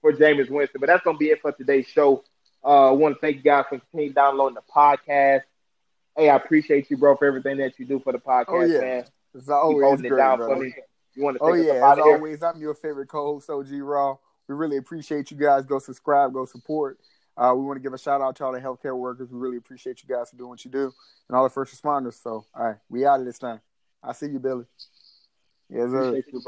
for 0.01 0.13
Jameis 0.13 0.51
Winston. 0.51 0.81
But 0.81 0.87
that's 0.89 1.05
going 1.05 1.17
to 1.17 1.19
be 1.19 1.27
it 1.31 1.41
for 1.41 1.53
today's 1.53 1.87
show. 1.87 2.25
Uh, 2.65 2.89
I 2.89 2.91
want 2.93 3.15
to 3.15 3.21
thank 3.21 3.37
you 3.37 3.43
guys 3.43 3.65
for 3.69 3.79
continuing 3.79 4.13
downloading 4.15 4.57
the 4.57 4.73
podcast. 4.73 5.43
Hey, 6.17 6.29
I 6.29 6.37
appreciate 6.37 6.91
you, 6.91 6.97
bro, 6.97 7.17
for 7.17 7.27
everything 7.27 7.59
that 7.59 7.79
you 7.79 7.85
do 7.87 8.01
for 8.01 8.13
the 8.13 8.19
podcast, 8.19 8.45
Oh 8.49 8.61
yeah, 8.63 8.81
man. 8.81 9.05
it's 9.35 9.49
always 9.49 10.01
great, 10.01 10.17
down 10.17 10.39
brother. 10.39 10.55
for 10.57 10.61
me. 10.61 10.75
You 11.15 11.23
want 11.23 11.37
to 11.37 11.43
Oh 11.43 11.53
yeah, 11.55 11.91
as 11.93 11.97
here? 11.99 12.15
always, 12.15 12.43
I'm 12.43 12.61
your 12.61 12.75
favorite 12.75 13.09
co-host, 13.09 13.49
OG 13.51 13.69
Raw. 13.73 14.17
We 14.49 14.55
really 14.55 14.77
appreciate 14.79 15.31
you 15.31 15.37
guys. 15.37 15.65
Go 15.65 15.79
subscribe, 15.79 16.33
go 16.33 16.45
support. 16.45 16.99
Uh, 17.37 17.53
we 17.55 17.65
want 17.65 17.77
to 17.77 17.81
give 17.83 17.93
a 17.95 17.99
shout 17.99 18.21
out 18.21 18.35
to 18.37 18.45
all 18.45 18.53
the 18.53 18.59
healthcare 18.61 18.97
workers. 18.97 19.29
We 19.31 19.39
really 19.39 19.59
appreciate 19.59 20.03
you 20.03 20.13
guys 20.13 20.31
for 20.31 20.37
doing 20.37 20.51
what 20.51 20.65
you 20.65 20.71
do, 20.73 20.93
and 21.29 21.37
all 21.37 21.45
the 21.45 21.51
first 21.51 21.73
responders. 21.81 22.21
So, 22.21 22.45
all 22.55 22.65
right, 22.67 22.77
we 22.89 23.07
out 23.07 23.21
of 23.21 23.27
this 23.27 23.39
time. 23.39 23.61
I 24.03 24.13
see 24.13 24.27
you, 24.27 24.41
Billy. 24.41 24.65
Yes, 25.71 25.91
sir. 25.91 25.99
Appreciate 26.09 26.25
you, 26.27 26.33
bro. 26.33 26.41